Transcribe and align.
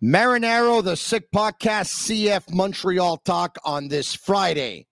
Marinaro, 0.00 0.80
the 0.84 0.96
Sick 0.96 1.28
Podcast, 1.34 2.06
CF 2.06 2.54
Montreal 2.54 3.16
Talk 3.16 3.58
on 3.64 3.88
this 3.88 4.14
Friday. 4.14 4.86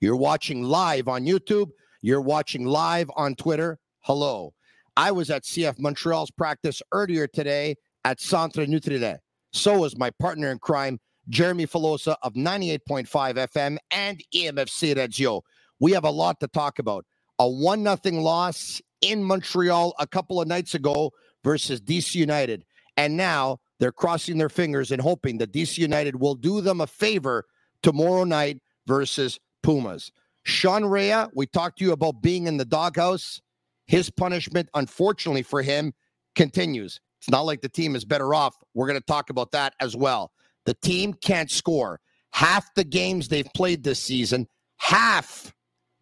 You're 0.00 0.14
watching 0.14 0.62
live 0.62 1.08
on 1.08 1.24
YouTube. 1.24 1.70
You're 2.02 2.20
watching 2.20 2.64
live 2.64 3.10
on 3.16 3.34
Twitter. 3.34 3.80
Hello. 4.02 4.54
I 4.96 5.10
was 5.10 5.28
at 5.28 5.42
CF 5.42 5.80
Montreal's 5.80 6.30
practice 6.30 6.80
earlier 6.92 7.26
today 7.26 7.74
at 8.04 8.20
Centre 8.20 8.64
Nutrilait. 8.64 9.18
So 9.52 9.80
was 9.80 9.98
my 9.98 10.10
partner 10.20 10.52
in 10.52 10.60
crime, 10.60 11.00
Jeremy 11.28 11.66
Filosa 11.66 12.14
of 12.22 12.34
98.5 12.34 13.08
FM 13.08 13.76
and 13.90 14.22
EMFC 14.32 14.96
Radio. 14.96 15.42
We 15.80 15.90
have 15.92 16.04
a 16.04 16.10
lot 16.10 16.38
to 16.38 16.46
talk 16.46 16.78
about. 16.78 17.04
A 17.40 17.48
1 17.48 17.82
0 17.82 18.22
loss 18.22 18.80
in 19.00 19.24
Montreal 19.24 19.96
a 19.98 20.06
couple 20.06 20.40
of 20.40 20.46
nights 20.46 20.74
ago 20.74 21.10
versus 21.42 21.80
DC 21.80 22.14
United. 22.14 22.64
And 22.96 23.16
now 23.16 23.58
they're 23.80 23.92
crossing 23.92 24.38
their 24.38 24.48
fingers 24.48 24.90
and 24.90 25.00
hoping 25.00 25.38
that 25.38 25.52
DC 25.52 25.78
United 25.78 26.16
will 26.16 26.34
do 26.34 26.60
them 26.60 26.80
a 26.80 26.86
favor 26.86 27.44
tomorrow 27.82 28.24
night 28.24 28.60
versus 28.86 29.38
Pumas. 29.62 30.12
Sean 30.44 30.84
Rea, 30.84 31.26
we 31.34 31.46
talked 31.46 31.78
to 31.78 31.84
you 31.84 31.92
about 31.92 32.22
being 32.22 32.46
in 32.46 32.56
the 32.56 32.64
doghouse. 32.64 33.40
His 33.86 34.10
punishment, 34.10 34.68
unfortunately 34.74 35.42
for 35.42 35.62
him, 35.62 35.92
continues. 36.34 37.00
It's 37.20 37.30
not 37.30 37.42
like 37.42 37.62
the 37.62 37.68
team 37.68 37.96
is 37.96 38.04
better 38.04 38.34
off. 38.34 38.54
We're 38.74 38.86
going 38.86 39.00
to 39.00 39.06
talk 39.06 39.30
about 39.30 39.52
that 39.52 39.74
as 39.80 39.96
well. 39.96 40.32
The 40.66 40.74
team 40.74 41.14
can't 41.14 41.50
score. 41.50 42.00
Half 42.32 42.74
the 42.74 42.84
games 42.84 43.28
they've 43.28 43.48
played 43.54 43.84
this 43.84 44.00
season, 44.00 44.48
half 44.78 45.54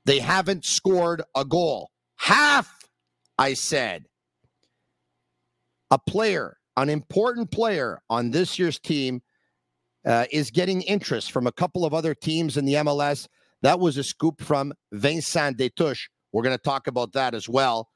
they 0.04 0.18
haven't 0.18 0.64
scored 0.64 1.22
a 1.36 1.44
goal. 1.44 1.90
Half, 2.16 2.88
I 3.38 3.54
said. 3.54 4.06
A 5.90 5.98
player 5.98 6.56
an 6.76 6.88
important 6.88 7.50
player 7.50 8.00
on 8.08 8.30
this 8.30 8.58
year's 8.58 8.78
team 8.78 9.22
uh, 10.06 10.24
is 10.30 10.50
getting 10.50 10.82
interest 10.82 11.32
from 11.32 11.46
a 11.46 11.52
couple 11.52 11.84
of 11.84 11.94
other 11.94 12.14
teams 12.14 12.56
in 12.56 12.64
the 12.64 12.74
MLS. 12.74 13.28
That 13.62 13.78
was 13.78 13.96
a 13.96 14.04
scoop 14.04 14.40
from 14.42 14.72
Vincent 14.92 15.58
Destouches. 15.58 16.08
We're 16.32 16.42
going 16.42 16.56
to 16.56 16.62
talk 16.62 16.86
about 16.86 17.12
that 17.12 17.34
as 17.34 17.48
well. 17.48 17.88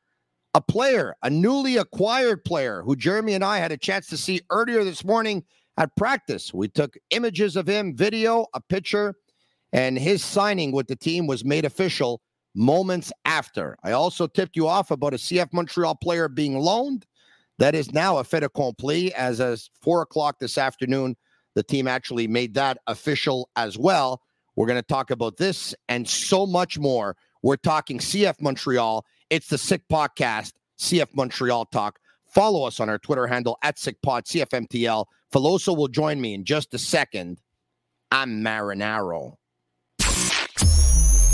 A 0.55 0.61
player, 0.61 1.15
a 1.23 1.31
newly 1.31 1.77
acquired 1.77 2.45
player 2.45 2.83
who 2.83 2.97
Jeremy 2.97 3.35
and 3.35 3.45
I 3.45 3.59
had 3.59 3.73
a 3.73 3.77
chance 3.77 4.07
to 4.09 4.17
see 4.17 4.41
earlier 4.51 4.85
this 4.85 5.05
morning 5.05 5.45
at 5.79 5.95
practice. 5.97 6.55
We 6.55 6.69
took 6.69 6.97
images 7.11 7.57
of 7.57 7.67
him, 7.67 7.95
video, 7.97 8.47
a 8.55 8.61
picture, 8.61 9.15
and 9.73 9.99
his 9.99 10.25
signing 10.25 10.73
with 10.73 10.87
the 10.87 10.97
team 10.97 11.27
was 11.27 11.45
made 11.45 11.65
official 11.65 12.23
moments 12.55 13.13
after. 13.25 13.77
I 13.83 13.93
also 13.93 14.27
tipped 14.27 14.57
you 14.57 14.67
off 14.67 14.91
about 14.91 15.13
a 15.13 15.19
CF 15.19 15.53
Montreal 15.53 15.97
player 15.97 16.29
being 16.29 16.59
loaned 16.59 17.07
that 17.59 17.75
is 17.75 17.93
now 17.93 18.19
a 18.19 18.25
fait 18.25 18.43
accompli 18.43 19.13
as 19.15 19.41
of 19.41 19.61
four 19.81 20.03
o'clock 20.03 20.39
this 20.39 20.59
afternoon. 20.59 21.17
The 21.55 21.63
team 21.63 21.89
actually 21.89 22.29
made 22.29 22.55
that 22.55 22.79
official 22.87 23.49
as 23.57 23.79
well. 23.79 24.21
We're 24.57 24.67
going 24.67 24.81
to 24.81 24.87
talk 24.87 25.11
about 25.11 25.37
this 25.37 25.75
and 25.89 26.09
so 26.09 26.47
much 26.47 26.79
more. 26.79 27.17
We're 27.43 27.57
talking 27.57 27.99
CF 27.99 28.41
Montreal. 28.41 29.05
It's 29.31 29.49
the 29.49 29.59
Sick 29.59 29.83
Podcast, 29.91 30.53
CF 30.79 31.09
Montreal 31.15 31.67
Talk. 31.67 31.99
Follow 32.29 32.65
us 32.65 32.81
on 32.81 32.89
our 32.89 32.99
Twitter 32.99 33.27
handle 33.27 33.59
at 33.63 33.77
SickPod, 33.77 34.25
CFMTL. 34.25 35.07
Filosa 35.33 35.77
will 35.77 35.89
join 35.89 36.21
me 36.21 36.35
in 36.35 36.45
just 36.45 36.75
a 36.75 36.79
second. 36.79 37.41
I'm 38.11 38.43
Marinaro. 38.43 39.37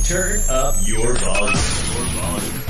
Turn 0.04 0.40
up 0.48 0.76
your 0.86 1.14
volume 1.14 2.61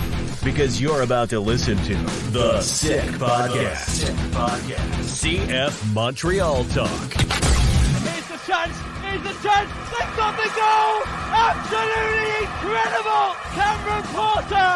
because 0.44 0.80
you're 0.80 1.02
about 1.02 1.30
to 1.30 1.40
listen 1.40 1.76
to 1.84 1.94
The 2.32 2.60
Sick 2.60 3.04
Podcast. 3.12 3.84
Sick 3.86 4.16
Podcast. 4.32 4.76
CF 5.22 5.92
Montreal 5.94 6.64
Talk. 6.64 6.88
Here's 6.90 8.26
the 8.28 8.40
chance. 8.46 8.76
Here's 9.02 9.22
the 9.22 9.36
chance. 9.42 9.70
They've 9.92 10.16
got 10.16 10.36
the 10.36 10.50
goal. 10.50 11.02
Absolutely 11.32 12.30
incredible. 12.42 13.26
Cameron 13.54 14.04
Porter 14.12 14.74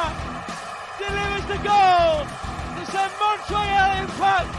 delivers 0.98 1.46
the 1.50 1.60
goal 1.66 2.26
to 2.76 2.82
send 2.92 3.12
Montreal 3.18 3.91
Impact 4.02 4.52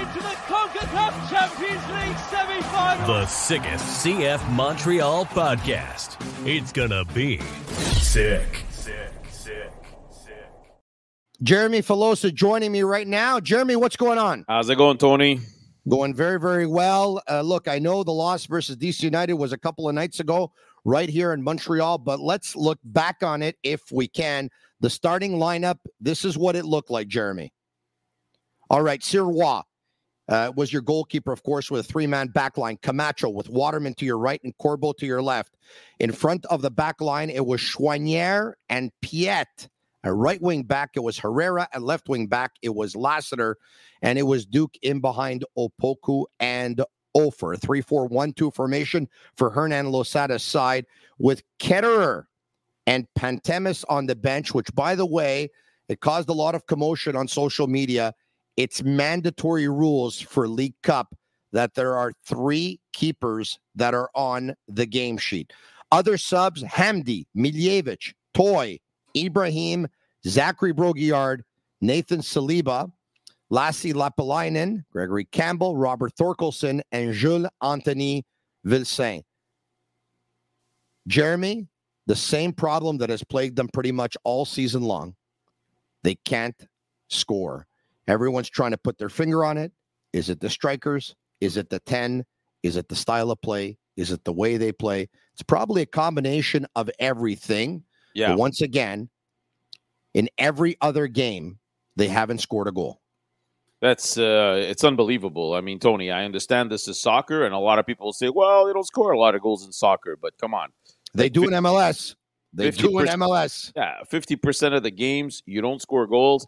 into 0.00 0.20
the 0.22 0.34
CONCACAF 0.48 1.30
Champions 1.30 1.86
League 1.88 2.18
semi-final. 2.30 3.06
The 3.06 3.26
sickest 3.26 4.04
CF 4.04 4.50
Montreal 4.52 5.26
podcast. 5.26 6.16
It's 6.46 6.72
gonna 6.72 7.04
be 7.06 7.38
sick. 8.00 8.64
Jeremy 11.42 11.82
Filosa 11.82 12.34
joining 12.34 12.72
me 12.72 12.82
right 12.82 13.06
now. 13.06 13.38
Jeremy, 13.38 13.76
what's 13.76 13.96
going 13.96 14.18
on? 14.18 14.44
How's 14.48 14.68
it 14.70 14.76
going, 14.76 14.98
Tony? 14.98 15.40
Going 15.88 16.12
very, 16.12 16.40
very 16.40 16.66
well. 16.66 17.22
Uh, 17.30 17.42
look, 17.42 17.68
I 17.68 17.78
know 17.78 18.02
the 18.02 18.12
loss 18.12 18.46
versus 18.46 18.76
DC 18.76 19.02
United 19.04 19.34
was 19.34 19.52
a 19.52 19.58
couple 19.58 19.88
of 19.88 19.94
nights 19.94 20.18
ago, 20.18 20.52
right 20.84 21.08
here 21.08 21.32
in 21.32 21.42
Montreal, 21.42 21.98
but 21.98 22.18
let's 22.18 22.56
look 22.56 22.78
back 22.82 23.22
on 23.22 23.42
it 23.42 23.56
if 23.62 23.82
we 23.92 24.08
can. 24.08 24.50
The 24.80 24.90
starting 24.90 25.34
lineup, 25.34 25.78
this 26.00 26.24
is 26.24 26.36
what 26.36 26.56
it 26.56 26.64
looked 26.64 26.90
like, 26.90 27.06
Jeremy. 27.06 27.52
All 28.68 28.82
right, 28.82 29.00
Sirois 29.00 29.62
uh, 30.28 30.52
was 30.56 30.72
your 30.72 30.82
goalkeeper, 30.82 31.32
of 31.32 31.44
course, 31.44 31.70
with 31.70 31.80
a 31.80 31.88
three 31.88 32.08
man 32.08 32.28
back 32.28 32.58
line. 32.58 32.78
Camacho 32.82 33.28
with 33.28 33.48
Waterman 33.48 33.94
to 33.94 34.04
your 34.04 34.18
right 34.18 34.40
and 34.42 34.56
Corbo 34.58 34.92
to 34.94 35.06
your 35.06 35.22
left. 35.22 35.56
In 36.00 36.10
front 36.10 36.46
of 36.46 36.62
the 36.62 36.70
back 36.70 37.00
line, 37.00 37.30
it 37.30 37.46
was 37.46 37.60
Choinière 37.60 38.54
and 38.68 38.90
Piette 39.02 39.68
a 40.04 40.12
right 40.12 40.40
wing 40.40 40.62
back, 40.62 40.90
it 40.94 41.00
was 41.00 41.18
Herrera. 41.18 41.68
At 41.72 41.82
left 41.82 42.08
wing 42.08 42.26
back, 42.26 42.52
it 42.62 42.74
was 42.74 42.94
Lassiter. 42.94 43.56
And 44.02 44.18
it 44.18 44.22
was 44.22 44.46
Duke 44.46 44.74
in 44.82 45.00
behind 45.00 45.44
Opoku 45.56 46.24
and 46.38 46.82
Offor. 47.16 47.60
3 47.60 47.80
4 47.80 48.06
1 48.06 48.32
2 48.32 48.50
formation 48.52 49.08
for 49.36 49.50
Hernan 49.50 49.86
Losada's 49.86 50.44
side 50.44 50.86
with 51.18 51.42
Ketterer 51.60 52.24
and 52.86 53.06
Pantemis 53.18 53.84
on 53.88 54.06
the 54.06 54.16
bench, 54.16 54.54
which, 54.54 54.72
by 54.74 54.94
the 54.94 55.06
way, 55.06 55.50
it 55.88 56.00
caused 56.00 56.28
a 56.28 56.34
lot 56.34 56.54
of 56.54 56.66
commotion 56.66 57.16
on 57.16 57.26
social 57.26 57.66
media. 57.66 58.14
It's 58.56 58.82
mandatory 58.82 59.68
rules 59.68 60.20
for 60.20 60.48
League 60.48 60.74
Cup 60.82 61.14
that 61.52 61.74
there 61.74 61.96
are 61.96 62.12
three 62.26 62.80
keepers 62.92 63.58
that 63.74 63.94
are 63.94 64.10
on 64.14 64.54
the 64.68 64.86
game 64.86 65.16
sheet. 65.16 65.52
Other 65.90 66.18
subs 66.18 66.62
Hamdi, 66.62 67.24
Miljevic, 67.36 68.12
Toye, 68.34 68.78
Ibrahim, 69.26 69.88
Zachary 70.26 70.72
Brault-Guillard, 70.72 71.42
Nathan 71.80 72.20
Saliba, 72.20 72.90
Lassi 73.50 73.94
Lappalainen, 73.94 74.84
Gregory 74.92 75.24
Campbell, 75.26 75.76
Robert 75.76 76.12
Thorkelsson, 76.16 76.80
and 76.92 77.12
Jules 77.14 77.46
Anthony 77.62 78.24
Vilsaint. 78.66 79.24
Jeremy, 81.06 81.66
the 82.06 82.16
same 82.16 82.52
problem 82.52 82.98
that 82.98 83.10
has 83.10 83.24
plagued 83.24 83.56
them 83.56 83.68
pretty 83.68 83.92
much 83.92 84.16
all 84.24 84.44
season 84.44 84.82
long. 84.82 85.14
They 86.02 86.16
can't 86.16 86.56
score. 87.08 87.66
Everyone's 88.06 88.50
trying 88.50 88.72
to 88.72 88.78
put 88.78 88.98
their 88.98 89.08
finger 89.08 89.44
on 89.44 89.56
it. 89.56 89.72
Is 90.12 90.28
it 90.30 90.40
the 90.40 90.50
strikers? 90.50 91.14
Is 91.40 91.56
it 91.56 91.70
the 91.70 91.80
10? 91.80 92.24
Is 92.62 92.76
it 92.76 92.88
the 92.88 92.96
style 92.96 93.30
of 93.30 93.40
play? 93.40 93.78
Is 93.96 94.10
it 94.10 94.24
the 94.24 94.32
way 94.32 94.56
they 94.56 94.72
play? 94.72 95.08
It's 95.32 95.42
probably 95.42 95.82
a 95.82 95.86
combination 95.86 96.66
of 96.76 96.90
everything. 96.98 97.84
Yeah. 98.18 98.30
But 98.30 98.38
once 98.38 98.60
again, 98.60 99.08
in 100.12 100.28
every 100.38 100.76
other 100.80 101.06
game, 101.06 101.58
they 101.94 102.08
haven't 102.08 102.38
scored 102.38 102.66
a 102.66 102.72
goal. 102.72 103.00
That's 103.80 104.18
uh, 104.18 104.58
it's 104.60 104.82
unbelievable. 104.82 105.54
I 105.54 105.60
mean, 105.60 105.78
Tony, 105.78 106.10
I 106.10 106.24
understand 106.24 106.68
this 106.68 106.88
is 106.88 107.00
soccer, 107.00 107.44
and 107.44 107.54
a 107.54 107.58
lot 107.58 107.78
of 107.78 107.86
people 107.86 108.12
say, 108.12 108.28
"Well, 108.28 108.66
they 108.66 108.72
don't 108.72 108.86
score 108.86 109.12
a 109.12 109.18
lot 109.18 109.36
of 109.36 109.40
goals 109.40 109.64
in 109.64 109.70
soccer," 109.70 110.16
but 110.20 110.36
come 110.38 110.52
on, 110.52 110.70
they 111.14 111.28
do 111.28 111.44
in 111.44 111.50
MLS. 111.50 112.16
They 112.52 112.72
do 112.72 112.98
in 112.98 113.06
MLS. 113.06 113.72
Yeah, 113.76 114.02
fifty 114.08 114.34
percent 114.34 114.74
of 114.74 114.82
the 114.82 114.90
games 114.90 115.44
you 115.46 115.60
don't 115.60 115.80
score 115.80 116.08
goals, 116.08 116.44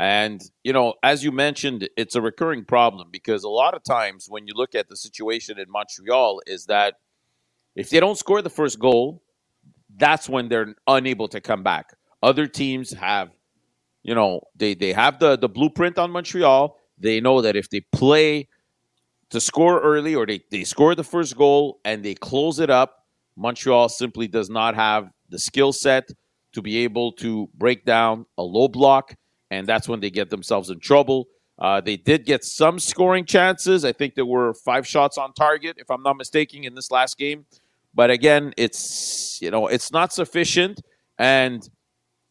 and 0.00 0.42
you 0.64 0.72
know, 0.72 0.94
as 1.04 1.22
you 1.22 1.30
mentioned, 1.30 1.88
it's 1.96 2.16
a 2.16 2.20
recurring 2.20 2.64
problem 2.64 3.10
because 3.12 3.44
a 3.44 3.48
lot 3.48 3.74
of 3.74 3.84
times 3.84 4.26
when 4.28 4.48
you 4.48 4.54
look 4.56 4.74
at 4.74 4.88
the 4.88 4.96
situation 4.96 5.60
in 5.60 5.70
Montreal, 5.70 6.42
is 6.48 6.66
that 6.66 6.94
if 7.76 7.90
they 7.90 8.00
don't 8.00 8.18
score 8.18 8.42
the 8.42 8.50
first 8.50 8.80
goal, 8.80 9.21
that's 9.96 10.28
when 10.28 10.48
they're 10.48 10.74
unable 10.86 11.28
to 11.28 11.40
come 11.40 11.62
back. 11.62 11.94
Other 12.22 12.46
teams 12.46 12.92
have, 12.92 13.30
you 14.02 14.14
know, 14.14 14.42
they 14.56 14.74
they 14.74 14.92
have 14.92 15.18
the 15.18 15.36
the 15.36 15.48
blueprint 15.48 15.98
on 15.98 16.10
Montreal. 16.10 16.76
They 16.98 17.20
know 17.20 17.40
that 17.42 17.56
if 17.56 17.68
they 17.70 17.80
play 17.80 18.48
to 19.30 19.40
score 19.40 19.80
early 19.80 20.14
or 20.14 20.26
they, 20.26 20.42
they 20.50 20.62
score 20.62 20.94
the 20.94 21.02
first 21.04 21.36
goal 21.36 21.80
and 21.84 22.04
they 22.04 22.14
close 22.14 22.60
it 22.60 22.70
up, 22.70 23.06
Montreal 23.36 23.88
simply 23.88 24.28
does 24.28 24.50
not 24.50 24.74
have 24.74 25.10
the 25.30 25.38
skill 25.38 25.72
set 25.72 26.10
to 26.52 26.62
be 26.62 26.78
able 26.84 27.12
to 27.12 27.48
break 27.54 27.84
down 27.84 28.26
a 28.36 28.42
low 28.42 28.68
block, 28.68 29.14
and 29.50 29.66
that's 29.66 29.88
when 29.88 30.00
they 30.00 30.10
get 30.10 30.28
themselves 30.30 30.68
in 30.68 30.78
trouble. 30.80 31.28
Uh, 31.58 31.80
they 31.80 31.96
did 31.96 32.26
get 32.26 32.44
some 32.44 32.78
scoring 32.78 33.24
chances. 33.24 33.84
I 33.84 33.92
think 33.92 34.14
there 34.14 34.26
were 34.26 34.52
five 34.52 34.86
shots 34.86 35.16
on 35.16 35.32
target, 35.32 35.76
if 35.78 35.90
I'm 35.90 36.02
not 36.02 36.16
mistaken, 36.16 36.64
in 36.64 36.74
this 36.74 36.90
last 36.90 37.16
game. 37.16 37.46
But 37.94 38.10
again, 38.10 38.52
it's 38.56 39.38
you 39.42 39.50
know 39.50 39.66
it's 39.66 39.92
not 39.92 40.12
sufficient, 40.12 40.80
and 41.18 41.68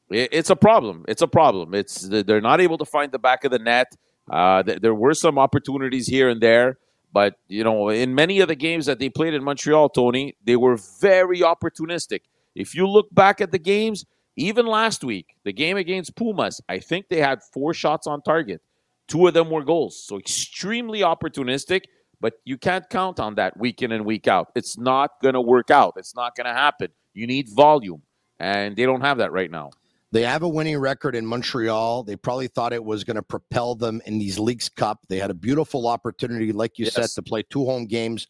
it's 0.09 0.49
a 0.49 0.55
problem. 0.55 1.05
It's 1.07 1.21
a 1.21 1.27
problem. 1.27 1.73
It's 1.73 2.01
they're 2.09 2.41
not 2.41 2.61
able 2.61 2.77
to 2.79 2.85
find 2.85 3.11
the 3.11 3.19
back 3.19 3.43
of 3.45 3.51
the 3.51 3.59
net. 3.59 3.95
Uh, 4.29 4.63
there 4.63 4.93
were 4.95 5.13
some 5.13 5.37
opportunities 5.39 6.07
here 6.07 6.29
and 6.29 6.41
there, 6.41 6.77
But, 7.13 7.35
you 7.47 7.63
know, 7.63 7.89
in 7.89 8.15
many 8.15 8.39
of 8.39 8.47
the 8.47 8.55
games 8.55 8.85
that 8.85 8.99
they 8.99 9.09
played 9.09 9.33
in 9.33 9.43
Montreal, 9.43 9.89
Tony, 9.89 10.35
they 10.45 10.55
were 10.55 10.77
very 11.01 11.39
opportunistic. 11.39 12.21
If 12.55 12.73
you 12.75 12.87
look 12.87 13.07
back 13.13 13.41
at 13.41 13.51
the 13.51 13.59
games, 13.59 14.05
even 14.37 14.65
last 14.65 15.03
week, 15.03 15.35
the 15.43 15.51
game 15.53 15.77
against 15.77 16.15
Pumas, 16.15 16.61
I 16.69 16.79
think 16.79 17.09
they 17.09 17.19
had 17.19 17.43
four 17.43 17.73
shots 17.73 18.07
on 18.07 18.21
target. 18.21 18.61
Two 19.07 19.27
of 19.27 19.33
them 19.33 19.49
were 19.49 19.63
goals. 19.63 20.01
So 20.01 20.17
extremely 20.17 21.01
opportunistic, 21.01 21.81
but 22.21 22.35
you 22.45 22.57
can't 22.57 22.87
count 22.89 23.19
on 23.19 23.35
that 23.35 23.57
week 23.57 23.81
in 23.81 23.91
and 23.91 24.05
week 24.05 24.27
out. 24.27 24.51
It's 24.55 24.77
not 24.77 25.19
going 25.21 25.33
to 25.33 25.41
work 25.41 25.71
out. 25.71 25.95
It's 25.97 26.15
not 26.15 26.35
going 26.35 26.45
to 26.45 26.53
happen. 26.53 26.89
You 27.13 27.27
need 27.27 27.49
volume, 27.49 28.03
and 28.39 28.75
they 28.75 28.85
don't 28.85 29.01
have 29.01 29.17
that 29.17 29.33
right 29.33 29.51
now. 29.51 29.71
They 30.13 30.23
have 30.23 30.43
a 30.43 30.47
winning 30.47 30.77
record 30.77 31.15
in 31.15 31.25
Montreal. 31.25 32.03
They 32.03 32.15
probably 32.15 32.47
thought 32.47 32.73
it 32.73 32.83
was 32.83 33.03
going 33.03 33.15
to 33.15 33.23
propel 33.23 33.75
them 33.75 34.01
in 34.05 34.19
these 34.19 34.37
Leagues 34.37 34.69
Cup. 34.69 34.99
They 35.07 35.17
had 35.17 35.31
a 35.31 35.33
beautiful 35.33 35.87
opportunity, 35.87 36.51
like 36.51 36.77
you 36.77 36.85
yes. 36.85 36.93
said, 36.93 37.09
to 37.11 37.21
play 37.21 37.43
two 37.43 37.65
home 37.65 37.85
games, 37.85 38.27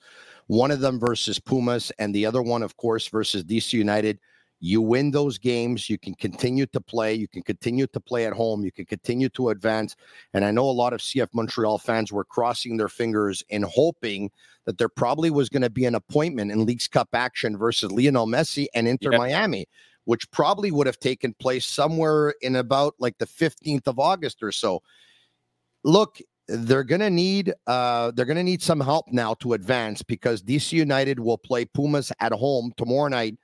one 0.47 0.71
of 0.71 0.79
them 0.79 0.99
versus 0.99 1.39
Pumas, 1.39 1.91
and 1.97 2.13
the 2.13 2.25
other 2.25 2.41
one, 2.41 2.63
of 2.63 2.77
course, 2.77 3.07
versus 3.07 3.44
DC 3.44 3.73
United. 3.73 4.19
You 4.61 4.81
win 4.81 5.11
those 5.11 5.37
games, 5.37 5.89
you 5.89 5.97
can 5.97 6.13
continue 6.13 6.65
to 6.67 6.79
play, 6.79 7.13
you 7.13 7.27
can 7.27 7.41
continue 7.41 7.87
to 7.87 7.99
play 7.99 8.25
at 8.25 8.33
home, 8.33 8.63
you 8.63 8.71
can 8.71 8.85
continue 8.85 9.27
to 9.29 9.49
advance. 9.49 9.95
And 10.33 10.45
I 10.45 10.51
know 10.51 10.69
a 10.69 10.71
lot 10.71 10.93
of 10.93 11.01
CF 11.01 11.27
Montreal 11.33 11.79
fans 11.79 12.11
were 12.11 12.23
crossing 12.23 12.77
their 12.77 12.87
fingers 12.87 13.43
and 13.49 13.65
hoping 13.65 14.31
that 14.65 14.77
there 14.77 14.87
probably 14.87 15.31
was 15.31 15.49
going 15.49 15.63
to 15.63 15.69
be 15.69 15.85
an 15.85 15.95
appointment 15.95 16.51
in 16.51 16.65
Leagues 16.65 16.87
Cup 16.87 17.09
action 17.13 17.57
versus 17.57 17.91
Lionel 17.91 18.27
Messi 18.27 18.67
and 18.73 18.87
Inter 18.87 19.11
yeah. 19.11 19.17
Miami 19.17 19.67
which 20.05 20.29
probably 20.31 20.71
would 20.71 20.87
have 20.87 20.99
taken 20.99 21.33
place 21.35 21.65
somewhere 21.65 22.33
in 22.41 22.55
about 22.55 22.95
like 22.99 23.17
the 23.19 23.25
15th 23.25 23.87
of 23.87 23.99
August 23.99 24.41
or 24.41 24.51
so. 24.51 24.81
Look, 25.83 26.19
they're 26.47 26.83
going 26.83 27.01
to 27.01 27.09
need 27.09 27.53
uh, 27.67 28.11
they're 28.11 28.25
going 28.25 28.37
to 28.37 28.43
need 28.43 28.61
some 28.61 28.79
help 28.79 29.05
now 29.11 29.33
to 29.35 29.53
advance 29.53 30.01
because 30.01 30.41
DC 30.41 30.73
United 30.73 31.19
will 31.19 31.37
play 31.37 31.65
Pumas 31.65 32.11
at 32.19 32.31
home 32.31 32.73
tomorrow 32.77 33.07
night 33.07 33.37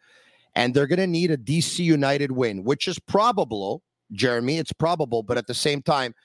and 0.57 0.73
they're 0.73 0.87
going 0.87 0.97
to 0.97 1.05
need 1.05 1.29
a 1.29 1.37
DC 1.37 1.77
United 1.77 2.31
win, 2.31 2.63
which 2.63 2.87
is 2.87 2.97
probable, 2.97 3.83
Jeremy, 4.11 4.57
it's 4.57 4.73
probable, 4.73 5.21
but 5.21 5.37
at 5.37 5.45
the 5.45 5.53
same 5.53 5.83
time 5.83 6.15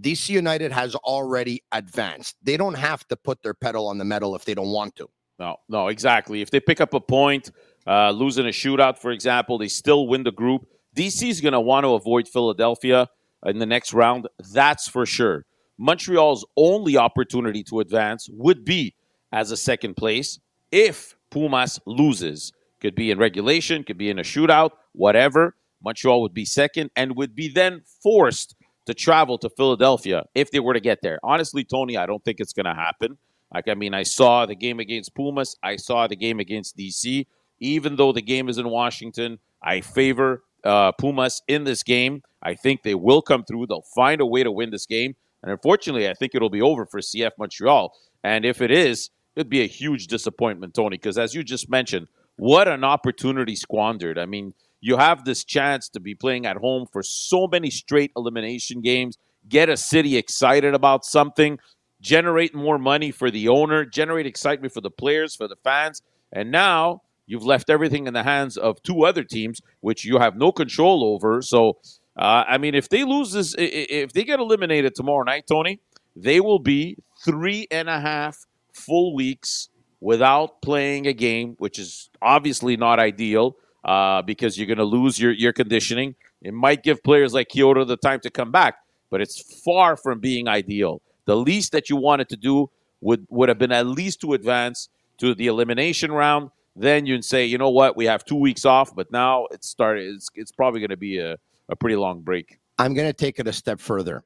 DC 0.00 0.28
United 0.28 0.72
has 0.72 0.96
already 0.96 1.62
advanced. 1.70 2.34
They 2.42 2.56
don't 2.56 2.74
have 2.74 3.06
to 3.08 3.16
put 3.16 3.42
their 3.44 3.54
pedal 3.54 3.86
on 3.86 3.96
the 3.96 4.04
metal 4.04 4.34
if 4.34 4.44
they 4.44 4.54
don't 4.54 4.72
want 4.72 4.96
to. 4.96 5.08
No, 5.38 5.56
no, 5.68 5.86
exactly. 5.86 6.42
If 6.42 6.50
they 6.50 6.58
pick 6.58 6.80
up 6.80 6.94
a 6.94 7.00
point, 7.00 7.52
uh, 7.86 8.10
losing 8.10 8.46
a 8.46 8.50
shootout, 8.50 8.98
for 8.98 9.12
example, 9.12 9.56
they 9.56 9.68
still 9.68 10.08
win 10.08 10.24
the 10.24 10.32
group. 10.32 10.66
DC 10.96 11.28
is 11.28 11.40
going 11.40 11.52
to 11.52 11.60
want 11.60 11.84
to 11.84 11.94
avoid 11.94 12.26
Philadelphia 12.26 13.08
in 13.44 13.60
the 13.60 13.66
next 13.66 13.94
round. 13.94 14.26
That's 14.52 14.88
for 14.88 15.06
sure. 15.06 15.46
Montreal's 15.78 16.44
only 16.56 16.96
opportunity 16.96 17.62
to 17.64 17.78
advance 17.78 18.28
would 18.32 18.64
be 18.64 18.96
as 19.30 19.52
a 19.52 19.56
second 19.56 19.94
place 19.94 20.40
if 20.72 21.14
Pumas 21.30 21.78
loses. 21.86 22.52
Could 22.86 22.94
be 22.94 23.10
in 23.10 23.18
regulation, 23.18 23.82
could 23.82 23.98
be 23.98 24.10
in 24.10 24.20
a 24.20 24.22
shootout, 24.22 24.70
whatever. 24.92 25.56
Montreal 25.82 26.22
would 26.22 26.32
be 26.32 26.44
second 26.44 26.92
and 26.94 27.16
would 27.16 27.34
be 27.34 27.48
then 27.48 27.82
forced 28.00 28.54
to 28.86 28.94
travel 28.94 29.38
to 29.38 29.50
Philadelphia 29.50 30.24
if 30.36 30.52
they 30.52 30.60
were 30.60 30.72
to 30.72 30.78
get 30.78 31.02
there. 31.02 31.18
Honestly, 31.24 31.64
Tony, 31.64 31.96
I 31.96 32.06
don't 32.06 32.24
think 32.24 32.38
it's 32.38 32.52
going 32.52 32.66
to 32.66 32.74
happen. 32.74 33.18
Like, 33.52 33.66
I 33.66 33.74
mean, 33.74 33.92
I 33.92 34.04
saw 34.04 34.46
the 34.46 34.54
game 34.54 34.78
against 34.78 35.16
Pumas, 35.16 35.56
I 35.64 35.74
saw 35.74 36.06
the 36.06 36.14
game 36.14 36.38
against 36.38 36.76
DC. 36.76 37.26
Even 37.58 37.96
though 37.96 38.12
the 38.12 38.22
game 38.22 38.48
is 38.48 38.56
in 38.56 38.68
Washington, 38.68 39.40
I 39.60 39.80
favor 39.80 40.44
uh, 40.62 40.92
Pumas 40.92 41.42
in 41.48 41.64
this 41.64 41.82
game. 41.82 42.22
I 42.40 42.54
think 42.54 42.84
they 42.84 42.94
will 42.94 43.20
come 43.20 43.42
through. 43.42 43.66
They'll 43.66 43.82
find 43.96 44.20
a 44.20 44.26
way 44.26 44.44
to 44.44 44.52
win 44.52 44.70
this 44.70 44.86
game. 44.86 45.16
And 45.42 45.50
unfortunately, 45.50 46.08
I 46.08 46.14
think 46.14 46.36
it'll 46.36 46.50
be 46.50 46.62
over 46.62 46.86
for 46.86 47.00
CF 47.00 47.32
Montreal. 47.36 47.92
And 48.22 48.44
if 48.44 48.62
it 48.62 48.70
is, 48.70 49.10
it'd 49.34 49.50
be 49.50 49.62
a 49.62 49.66
huge 49.66 50.06
disappointment, 50.06 50.74
Tony, 50.74 50.98
because 50.98 51.18
as 51.18 51.34
you 51.34 51.42
just 51.42 51.68
mentioned, 51.68 52.06
what 52.36 52.68
an 52.68 52.84
opportunity 52.84 53.56
squandered. 53.56 54.18
I 54.18 54.26
mean, 54.26 54.54
you 54.80 54.96
have 54.96 55.24
this 55.24 55.44
chance 55.44 55.88
to 55.90 56.00
be 56.00 56.14
playing 56.14 56.46
at 56.46 56.56
home 56.56 56.86
for 56.92 57.02
so 57.02 57.46
many 57.46 57.70
straight 57.70 58.12
elimination 58.16 58.80
games, 58.80 59.18
get 59.48 59.68
a 59.68 59.76
city 59.76 60.16
excited 60.16 60.74
about 60.74 61.04
something, 61.04 61.58
generate 62.00 62.54
more 62.54 62.78
money 62.78 63.10
for 63.10 63.30
the 63.30 63.48
owner, 63.48 63.84
generate 63.84 64.26
excitement 64.26 64.72
for 64.72 64.80
the 64.80 64.90
players, 64.90 65.34
for 65.34 65.48
the 65.48 65.56
fans. 65.56 66.02
And 66.32 66.50
now 66.50 67.02
You've 67.26 67.44
left 67.44 67.70
everything 67.70 68.06
in 68.06 68.14
the 68.14 68.22
hands 68.22 68.56
of 68.56 68.82
two 68.82 69.04
other 69.04 69.24
teams, 69.24 69.60
which 69.80 70.04
you 70.04 70.18
have 70.18 70.36
no 70.36 70.52
control 70.52 71.04
over. 71.04 71.42
So, 71.42 71.78
uh, 72.16 72.44
I 72.48 72.56
mean, 72.58 72.74
if 72.74 72.88
they 72.88 73.04
lose 73.04 73.32
this, 73.32 73.54
if 73.58 74.12
they 74.12 74.22
get 74.22 74.38
eliminated 74.38 74.94
tomorrow 74.94 75.24
night, 75.24 75.46
Tony, 75.48 75.80
they 76.14 76.40
will 76.40 76.60
be 76.60 76.96
three 77.24 77.66
and 77.70 77.88
a 77.88 78.00
half 78.00 78.46
full 78.72 79.14
weeks 79.14 79.68
without 80.00 80.60
playing 80.62 81.06
a 81.06 81.12
game, 81.12 81.56
which 81.58 81.78
is 81.78 82.10
obviously 82.22 82.76
not 82.76 82.98
ideal 82.98 83.56
uh, 83.84 84.22
because 84.22 84.58
you're 84.58 84.66
going 84.66 84.78
to 84.78 84.84
lose 84.84 85.18
your, 85.18 85.32
your 85.32 85.52
conditioning. 85.52 86.14
It 86.42 86.54
might 86.54 86.82
give 86.82 87.02
players 87.02 87.32
like 87.32 87.48
Quioto 87.48 87.86
the 87.86 87.96
time 87.96 88.20
to 88.20 88.30
come 88.30 88.52
back, 88.52 88.76
but 89.10 89.20
it's 89.20 89.60
far 89.62 89.96
from 89.96 90.20
being 90.20 90.48
ideal. 90.48 91.00
The 91.24 91.36
least 91.36 91.72
that 91.72 91.88
you 91.90 91.96
wanted 91.96 92.28
to 92.28 92.36
do 92.36 92.70
would, 93.00 93.26
would 93.30 93.48
have 93.48 93.58
been 93.58 93.72
at 93.72 93.86
least 93.86 94.20
to 94.20 94.34
advance 94.34 94.88
to 95.18 95.34
the 95.34 95.46
elimination 95.46 96.12
round 96.12 96.50
then 96.76 97.06
you'd 97.06 97.24
say, 97.24 97.46
you 97.46 97.56
know 97.56 97.70
what, 97.70 97.96
we 97.96 98.04
have 98.04 98.24
two 98.24 98.36
weeks 98.36 98.66
off, 98.66 98.94
but 98.94 99.10
now 99.10 99.46
it's 99.50 99.66
started. 99.66 100.14
It's, 100.14 100.28
it's 100.34 100.52
probably 100.52 100.80
going 100.80 100.90
to 100.90 100.96
be 100.96 101.18
a, 101.18 101.36
a 101.70 101.76
pretty 101.76 101.96
long 101.96 102.20
break. 102.20 102.58
I'm 102.78 102.92
going 102.92 103.08
to 103.08 103.14
take 103.14 103.38
it 103.38 103.48
a 103.48 103.52
step 103.52 103.80
further. 103.80 104.22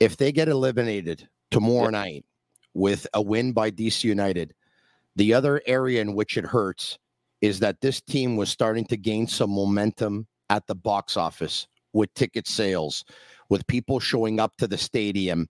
If 0.00 0.16
they 0.16 0.32
get 0.32 0.48
eliminated 0.48 1.28
tomorrow 1.52 1.90
night 1.90 2.24
with 2.74 3.06
a 3.14 3.22
win 3.22 3.52
by 3.52 3.70
DC 3.70 4.02
United, 4.02 4.52
the 5.16 5.34
other 5.34 5.62
area 5.66 6.00
in 6.00 6.14
which 6.14 6.36
it 6.36 6.44
hurts 6.44 6.98
is 7.40 7.60
that 7.60 7.80
this 7.80 8.00
team 8.00 8.36
was 8.36 8.48
starting 8.48 8.84
to 8.86 8.96
gain 8.96 9.26
some 9.26 9.50
momentum 9.50 10.26
at 10.50 10.66
the 10.66 10.74
box 10.74 11.16
office 11.16 11.66
with 11.92 12.12
ticket 12.14 12.46
sales, 12.48 13.04
with 13.48 13.66
people 13.66 14.00
showing 14.00 14.40
up 14.40 14.56
to 14.56 14.66
the 14.66 14.78
stadium. 14.78 15.48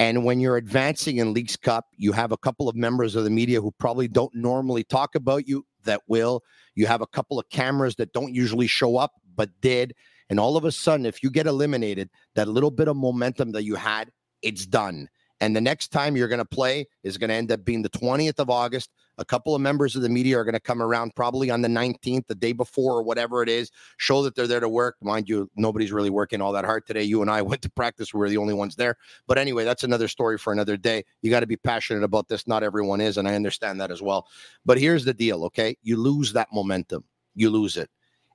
And 0.00 0.24
when 0.24 0.40
you're 0.40 0.56
advancing 0.56 1.18
in 1.18 1.32
Leagues 1.32 1.56
Cup, 1.56 1.86
you 1.96 2.12
have 2.12 2.32
a 2.32 2.36
couple 2.36 2.68
of 2.68 2.74
members 2.74 3.14
of 3.14 3.24
the 3.24 3.30
media 3.30 3.60
who 3.60 3.72
probably 3.78 4.08
don't 4.08 4.34
normally 4.34 4.82
talk 4.84 5.14
about 5.14 5.46
you 5.46 5.64
that 5.84 6.02
will. 6.08 6.42
You 6.74 6.86
have 6.86 7.00
a 7.00 7.06
couple 7.06 7.38
of 7.38 7.48
cameras 7.50 7.94
that 7.96 8.12
don't 8.12 8.34
usually 8.34 8.66
show 8.66 8.96
up 8.96 9.12
but 9.36 9.50
did. 9.60 9.94
And 10.30 10.40
all 10.40 10.56
of 10.56 10.64
a 10.64 10.72
sudden, 10.72 11.06
if 11.06 11.22
you 11.22 11.30
get 11.30 11.46
eliminated, 11.46 12.10
that 12.34 12.48
little 12.48 12.70
bit 12.70 12.88
of 12.88 12.96
momentum 12.96 13.52
that 13.52 13.64
you 13.64 13.74
had, 13.74 14.10
it's 14.42 14.66
done. 14.66 15.08
And 15.40 15.54
the 15.54 15.60
next 15.60 15.88
time 15.88 16.16
you're 16.16 16.28
going 16.28 16.38
to 16.38 16.44
play 16.44 16.86
is 17.02 17.18
going 17.18 17.28
to 17.28 17.34
end 17.34 17.52
up 17.52 17.64
being 17.64 17.82
the 17.82 17.90
20th 17.90 18.38
of 18.38 18.50
August. 18.50 18.90
A 19.18 19.24
couple 19.24 19.54
of 19.54 19.60
members 19.60 19.96
of 19.96 20.02
the 20.02 20.08
media 20.08 20.38
are 20.38 20.44
going 20.44 20.54
to 20.54 20.60
come 20.60 20.82
around 20.82 21.14
probably 21.14 21.50
on 21.50 21.62
the 21.62 21.68
19th, 21.68 22.26
the 22.26 22.34
day 22.34 22.52
before, 22.52 22.98
or 22.98 23.02
whatever 23.02 23.42
it 23.42 23.48
is, 23.48 23.70
show 23.96 24.22
that 24.22 24.34
they're 24.34 24.46
there 24.46 24.60
to 24.60 24.68
work. 24.68 24.96
Mind 25.02 25.28
you, 25.28 25.50
nobody's 25.56 25.92
really 25.92 26.10
working 26.10 26.40
all 26.40 26.52
that 26.52 26.64
hard 26.64 26.86
today. 26.86 27.02
You 27.02 27.22
and 27.22 27.30
I 27.30 27.42
went 27.42 27.62
to 27.62 27.70
practice. 27.70 28.12
We 28.12 28.20
were 28.20 28.28
the 28.28 28.38
only 28.38 28.54
ones 28.54 28.76
there. 28.76 28.96
But 29.26 29.38
anyway, 29.38 29.64
that's 29.64 29.84
another 29.84 30.08
story 30.08 30.38
for 30.38 30.52
another 30.52 30.76
day. 30.76 31.04
You 31.22 31.30
got 31.30 31.40
to 31.40 31.46
be 31.46 31.56
passionate 31.56 32.02
about 32.02 32.28
this. 32.28 32.46
Not 32.46 32.62
everyone 32.62 33.00
is. 33.00 33.18
And 33.18 33.28
I 33.28 33.34
understand 33.34 33.80
that 33.80 33.90
as 33.90 34.02
well. 34.02 34.26
But 34.64 34.78
here's 34.78 35.04
the 35.04 35.14
deal, 35.14 35.44
okay? 35.44 35.76
You 35.82 35.96
lose 35.96 36.32
that 36.32 36.48
momentum, 36.52 37.04
you 37.34 37.50
lose 37.50 37.76
it 37.76 37.90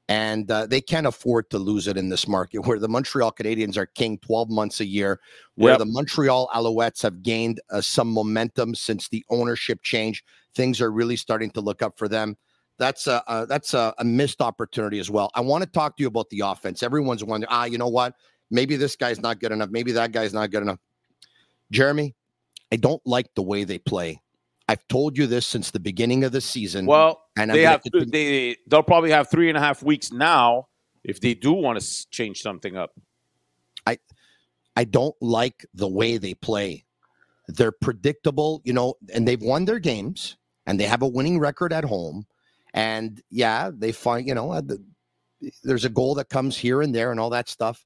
and 0.10 0.50
uh, 0.50 0.66
they 0.66 0.82
can't 0.82 1.06
afford 1.06 1.52
to 1.52 1.60
lose 1.60 1.88
it 1.88 1.96
in 1.96 2.10
this 2.10 2.28
market 2.28 2.66
where 2.66 2.80
the 2.80 2.90
Montreal 2.90 3.32
Canadiens 3.32 3.78
are 3.78 3.86
king 3.86 4.18
12 4.18 4.50
months 4.50 4.80
a 4.80 4.86
year, 4.86 5.20
where 5.54 5.74
yep. 5.74 5.80
the 5.80 5.86
Montreal 5.86 6.50
Alouettes 6.54 7.04
have 7.04 7.22
gained 7.22 7.62
uh, 7.70 7.80
some 7.80 8.12
momentum 8.12 8.74
since 8.74 9.08
the 9.08 9.24
ownership 9.30 9.84
change. 9.84 10.24
Things 10.60 10.82
are 10.82 10.92
really 10.92 11.16
starting 11.16 11.52
to 11.52 11.62
look 11.62 11.82
up 11.82 11.98
for 11.98 12.10
them. 12.10 12.36
That's 12.80 13.08
a, 13.08 13.24
a 13.28 13.46
that's 13.46 13.74
a, 13.74 13.94
a, 13.98 14.04
missed 14.04 14.42
opportunity 14.42 15.00
as 15.00 15.10
well. 15.10 15.32
I 15.34 15.40
want 15.40 15.64
to 15.64 15.70
talk 15.70 15.96
to 15.96 16.04
you 16.04 16.08
about 16.08 16.30
the 16.32 16.42
offense. 16.42 16.84
Everyone's 16.84 17.24
wondering, 17.24 17.48
ah, 17.50 17.64
you 17.64 17.78
know 17.78 17.88
what? 17.88 18.14
Maybe 18.52 18.76
this 18.76 18.98
guy's 18.98 19.22
not 19.22 19.40
good 19.40 19.54
enough. 19.54 19.70
Maybe 19.70 19.94
that 19.94 20.12
guy's 20.12 20.34
not 20.34 20.52
good 20.52 20.62
enough. 20.62 20.80
Jeremy, 21.72 22.14
I 22.74 22.76
don't 22.76 23.02
like 23.06 23.34
the 23.36 23.42
way 23.42 23.64
they 23.64 23.78
play. 23.78 24.22
I've 24.68 24.86
told 24.90 25.18
you 25.18 25.28
this 25.28 25.48
since 25.48 25.72
the 25.72 25.80
beginning 25.80 26.26
of 26.26 26.34
the 26.34 26.42
season. 26.42 26.86
Well, 26.86 27.22
and 27.38 27.50
they 27.50 27.62
have 27.62 27.82
they 27.94 28.58
they'll 28.68 28.84
probably 28.84 29.12
have 29.12 29.32
three 29.32 29.48
and 29.48 29.58
a 29.58 29.62
half 29.62 29.82
weeks 29.82 30.12
now 30.12 30.68
if 31.06 31.22
they 31.22 31.36
do 31.36 31.54
want 31.54 31.80
to 31.80 32.10
change 32.10 32.42
something 32.42 32.76
up. 32.76 32.92
I 33.88 33.98
I 34.76 34.84
don't 34.84 35.16
like 35.22 35.66
the 35.74 35.88
way 35.88 36.18
they 36.18 36.34
play. 36.34 36.84
They're 37.48 37.72
predictable, 37.72 38.62
you 38.66 38.74
know, 38.74 38.96
and 39.14 39.26
they've 39.26 39.42
won 39.42 39.64
their 39.64 39.80
games 39.80 40.36
and 40.70 40.80
they 40.80 40.84
have 40.84 41.02
a 41.02 41.08
winning 41.08 41.40
record 41.40 41.74
at 41.74 41.84
home. 41.84 42.28
And 42.76 43.20
yeah, 43.32 43.72
they 43.76 43.92
find 43.92 44.28
you 44.28 44.36
know 44.36 44.52
uh, 44.52 44.62
the, 44.62 44.78
there's 45.64 45.86
a 45.86 45.90
goal 45.90 46.14
that 46.16 46.30
comes 46.30 46.56
here 46.56 46.84
and 46.84 46.94
there 46.94 47.10
and 47.10 47.20
all 47.20 47.32
that 47.32 47.50
stuff, 47.50 47.84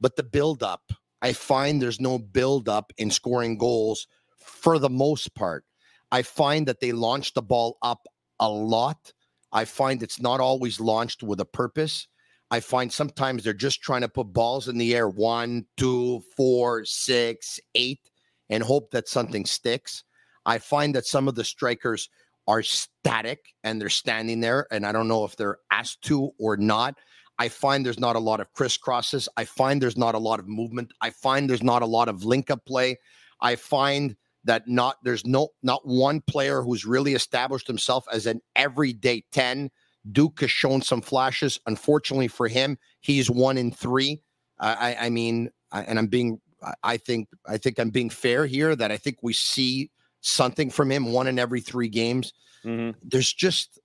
but 0.00 0.16
the 0.16 0.22
build 0.22 0.62
up, 0.62 0.92
I 1.22 1.32
find 1.32 1.80
there's 1.80 2.00
no 2.00 2.18
build 2.18 2.68
up 2.68 2.92
in 2.98 3.10
scoring 3.10 3.56
goals 3.56 4.06
for 4.36 4.78
the 4.78 4.90
most 4.90 5.34
part. 5.34 5.64
I 6.12 6.22
find 6.22 6.68
that 6.68 6.80
they 6.80 6.92
launch 6.92 7.32
the 7.32 7.42
ball 7.42 7.78
up 7.80 8.06
a 8.38 8.50
lot. 8.50 9.14
I 9.50 9.64
find 9.64 10.02
it's 10.02 10.20
not 10.20 10.38
always 10.38 10.78
launched 10.78 11.22
with 11.22 11.40
a 11.40 11.46
purpose. 11.46 12.06
I 12.50 12.60
find 12.60 12.92
sometimes 12.92 13.44
they're 13.44 13.54
just 13.54 13.80
trying 13.80 14.02
to 14.02 14.08
put 14.10 14.34
balls 14.34 14.68
in 14.68 14.76
the 14.76 14.94
air 14.94 15.08
one, 15.08 15.64
two, 15.78 16.20
four, 16.36 16.84
six, 16.84 17.58
eight, 17.74 18.10
and 18.50 18.62
hope 18.62 18.90
that 18.90 19.08
something 19.08 19.46
sticks. 19.46 20.04
I 20.44 20.58
find 20.58 20.94
that 20.94 21.06
some 21.06 21.26
of 21.26 21.34
the 21.34 21.44
strikers 21.44 22.08
are 22.46 22.62
static 22.62 23.54
and 23.64 23.80
they're 23.80 23.88
standing 23.88 24.40
there, 24.40 24.66
and 24.70 24.86
I 24.86 24.92
don't 24.92 25.08
know 25.08 25.24
if 25.24 25.36
they're 25.36 25.58
asked 25.70 26.02
to 26.02 26.30
or 26.38 26.56
not. 26.56 26.98
I 27.38 27.48
find 27.48 27.84
there's 27.84 28.00
not 28.00 28.16
a 28.16 28.20
lot 28.20 28.40
of 28.40 28.52
crisscrosses. 28.54 29.28
I 29.36 29.44
find 29.44 29.82
there's 29.82 29.98
not 29.98 30.14
a 30.14 30.18
lot 30.18 30.40
of 30.40 30.48
movement. 30.48 30.92
I 31.00 31.10
find 31.10 31.50
there's 31.50 31.62
not 31.62 31.82
a 31.82 31.86
lot 31.86 32.08
of 32.08 32.24
link 32.24 32.50
up 32.50 32.64
play. 32.64 32.98
I 33.40 33.56
find 33.56 34.16
that 34.44 34.66
not 34.68 34.96
there's 35.02 35.26
no 35.26 35.48
not 35.62 35.86
one 35.86 36.22
player 36.22 36.62
who's 36.62 36.86
really 36.86 37.14
established 37.14 37.66
himself 37.66 38.06
as 38.12 38.26
an 38.26 38.40
everyday 38.54 39.24
10. 39.32 39.70
Duke 40.12 40.40
has 40.40 40.50
shown 40.50 40.80
some 40.80 41.02
flashes. 41.02 41.60
Unfortunately 41.66 42.28
for 42.28 42.48
him, 42.48 42.78
he's 43.00 43.28
one 43.28 43.58
in 43.58 43.72
three. 43.72 44.22
I, 44.58 44.96
I 45.00 45.10
mean, 45.10 45.50
I, 45.72 45.82
and 45.82 45.98
I'm 45.98 46.06
being 46.06 46.40
I 46.82 46.96
think 46.96 47.28
I 47.46 47.58
think 47.58 47.78
I'm 47.78 47.90
being 47.90 48.10
fair 48.10 48.46
here 48.46 48.74
that 48.76 48.90
I 48.90 48.96
think 48.96 49.18
we 49.22 49.32
see 49.32 49.90
something 50.26 50.70
from 50.70 50.90
him 50.90 51.12
one 51.12 51.26
in 51.26 51.38
every 51.38 51.60
three 51.60 51.88
games. 51.88 52.32
Mm-hmm. 52.64 52.98
There's 53.02 53.32
just 53.32 53.78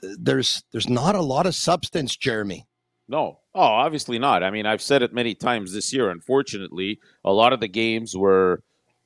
there's 0.00 0.62
there's 0.72 0.88
not 0.88 1.14
a 1.14 1.20
lot 1.20 1.46
of 1.46 1.54
substance, 1.54 2.16
Jeremy. 2.16 2.66
No. 3.08 3.40
Oh, 3.54 3.62
obviously 3.62 4.18
not. 4.18 4.42
I 4.42 4.50
mean, 4.50 4.66
I've 4.66 4.82
said 4.82 5.02
it 5.02 5.14
many 5.14 5.34
times 5.34 5.72
this 5.72 5.92
year. 5.92 6.10
Unfortunately, 6.10 7.00
a 7.24 7.32
lot 7.32 7.52
of 7.54 7.60
the 7.60 7.68
games 7.68 8.14
were, 8.14 8.62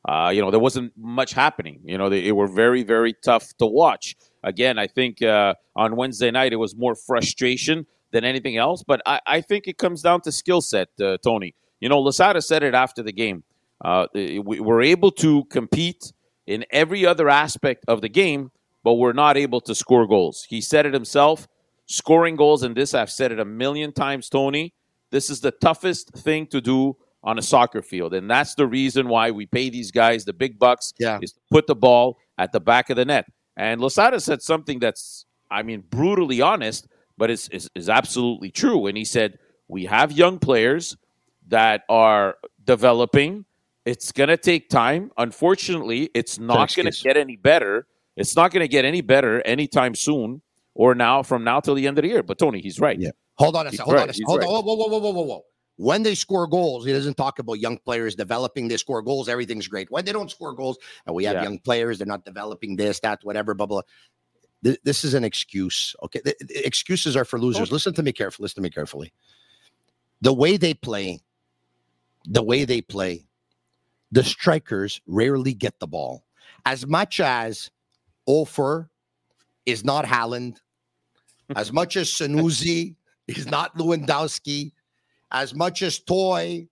uh, 0.07 0.33
you 0.35 0.43
know, 0.43 0.51
there 0.51 0.61
wasn't 0.61 0.93
much 0.97 1.33
happening. 1.33 1.81
You 1.85 1.99
know, 1.99 2.09
they, 2.09 2.23
they, 2.23 2.33
were 2.33 2.49
very, 2.49 2.83
very 2.83 3.15
tough 3.25 3.57
to 3.59 3.67
watch. 3.67 4.17
Again, 4.43 4.77
I 4.77 4.89
think 4.89 5.23
uh, 5.23 5.55
on 5.77 5.95
Wednesday 5.95 6.33
night 6.33 6.53
it 6.53 6.57
was 6.57 6.75
more 6.75 6.97
frustration 6.97 7.87
than 8.11 8.25
anything 8.25 8.57
else. 8.57 8.83
But 8.83 9.03
I, 9.07 9.21
I 9.25 9.41
think 9.41 9.69
it 9.69 9.79
comes 9.79 10.03
down 10.03 10.21
to 10.23 10.33
skill 10.33 10.61
set, 10.61 10.89
uh, 11.01 11.19
Tony. 11.23 11.55
You 11.81 11.89
know, 11.89 12.01
Losada 12.01 12.43
said 12.43 12.65
it 12.65 12.75
after 12.75 13.05
the 13.05 13.13
game. 13.13 13.45
Uh, 13.85 14.07
we 14.15 14.41
were 14.41 14.83
able 14.83 15.13
to 15.13 15.45
compete 15.45 16.13
in 16.47 16.65
every 16.71 17.07
other 17.07 17.29
aspect 17.29 17.85
of 17.89 18.01
the 18.01 18.09
game, 18.09 18.51
but 18.85 18.95
we're 18.95 19.13
not 19.13 19.37
able 19.37 19.61
to 19.63 19.75
score 19.75 20.07
goals. 20.07 20.47
He 20.49 20.61
said 20.61 20.87
it 20.87 20.95
himself. 20.95 21.49
Scoring 21.87 22.37
goals 22.37 22.63
in 22.63 22.75
this, 22.75 22.95
I've 22.95 23.11
said 23.11 23.33
it 23.33 23.41
a 23.41 23.45
million 23.45 23.93
times, 23.93 24.29
Tony. 24.29 24.73
This 25.11 25.31
is 25.31 25.41
the 25.41 25.51
toughest 25.51 26.11
thing 26.15 26.47
to 26.49 26.61
do 26.61 26.97
on 27.23 27.39
a 27.39 27.43
soccer 27.43 27.83
field. 27.83 28.15
And 28.15 28.31
that's 28.31 28.55
the 28.55 28.67
reason 28.67 29.09
why 29.09 29.31
we 29.31 29.47
pay 29.47 29.71
these 29.71 29.91
guys 29.91 30.25
the 30.25 30.33
big 30.33 30.59
bucks 30.59 30.93
yeah. 30.99 31.19
is 31.23 31.33
to 31.33 31.41
put 31.51 31.67
the 31.67 31.75
ball 31.75 32.19
at 32.39 32.53
the 32.53 32.61
back 32.61 32.91
of 32.91 32.97
the 32.97 33.05
net. 33.05 33.27
And 33.57 33.81
Losada 33.81 34.21
said 34.21 34.43
something 34.43 34.79
that's, 34.79 35.27
I 35.51 35.63
mean, 35.63 35.85
brutally 35.91 36.41
honest, 36.41 36.89
but 37.19 37.31
it's, 37.31 37.49
is, 37.49 37.69
is 37.75 37.89
absolutely 37.89 38.51
true. 38.51 38.87
And 38.87 38.97
he 38.97 39.05
said, 39.05 39.39
we 39.69 39.85
have 39.85 40.11
young 40.13 40.39
players 40.39 40.97
that 41.49 41.83
are 41.89 42.37
developing 42.65 43.45
it's 43.85 44.13
going 44.13 44.29
to 44.29 44.37
take 44.37 44.69
time. 44.69 45.11
Unfortunately, 45.17 46.11
it's 46.15 46.39
not 46.39 46.75
going 46.75 46.91
to 46.91 47.03
get 47.03 47.17
any 47.17 47.37
better. 47.37 47.87
It's 48.17 48.37
not 48.37 48.53
going 48.53 48.63
to 48.63 48.69
get 48.69 48.85
any 48.85 49.01
better 49.01 49.41
anytime 49.43 49.95
soon 49.95 50.43
or 50.75 50.95
now 50.95 51.23
from 51.23 51.45
now 51.45 51.61
till 51.61 51.75
the 51.75 51.87
end 51.87 51.99
of 51.99 52.03
the 52.03 52.09
year. 52.09 52.23
But 52.23 52.39
Tony, 52.39 52.61
he's 52.61 52.79
right. 52.79 52.99
Yeah. 52.99 53.11
Hold 53.37 53.57
on 53.57 53.67
a 53.67 53.71
second. 53.71 53.85
Hold 53.85 53.95
right. 53.95 54.03
on 54.03 54.11
a 54.11 54.13
second. 54.13 54.27
Hold 54.27 54.41
right. 54.41 54.49
on. 54.49 54.65
Whoa, 54.65 54.75
whoa, 54.75 54.87
whoa, 54.87 54.99
whoa, 54.99 55.11
whoa, 55.13 55.23
whoa. 55.23 55.45
When 55.77 56.03
they 56.03 56.15
score 56.15 56.47
goals, 56.47 56.85
he 56.85 56.93
doesn't 56.93 57.17
talk 57.17 57.39
about 57.39 57.55
young 57.55 57.79
players 57.79 58.15
developing. 58.15 58.69
They 58.69 58.77
score 58.77 59.03
goals, 59.03 59.29
everything's 59.29 59.67
great. 59.67 59.91
When 59.91 60.05
they 60.05 60.13
don't 60.13 60.31
score 60.31 60.53
goals, 60.53 60.79
and 61.07 61.15
we 61.15 61.25
have 61.25 61.37
yeah. 61.37 61.45
young 61.45 61.59
players, 61.59 61.99
they're 61.99 62.07
not 62.07 62.25
developing 62.25 62.77
this, 62.77 63.01
that, 63.01 63.21
whatever, 63.23 63.55
blah, 63.55 63.67
blah. 63.67 63.83
This 64.63 65.03
is 65.03 65.15
an 65.15 65.25
excuse. 65.25 65.97
Okay. 66.05 66.21
The 66.25 66.37
excuses 66.65 67.17
are 67.17 67.25
for 67.25 67.41
losers. 67.41 67.73
Listen 67.73 67.95
to 67.95 68.03
me 68.03 68.13
carefully. 68.13 68.45
Listen 68.45 68.57
to 68.57 68.61
me 68.63 68.71
carefully. 68.71 69.13
The 70.21 70.33
way 70.33 70.57
they 70.57 70.75
play, 70.75 71.21
the 72.27 72.45
way 72.45 72.65
they 72.65 72.81
play, 72.81 73.25
the 74.13 74.23
strikers 74.23 75.01
rarely 75.07 75.55
get 75.55 75.81
the 75.81 75.87
ball. 75.87 76.25
As 76.65 76.87
much 76.87 77.19
as 77.19 77.71
Offor 78.29 78.89
is 79.67 79.85
not 79.85 80.05
Haaland, 80.05 80.59
as 81.57 81.73
much 81.81 81.97
as 81.97 82.11
Sunusi 82.11 82.95
is 83.27 83.47
not 83.47 83.77
Lewandowski, 83.77 84.73
as 85.33 85.55
much 85.55 85.83
as 85.83 85.99
Toye 85.99 86.69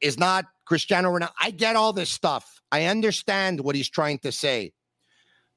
is 0.00 0.18
not 0.18 0.46
Cristiano 0.64 1.10
Ronaldo. 1.12 1.30
I 1.40 1.50
get 1.50 1.76
all 1.76 1.92
this 1.92 2.10
stuff. 2.10 2.60
I 2.72 2.86
understand 2.86 3.60
what 3.60 3.76
he's 3.76 3.88
trying 3.88 4.18
to 4.20 4.32
say. 4.32 4.72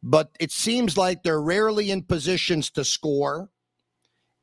But 0.03 0.29
it 0.39 0.51
seems 0.51 0.97
like 0.97 1.23
they're 1.23 1.41
rarely 1.41 1.91
in 1.91 2.03
positions 2.03 2.69
to 2.71 2.83
score. 2.85 3.49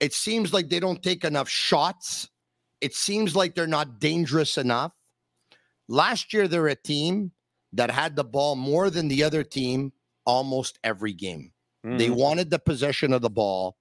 It 0.00 0.12
seems 0.12 0.52
like 0.52 0.68
they 0.68 0.80
don't 0.80 1.02
take 1.02 1.24
enough 1.24 1.48
shots. 1.48 2.28
It 2.80 2.94
seems 2.94 3.34
like 3.34 3.54
they're 3.54 3.66
not 3.66 4.00
dangerous 4.00 4.58
enough. 4.58 4.92
Last 5.88 6.32
year, 6.32 6.48
they're 6.48 6.68
a 6.68 6.74
team 6.74 7.32
that 7.72 7.90
had 7.90 8.16
the 8.16 8.24
ball 8.24 8.56
more 8.56 8.90
than 8.90 9.08
the 9.08 9.22
other 9.22 9.44
team 9.44 9.92
almost 10.24 10.78
every 10.82 11.12
game. 11.12 11.52
Mm. 11.84 11.98
They 11.98 12.10
wanted 12.10 12.50
the 12.50 12.58
possession 12.58 13.12
of 13.12 13.22
the 13.22 13.30
ball. 13.30 13.76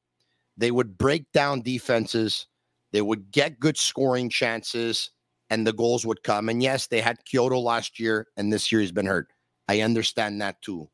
They 0.57 0.71
would 0.71 0.97
break 0.97 1.31
down 1.31 1.61
defenses. 1.61 2.47
They 2.91 3.01
would 3.01 3.31
get 3.31 3.59
good 3.59 3.77
scoring 3.77 4.29
chances, 4.29 5.11
and 5.49 5.65
the 5.65 5.73
goals 5.73 6.05
would 6.05 6.23
come. 6.23 6.49
And 6.49 6.61
yes, 6.61 6.87
they 6.87 7.01
had 7.01 7.17
Quioto 7.25 7.61
last 7.61 7.99
year, 7.99 8.27
and 8.37 8.53
this 8.53 8.71
year 8.71 8.81
he's 8.81 8.91
been 8.91 9.05
hurt. 9.05 9.27
I 9.67 9.81
understand 9.81 10.39
that 10.41 10.61
too. 10.61 10.89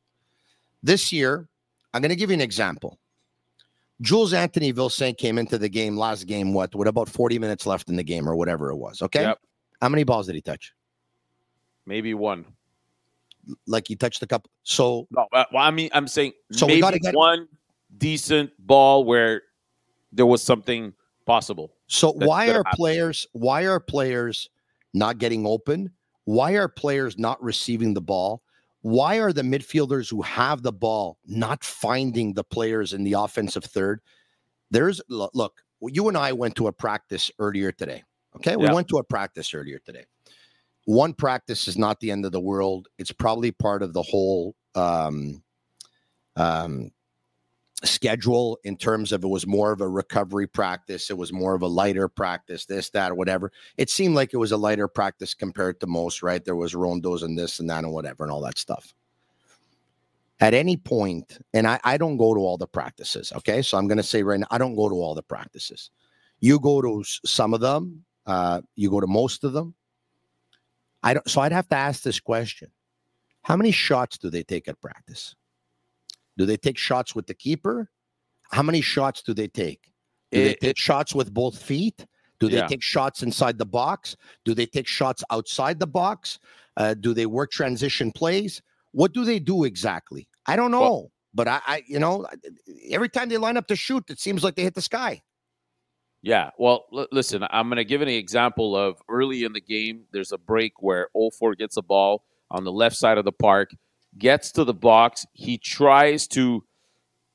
This 0.82 1.12
year, 1.12 1.48
I'm 1.94 2.02
going 2.02 2.10
to 2.10 2.16
give 2.16 2.30
you 2.30 2.36
an 2.36 2.42
example. 2.42 2.98
Jules 4.02 4.34
Anthony 4.34 4.74
Vilsaint 4.74 5.18
came 5.18 5.38
into 5.38 5.60
the 5.60 5.70
game 5.70 5.96
last 5.96 6.26
game, 6.26 6.54
what, 6.54 6.74
with 6.74 6.88
about 6.88 7.08
40 7.08 7.38
minutes 7.38 7.68
left 7.68 7.88
in 7.88 7.98
the 7.98 8.04
game 8.04 8.28
or 8.28 8.36
whatever 8.36 8.72
it 8.72 8.78
was. 8.78 9.02
Okay. 9.04 9.22
Yep. 9.22 9.40
How 9.80 9.90
many 9.90 10.04
balls 10.04 10.26
did 10.26 10.36
he 10.36 10.42
touch? 10.42 10.74
Maybe 11.86 12.14
one. 12.14 12.46
Like 13.66 13.88
he 13.88 13.96
touched 13.96 14.20
the 14.20 14.28
cup. 14.28 14.48
So 14.64 15.08
no, 15.12 15.28
uh, 15.34 15.46
well, 15.52 15.64
I 15.64 15.72
mean, 15.72 15.90
I'm 15.94 16.08
saying 16.08 16.34
so 16.52 16.68
maybe 16.68 16.78
we 16.78 16.82
gotta 16.82 17.00
get 17.00 17.16
one 17.16 17.48
decent 17.98 18.52
ball 18.60 19.04
where 19.04 19.44
there 20.12 20.26
was 20.26 20.44
something 20.44 20.94
possible. 21.26 21.74
So 21.88 22.12
why 22.12 22.50
are 22.50 22.64
happen. 22.64 22.72
players? 22.76 23.28
Why 23.34 23.66
are 23.66 23.80
players 23.80 24.50
not 24.94 25.18
getting 25.18 25.48
open? 25.48 25.92
Why 26.26 26.54
are 26.54 26.68
players 26.68 27.18
not 27.18 27.42
receiving 27.42 27.94
the 27.94 28.02
ball? 28.02 28.44
Why 28.82 29.18
are 29.18 29.34
the 29.34 29.42
midfielders 29.42 30.10
who 30.10 30.22
have 30.22 30.64
the 30.64 30.72
ball 30.72 31.18
not 31.26 31.64
finding 31.64 32.34
the 32.34 32.44
players 32.44 32.94
in 32.94 33.04
the 33.04 33.14
offensive 33.14 33.64
third? 33.64 34.02
There's 34.70 35.02
look, 35.10 35.62
you 35.82 36.08
and 36.08 36.18
I 36.18 36.32
went 36.32 36.56
to 36.58 36.68
a 36.68 36.72
practice 36.72 37.32
earlier 37.40 37.72
today. 37.72 38.04
Okay, 38.36 38.56
we 38.56 38.66
yeah. 38.66 38.74
went 38.74 38.88
to 38.90 38.98
a 38.98 39.04
practice 39.04 39.54
earlier 39.54 39.80
today 39.80 40.06
one 40.86 41.14
practice 41.14 41.68
is 41.68 41.78
not 41.78 42.00
the 42.00 42.12
end 42.12 42.26
of 42.26 42.32
the 42.32 42.40
world. 42.40 42.88
It's 42.98 43.12
probably 43.12 43.52
part 43.52 43.84
of 43.84 43.94
the 43.94 44.02
whole 44.02 44.56
um, 44.76 45.44
um, 46.36 46.92
schedule 47.84 48.60
in 48.64 48.78
terms 48.78 49.12
of 49.12 49.24
it 49.24 49.28
was 49.28 49.48
more 49.48 49.72
of 49.72 49.82
a 49.82 49.88
recovery 49.88 50.48
practice. 50.48 51.10
It 51.10 51.18
was 51.18 51.32
more 51.32 51.56
of 51.56 51.62
a 51.62 51.68
lighter 51.68 52.08
practice, 52.08 52.66
this, 52.66 52.90
that, 52.92 53.12
or 53.12 53.16
whatever. 53.16 53.52
It 53.78 53.90
seemed 53.90 54.16
like 54.16 54.34
it 54.34 54.38
was 54.38 54.52
a 54.52 54.58
lighter 54.58 54.88
practice 54.88 55.34
compared 55.34 55.80
to 55.80 55.88
most, 55.88 56.24
right? 56.24 56.44
There 56.44 56.56
was 56.56 56.74
rondos 56.74 57.24
and 57.24 57.38
this 57.38 57.60
and 57.60 57.70
that 57.70 57.84
and 57.84 57.94
whatever 57.94 58.24
and 58.24 58.32
all 58.32 58.42
that 58.42 58.58
stuff. 58.58 58.94
At 60.40 60.56
any 60.56 60.78
point, 60.78 61.38
and 61.54 61.68
I, 61.68 61.80
I 61.84 61.98
don't 61.98 62.18
go 62.18 62.34
to 62.34 62.40
all 62.40 62.58
the 62.58 62.68
practices, 62.68 63.32
okay? 63.38 63.62
So 63.62 63.78
I'm 63.78 63.88
going 63.88 63.98
to 63.98 64.04
say 64.04 64.24
right 64.24 64.40
now, 64.40 64.48
I 64.50 64.58
don't 64.58 64.76
go 64.76 64.90
to 64.90 64.96
all 64.96 65.14
the 65.14 65.22
practices. 65.22 65.92
You 66.40 66.60
go 66.60 66.82
to 66.82 67.04
some 67.24 67.54
of 67.54 67.62
them, 67.62 68.04
uh, 68.26 68.62
you 68.76 68.90
go 68.90 69.00
to 69.00 69.06
most 69.06 69.44
of 69.44 69.54
them 69.54 69.76
I 71.04 71.14
don't. 71.14 71.30
So 71.30 71.42
I'd 71.42 71.52
have 71.52 71.68
to 71.70 71.76
ask 71.76 72.04
this 72.04 72.20
question: 72.20 72.70
How 73.44 73.56
many 73.56 73.72
shots 73.72 74.18
do 74.18 74.30
they 74.30 74.44
take 74.44 74.68
at 74.68 74.80
practice? 74.82 75.36
Do 76.38 76.46
they 76.46 76.58
take 76.58 76.78
shots 76.78 77.16
with 77.16 77.28
the 77.28 77.34
keeper? 77.34 77.90
How 78.52 78.64
many 78.64 78.82
shots 78.82 79.22
do 79.22 79.34
they 79.34 79.48
take? 79.48 79.82
Do 80.32 80.40
it, 80.40 80.44
they 80.44 80.54
take 80.54 80.70
it, 80.72 80.78
shots 80.78 81.14
with 81.14 81.34
both 81.34 81.62
feet? 81.62 82.06
Do 82.40 82.50
they 82.50 82.58
yeah. 82.58 82.68
take 82.68 82.82
shots 82.82 83.22
inside 83.22 83.58
the 83.58 83.66
box? 83.66 84.16
Do 84.46 84.54
they 84.54 84.66
take 84.66 84.88
shots 84.88 85.24
outside 85.30 85.80
the 85.80 85.88
box? 85.88 86.40
Uh, 86.78 86.96
do 86.96 87.14
they 87.14 87.26
work 87.26 87.52
transition 87.52 88.12
plays? 88.12 88.62
What 88.92 89.14
do 89.14 89.24
they 89.24 89.40
do 89.40 89.64
exactly? 89.64 90.28
I 90.48 90.56
don't 90.56 90.72
know. 90.72 90.82
Well, 90.82 91.12
but 91.34 91.48
I, 91.48 91.62
I, 91.66 91.84
you 91.88 92.00
know, 92.00 92.26
every 92.90 93.10
time 93.10 93.30
they 93.30 93.38
line 93.38 93.58
up 93.58 93.68
to 93.68 93.76
shoot, 93.76 94.10
it 94.10 94.20
seems 94.20 94.44
like 94.44 94.56
they 94.56 94.64
hit 94.64 94.76
the 94.76 94.82
sky. 94.82 95.22
Yeah, 96.22 96.52
well, 96.58 96.86
l- 96.94 97.08
listen, 97.12 97.44
I'm 97.50 97.68
going 97.68 97.78
to 97.78 97.86
give 97.86 98.02
an 98.02 98.08
example 98.08 98.76
of 98.76 99.02
early 99.10 99.44
in 99.44 99.54
the 99.54 99.62
game. 99.62 100.04
There's 100.12 100.32
a 100.32 100.38
break 100.38 100.74
where 100.80 101.10
Offor 101.16 101.58
gets 101.58 101.78
a 101.78 101.82
ball 101.82 102.24
on 102.52 102.64
the 102.64 102.72
left 102.72 102.96
side 102.96 103.18
of 103.18 103.26
the 103.26 103.32
park, 103.32 103.72
gets 104.18 104.52
to 104.54 104.64
the 104.64 104.74
box. 104.74 105.26
He 105.34 105.58
tries 105.58 106.28
to 106.30 106.64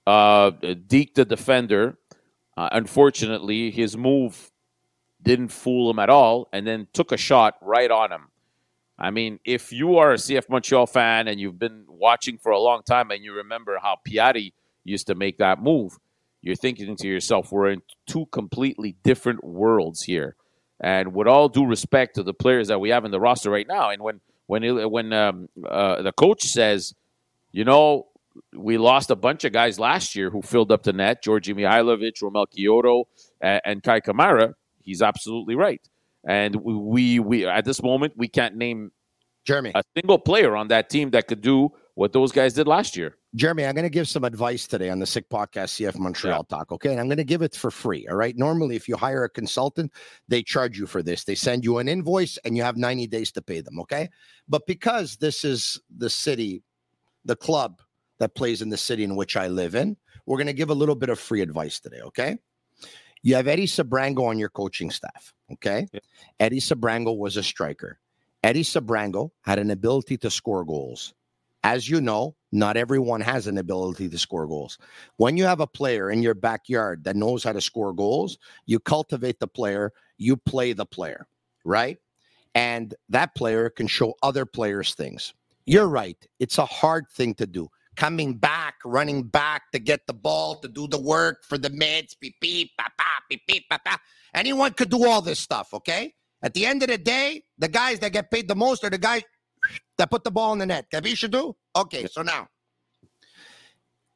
uh, 0.07 0.51
deke 0.87 1.15
the 1.15 1.25
defender. 1.25 1.99
Uh, 2.57 2.69
unfortunately, 2.73 3.71
his 3.71 3.97
move 3.97 4.53
didn't 5.21 5.49
fool 5.49 5.91
him 5.91 5.99
at 5.99 6.09
all, 6.09 6.49
and 6.53 6.67
then 6.67 6.87
took 6.93 7.11
a 7.11 7.17
shot 7.17 7.55
right 7.61 7.91
on 7.91 8.13
him. 8.13 8.29
I 8.99 9.11
mean, 9.11 9.41
if 9.45 9.73
you 9.73 9.99
are 9.99 10.13
a 10.13 10.17
CF 10.17 10.49
Montreal 10.49 10.87
fan 10.87 11.29
and 11.29 11.39
you've 11.39 11.59
been 11.59 11.85
watching 11.89 12.39
for 12.39 12.53
a 12.53 12.59
long 12.59 12.83
time 12.83 13.11
and 13.11 13.23
you 13.23 13.35
remember 13.35 13.79
how 13.83 13.99
Piatti 14.09 14.53
used 14.85 15.09
to 15.09 15.15
make 15.15 15.39
that 15.39 15.61
move, 15.61 15.99
you're 16.47 16.57
thinking 16.57 16.97
to 16.97 17.09
yourself, 17.09 17.51
we're 17.51 17.71
in 17.71 17.83
two 18.07 18.27
completely 18.27 18.97
different 19.03 19.43
worlds 19.43 20.03
here. 20.03 20.37
And 20.81 21.15
with 21.15 21.27
all 21.27 21.49
due 21.49 21.67
respect 21.67 22.15
to 22.17 22.23
the 22.23 22.35
players 22.35 22.69
that 22.69 22.81
we 22.81 22.91
have 22.91 23.05
in 23.05 23.11
the 23.11 23.21
roster 23.21 23.51
right 23.51 23.67
now, 23.67 23.91
and 23.91 24.03
when 24.03 24.21
when 24.47 24.91
when 24.91 25.13
um, 25.13 25.49
uh, 25.69 26.03
the 26.03 26.13
coach 26.13 26.45
says, 26.45 26.95
you 27.51 27.65
know, 27.65 28.09
we 28.55 28.79
lost 28.79 29.11
a 29.11 29.17
bunch 29.17 29.45
of 29.45 29.53
guys 29.53 29.79
last 29.79 30.15
year 30.15 30.31
who 30.31 30.43
filled 30.43 30.71
up 30.71 30.83
the 30.83 30.93
net, 30.93 31.25
Djordje 31.25 31.55
Mihailovic, 31.55 32.23
Romell 32.23 32.47
Quioto, 32.47 33.05
and, 33.41 33.61
and 33.65 33.83
Kei 33.83 34.01
Kamara. 34.01 34.55
He's 34.83 35.03
absolutely 35.03 35.55
right. 35.55 35.81
And 36.29 36.57
we, 36.57 37.19
we 37.19 37.47
at 37.47 37.65
this 37.65 37.83
moment 37.83 38.13
we 38.17 38.29
can't 38.29 38.57
name 38.57 38.93
Jeremy 39.45 39.73
a 39.75 39.83
single 39.97 40.19
player 40.19 40.57
on 40.57 40.69
that 40.69 40.91
team 40.91 41.11
that 41.11 41.27
could 41.27 41.41
do 41.41 41.73
what 41.95 42.13
those 42.13 42.33
guys 42.33 42.53
did 42.53 42.69
last 42.69 42.97
year. 42.97 43.17
Jeremy, 43.37 43.67
I'm 43.67 43.75
going 43.75 43.85
to 43.85 43.91
give 43.91 44.09
some 44.09 44.25
advice 44.25 44.67
today 44.67 44.89
on 44.89 44.99
the 44.99 45.05
Sick 45.05 45.29
Podcast 45.29 45.77
CF 45.77 45.99
Montreal 45.99 46.47
yeah. 46.51 46.57
Talk. 46.57 46.73
Okay. 46.73 46.91
And 46.91 46.99
I'm 46.99 47.07
going 47.07 47.19
to 47.19 47.25
give 47.25 47.43
it 47.43 47.55
for 47.55 47.71
free. 47.71 48.07
All 48.09 48.17
right. 48.17 48.35
Normally, 48.35 48.77
if 48.77 48.89
you 48.89 48.97
hire 48.97 49.25
a 49.25 49.29
consultant, 49.29 49.93
they 50.27 50.43
charge 50.43 50.79
you 50.79 50.87
for 50.87 51.03
this. 51.03 51.25
They 51.25 51.35
send 51.35 51.63
you 51.63 51.77
an 51.77 51.87
invoice 51.87 52.39
and 52.39 52.57
you 52.57 52.63
have 52.63 52.79
90 52.79 53.07
days 53.09 53.31
to 53.33 53.43
pay 53.43 53.61
them. 53.61 53.79
Okay. 53.81 54.09
But 54.49 54.67
because 54.67 55.17
this 55.17 55.45
is 55.45 55.79
the 55.99 56.09
city, 56.09 56.63
the 57.27 57.37
club 57.37 57.83
that 58.21 58.35
plays 58.35 58.63
in 58.63 58.71
the 58.71 58.79
city 58.79 59.05
in 59.05 59.17
which 59.17 59.37
I 59.37 59.49
live 59.49 59.75
in, 59.75 59.99
we're 60.25 60.39
going 60.39 60.47
to 60.47 60.55
give 60.55 60.71
a 60.71 60.75
little 60.75 60.95
bit 60.95 61.11
of 61.11 61.21
free 61.21 61.43
advice 61.43 61.79
today. 61.79 62.01
Okay. 62.05 62.39
You 63.23 63.35
have 63.35 63.49
Eddie 63.49 63.67
Sebrango 63.67 64.27
on 64.27 64.39
your 64.39 64.49
coaching 64.49 64.91
staff. 64.91 65.35
Okay. 65.53 65.87
Yeah. 65.93 66.01
Eddie 66.41 66.61
Sebrango 66.61 67.15
was 67.15 67.37
a 67.37 67.43
striker. 67.43 67.99
Eddie 68.43 68.65
Sebrango 68.65 69.31
had 69.43 69.59
an 69.59 69.71
ability 69.71 70.17
to 70.19 70.31
score 70.31 70.65
goals. 70.65 71.13
As 71.63 71.91
you 71.91 72.01
know, 72.01 72.36
not 72.53 72.77
everyone 72.77 73.21
has 73.21 73.47
an 73.47 73.59
ability 73.59 74.09
to 74.09 74.19
score 74.19 74.47
goals. 74.47 74.79
When 75.17 75.37
you 75.37 75.45
have 75.45 75.61
a 75.61 75.67
player 75.67 76.11
in 76.11 76.23
your 76.23 76.35
backyard 76.35 77.05
that 77.05 77.17
knows 77.17 77.45
how 77.45 77.53
to 77.53 77.61
score 77.61 77.93
goals, 77.93 78.39
you 78.67 78.79
cultivate 78.79 79.41
the 79.41 79.49
player, 79.49 79.93
you 80.17 80.37
play 80.37 80.73
the 80.73 80.87
player, 80.87 81.27
right? 81.65 81.99
And 82.55 82.95
that 83.09 83.35
player 83.35 83.69
can 83.69 83.87
show 83.87 84.15
other 84.23 84.47
players 84.47 84.95
things. 84.95 85.35
You're 85.67 85.89
right. 85.89 86.17
It's 86.39 86.59
a 86.59 86.67
hard 86.67 87.09
thing 87.11 87.35
to 87.35 87.47
do. 87.47 87.69
Coming 87.97 88.35
back, 88.35 88.77
running 88.85 89.25
back 89.25 89.73
to 89.73 89.79
get 89.79 90.07
the 90.07 90.13
ball, 90.15 90.57
to 90.61 90.69
do 90.69 90.87
the 90.87 91.01
work 91.01 91.45
for 91.45 91.59
the 91.59 91.71
mids, 91.71 92.15
beep, 92.15 92.37
beep, 92.41 92.71
pa, 92.79 92.89
pa, 92.97 93.05
beep, 93.29 93.43
beep, 93.47 93.69
pa, 93.69 93.79
pa. 93.85 93.99
Anyone 94.35 94.73
could 94.75 94.91
do 94.91 95.07
all 95.07 95.23
this 95.23 95.41
stuff, 95.41 95.73
okay? 95.75 96.15
At 96.43 96.55
the 96.55 96.67
end 96.67 96.83
of 96.83 96.89
the 96.89 96.99
day, 96.99 97.43
the 97.59 97.69
guys 97.69 97.99
that 98.01 98.13
get 98.13 98.31
paid 98.31 98.49
the 98.49 98.55
most 98.55 98.85
are 98.85 98.91
the 98.91 98.99
guys 98.99 99.23
that 99.99 100.11
put 100.11 100.25
the 100.25 100.31
ball 100.31 100.53
in 100.53 100.59
the 100.59 100.67
net. 100.67 100.87
Capisce 100.93 101.31
do? 101.31 101.57
Okay, 101.75 102.07
so 102.07 102.23
now 102.23 102.49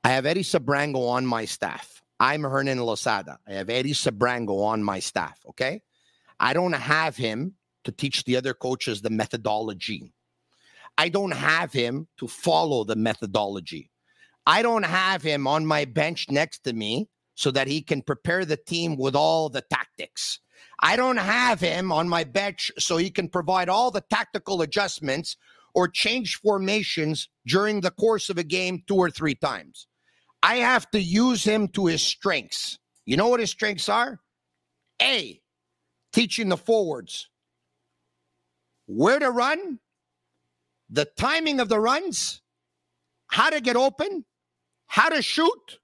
I 0.04 0.10
have 0.10 0.26
Eddie 0.26 0.42
Sebrango 0.42 1.08
on 1.08 1.26
my 1.26 1.44
staff. 1.44 2.02
I'm 2.18 2.42
Hernan 2.42 2.82
Losada. 2.84 3.38
I 3.46 3.52
have 3.52 3.70
Eddie 3.70 3.92
Sebrango 3.92 4.64
on 4.64 4.82
my 4.82 4.98
staff. 4.98 5.38
Okay. 5.48 5.82
I 6.38 6.52
don't 6.52 6.74
have 6.74 7.16
him 7.16 7.54
to 7.84 7.92
teach 7.92 8.24
the 8.24 8.36
other 8.36 8.54
coaches 8.54 9.02
the 9.02 9.10
methodology. 9.10 10.12
I 10.98 11.08
don't 11.08 11.32
have 11.32 11.72
him 11.72 12.08
to 12.18 12.28
follow 12.28 12.84
the 12.84 12.96
methodology. 12.96 13.90
I 14.46 14.62
don't 14.62 14.84
have 14.84 15.22
him 15.22 15.46
on 15.46 15.64
my 15.66 15.84
bench 15.84 16.26
next 16.30 16.64
to 16.64 16.72
me 16.72 17.08
so 17.34 17.50
that 17.50 17.68
he 17.68 17.82
can 17.82 18.02
prepare 18.02 18.44
the 18.44 18.56
team 18.56 18.96
with 18.96 19.14
all 19.14 19.48
the 19.48 19.62
tactics. 19.70 20.40
I 20.80 20.96
don't 20.96 21.18
have 21.18 21.60
him 21.60 21.92
on 21.92 22.08
my 22.08 22.24
bench 22.24 22.70
so 22.78 22.96
he 22.96 23.10
can 23.10 23.28
provide 23.28 23.68
all 23.68 23.90
the 23.90 24.04
tactical 24.10 24.62
adjustments 24.62 25.36
or 25.74 25.88
change 25.88 26.36
formations 26.36 27.28
during 27.46 27.80
the 27.80 27.90
course 27.90 28.30
of 28.30 28.38
a 28.38 28.44
game 28.44 28.82
two 28.86 28.96
or 28.96 29.10
three 29.10 29.34
times. 29.34 29.86
I 30.42 30.56
have 30.56 30.90
to 30.90 31.00
use 31.00 31.44
him 31.44 31.68
to 31.68 31.86
his 31.86 32.02
strengths. 32.02 32.78
You 33.04 33.16
know 33.16 33.28
what 33.28 33.40
his 33.40 33.50
strengths 33.50 33.88
are? 33.88 34.20
A, 35.02 35.40
teaching 36.12 36.48
the 36.48 36.56
forwards 36.56 37.28
where 38.86 39.18
to 39.18 39.30
run, 39.30 39.78
the 40.88 41.04
timing 41.04 41.60
of 41.60 41.68
the 41.68 41.78
runs, 41.78 42.42
how 43.28 43.50
to 43.50 43.60
get 43.60 43.76
open, 43.76 44.24
how 44.86 45.08
to 45.08 45.22
shoot, 45.22 45.78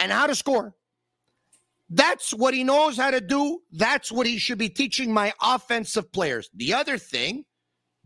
and 0.00 0.10
how 0.10 0.26
to 0.26 0.34
score. 0.34 0.74
That's 1.90 2.32
what 2.32 2.54
he 2.54 2.62
knows 2.62 2.96
how 2.96 3.10
to 3.10 3.20
do. 3.20 3.58
That's 3.72 4.12
what 4.12 4.26
he 4.26 4.38
should 4.38 4.58
be 4.58 4.68
teaching 4.68 5.12
my 5.12 5.32
offensive 5.42 6.12
players. 6.12 6.48
The 6.54 6.72
other 6.72 6.96
thing, 6.96 7.44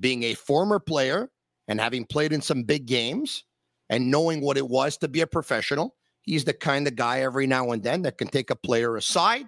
being 0.00 0.22
a 0.24 0.34
former 0.34 0.80
player 0.80 1.30
and 1.68 1.78
having 1.78 2.06
played 2.06 2.32
in 2.32 2.40
some 2.40 2.62
big 2.62 2.86
games 2.86 3.44
and 3.90 4.10
knowing 4.10 4.40
what 4.40 4.56
it 4.56 4.66
was 4.66 4.96
to 4.98 5.08
be 5.08 5.20
a 5.20 5.26
professional, 5.26 5.94
he's 6.22 6.44
the 6.44 6.54
kind 6.54 6.88
of 6.88 6.96
guy 6.96 7.20
every 7.20 7.46
now 7.46 7.72
and 7.72 7.82
then 7.82 8.02
that 8.02 8.16
can 8.16 8.28
take 8.28 8.48
a 8.48 8.56
player 8.56 8.96
aside, 8.96 9.46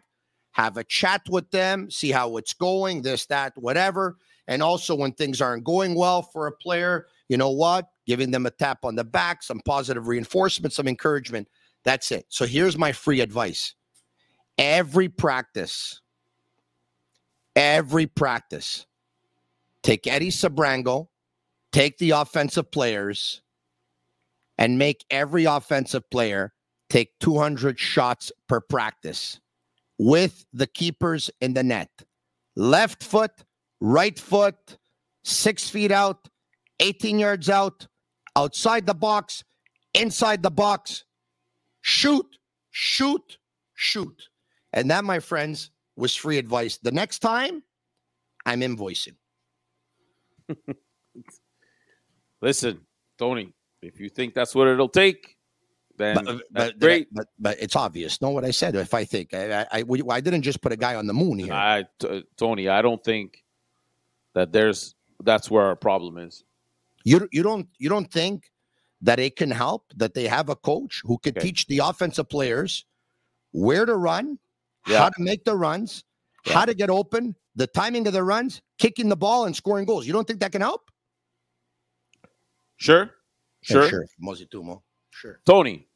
have 0.53 0.77
a 0.77 0.85
chat 0.85 1.23
with 1.31 1.51
them, 1.51 1.91
see 1.91 2.11
how 2.11 2.37
it's 2.37 2.53
going, 2.53 3.01
this, 3.01 3.25
that, 3.27 3.55
whatever. 3.57 4.19
And 4.49 4.63
also 4.63 4.95
when 4.95 5.13
things 5.13 5.41
aren't 5.41 5.65
going 5.65 5.95
well 5.95 6.21
for 6.21 6.47
a 6.47 6.53
player, 6.53 7.07
you 7.31 7.39
know 7.39 7.51
what? 7.51 7.89
Giving 8.07 8.31
them 8.31 8.45
a 8.45 8.51
tap 8.51 8.85
on 8.85 8.97
the 8.97 9.05
back, 9.05 9.43
some 9.43 9.61
positive 9.65 10.09
reinforcement, 10.09 10.75
some 10.75 10.87
encouragement. 10.87 11.49
That's 11.85 12.13
it. 12.13 12.27
So 12.29 12.45
here's 12.45 12.77
my 12.77 12.93
free 12.93 13.21
advice 13.21 13.75
every 14.59 15.09
practice, 15.09 16.01
every 17.55 18.07
practice, 18.07 18.87
take 19.83 20.07
Eddie 20.07 20.31
Sebrango, 20.31 21.09
take 21.73 21.99
the 21.99 22.11
offensive 22.11 22.71
players, 22.71 23.43
and 24.59 24.79
make 24.79 25.05
every 25.11 25.45
offensive 25.45 26.09
player 26.11 26.53
take 26.89 27.19
200 27.19 27.79
shots 27.79 28.33
per 28.49 28.61
practice 28.61 29.41
with 29.99 30.47
the 30.53 30.67
keepers 30.67 31.31
in 31.41 31.55
the 31.55 31.63
net. 31.63 31.91
Left 32.55 33.03
foot, 33.03 33.33
right 33.81 34.19
foot, 34.19 34.79
six 35.25 35.69
feet 35.69 35.93
out, 35.93 36.29
18 36.81 37.19
yards 37.19 37.49
out, 37.49 37.87
outside 38.37 38.87
the 38.87 38.95
box, 38.95 39.45
inside 39.95 40.43
the 40.43 40.51
box. 40.51 41.05
Shoot, 41.81 42.39
shoot, 42.71 43.39
shoot. 43.75 44.29
And 44.77 44.91
that, 44.91 45.05
my 45.05 45.19
friends, 45.19 45.71
was 45.97 46.15
free 46.15 46.39
advice. 46.39 46.77
The 46.77 46.93
next 46.93 47.19
time, 47.19 47.63
I'm 48.45 48.61
invoicing. 48.61 49.17
Listen, 52.43 52.83
Tony, 53.19 53.55
if 53.83 53.99
you 53.99 54.09
think 54.09 54.35
that's 54.35 54.55
what 54.55 54.69
it'll 54.69 54.89
take, 54.89 55.37
then 55.97 56.15
but, 56.15 56.29
uh, 56.29 56.39
but, 56.51 56.79
great. 56.79 57.09
But, 57.11 57.27
but 57.39 57.57
it's 57.59 57.75
obvious. 57.75 58.21
Know 58.21 58.31
what 58.31 58.45
I 58.45 58.51
said? 58.51 58.77
If 58.77 58.93
I 58.93 59.05
think 59.05 59.33
I, 59.33 59.63
I, 59.63 59.67
I, 59.73 59.85
I 60.11 60.21
didn't 60.21 60.43
just 60.43 60.61
put 60.61 60.73
a 60.73 60.77
guy 60.77 60.95
on 60.95 61.07
the 61.07 61.15
moon 61.15 61.39
here. 61.39 61.55
I, 61.55 61.87
t- 61.99 62.25
Tony, 62.37 62.69
I 62.69 62.83
don't 62.83 63.03
think 63.03 63.43
that 64.35 64.53
there's 64.53 64.95
that's 65.25 65.51
where 65.51 65.65
our 65.65 65.77
problem 65.77 66.19
is. 66.19 66.45
You 67.05 67.27
you 67.33 67.43
don't 67.43 67.67
you 67.79 67.89
don't 67.89 68.11
think 68.13 68.51
that 69.01 69.19
it 69.19 69.37
can 69.37 69.51
help 69.51 69.85
that 69.97 70.13
they 70.13 70.27
have 70.27 70.51
a 70.51 70.57
coach 70.57 71.03
who 71.05 71.17
could 71.19 71.39
okay. 71.39 71.47
teach 71.47 71.67
the 71.67 71.79
offensive 71.79 72.29
players 72.29 72.85
where 73.53 73.87
to 73.87 73.97
run, 73.97 74.39
yeah. 74.87 74.99
how 74.99 75.09
to 75.09 75.23
make 75.23 75.45
the 75.45 75.57
runs, 75.57 76.05
yeah. 76.47 76.55
how 76.55 76.65
to 76.65 76.75
get 76.75 76.91
open, 76.91 77.35
the 77.55 77.67
timing 77.67 78.07
of 78.07 78.13
the 78.13 78.23
runs, 78.23 78.63
kicking 78.79 79.09
the 79.09 79.17
ball, 79.17 79.47
and 79.47 79.57
scoring 79.57 79.85
goals. 79.85 80.07
You 80.07 80.13
don't 80.13 80.27
think 80.27 80.41
that 80.41 80.53
can 80.53 80.61
help? 80.61 80.91
Sure. 82.77 83.11
Sure. 83.63 83.85
Yeah, 83.85 83.89
sure. 83.89 84.07
Mozitumo. 84.23 84.83
Sure. 85.11 85.41
Tony. 85.47 85.89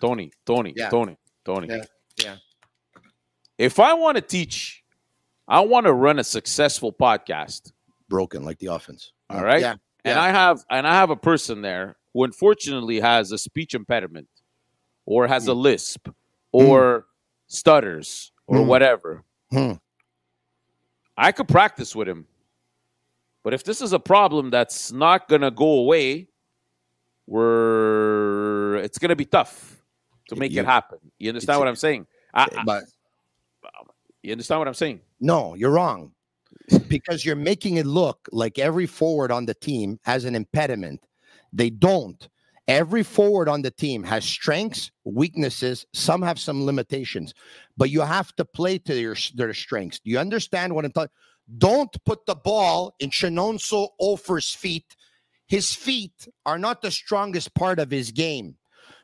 Tony. 0.00 0.32
Tony. 0.46 0.72
Yeah. 0.76 0.88
Tony. 0.88 1.16
Tony. 1.44 1.68
Yeah. 1.68 1.84
yeah. 2.16 2.36
If 3.58 3.78
I 3.78 3.94
want 3.94 4.16
to 4.16 4.22
teach, 4.22 4.82
I 5.46 5.60
want 5.60 5.86
to 5.86 5.92
run 5.92 6.18
a 6.18 6.24
successful 6.24 6.92
podcast. 6.92 7.72
Broken 8.08 8.44
like 8.44 8.58
the 8.58 8.68
offense. 8.68 9.12
All 9.28 9.44
right. 9.44 9.60
Yeah. 9.60 9.72
And 10.04 10.16
yeah. 10.16 10.22
I 10.22 10.28
have 10.30 10.64
and 10.70 10.86
I 10.86 10.94
have 10.94 11.10
a 11.10 11.16
person 11.16 11.60
there 11.60 11.96
who 12.14 12.24
unfortunately 12.24 13.00
has 13.00 13.32
a 13.32 13.38
speech 13.38 13.74
impediment 13.74 14.28
or 15.04 15.26
has 15.26 15.46
mm. 15.46 15.50
a 15.50 15.52
lisp 15.52 16.08
or 16.52 17.00
mm 17.00 17.04
stutters 17.48 18.32
or 18.46 18.58
hmm. 18.58 18.66
whatever, 18.66 19.24
hmm. 19.50 19.72
I 21.16 21.32
could 21.32 21.48
practice 21.48 21.96
with 21.96 22.08
him. 22.08 22.26
But 23.42 23.54
if 23.54 23.64
this 23.64 23.80
is 23.80 23.92
a 23.92 23.98
problem 23.98 24.50
that's 24.50 24.92
not 24.92 25.28
going 25.28 25.40
to 25.40 25.50
go 25.50 25.80
away, 25.80 26.28
we're 27.26 28.76
it's 28.76 28.98
going 28.98 29.10
to 29.10 29.16
be 29.16 29.24
tough 29.24 29.82
to 30.28 30.36
make 30.36 30.52
you, 30.52 30.60
it 30.60 30.66
happen. 30.66 30.98
You 31.18 31.30
understand 31.30 31.58
what 31.58 31.68
I'm 31.68 31.76
saying? 31.76 32.06
I, 32.32 32.46
but 32.64 32.84
you 34.22 34.32
understand 34.32 34.60
what 34.60 34.68
I'm 34.68 34.74
saying? 34.74 35.00
No, 35.20 35.54
you're 35.54 35.70
wrong. 35.70 36.12
because 36.88 37.24
you're 37.24 37.36
making 37.36 37.76
it 37.76 37.86
look 37.86 38.28
like 38.32 38.58
every 38.58 38.86
forward 38.86 39.32
on 39.32 39.46
the 39.46 39.54
team 39.54 39.98
has 40.02 40.24
an 40.24 40.34
impediment. 40.34 41.00
They 41.52 41.70
don't. 41.70 42.28
Every 42.68 43.02
forward 43.02 43.48
on 43.48 43.62
the 43.62 43.70
team 43.70 44.04
has 44.04 44.26
strengths, 44.26 44.90
weaknesses. 45.04 45.86
Some 45.94 46.20
have 46.20 46.38
some 46.38 46.66
limitations, 46.66 47.32
but 47.78 47.88
you 47.88 48.02
have 48.02 48.36
to 48.36 48.44
play 48.44 48.76
to 48.80 48.94
your, 48.94 49.16
their 49.34 49.54
strengths. 49.54 50.00
Do 50.00 50.10
you 50.10 50.18
understand 50.18 50.74
what 50.74 50.84
I'm 50.84 50.92
talking? 50.92 51.10
Don't 51.56 51.96
put 52.04 52.26
the 52.26 52.34
ball 52.34 52.94
in 53.00 53.08
Chinonso 53.08 53.88
Offor's 53.98 54.52
feet. 54.52 54.96
His 55.46 55.74
feet 55.74 56.28
are 56.44 56.58
not 56.58 56.82
the 56.82 56.90
strongest 56.90 57.54
part 57.54 57.78
of 57.78 57.90
his 57.90 58.12
game. 58.12 58.56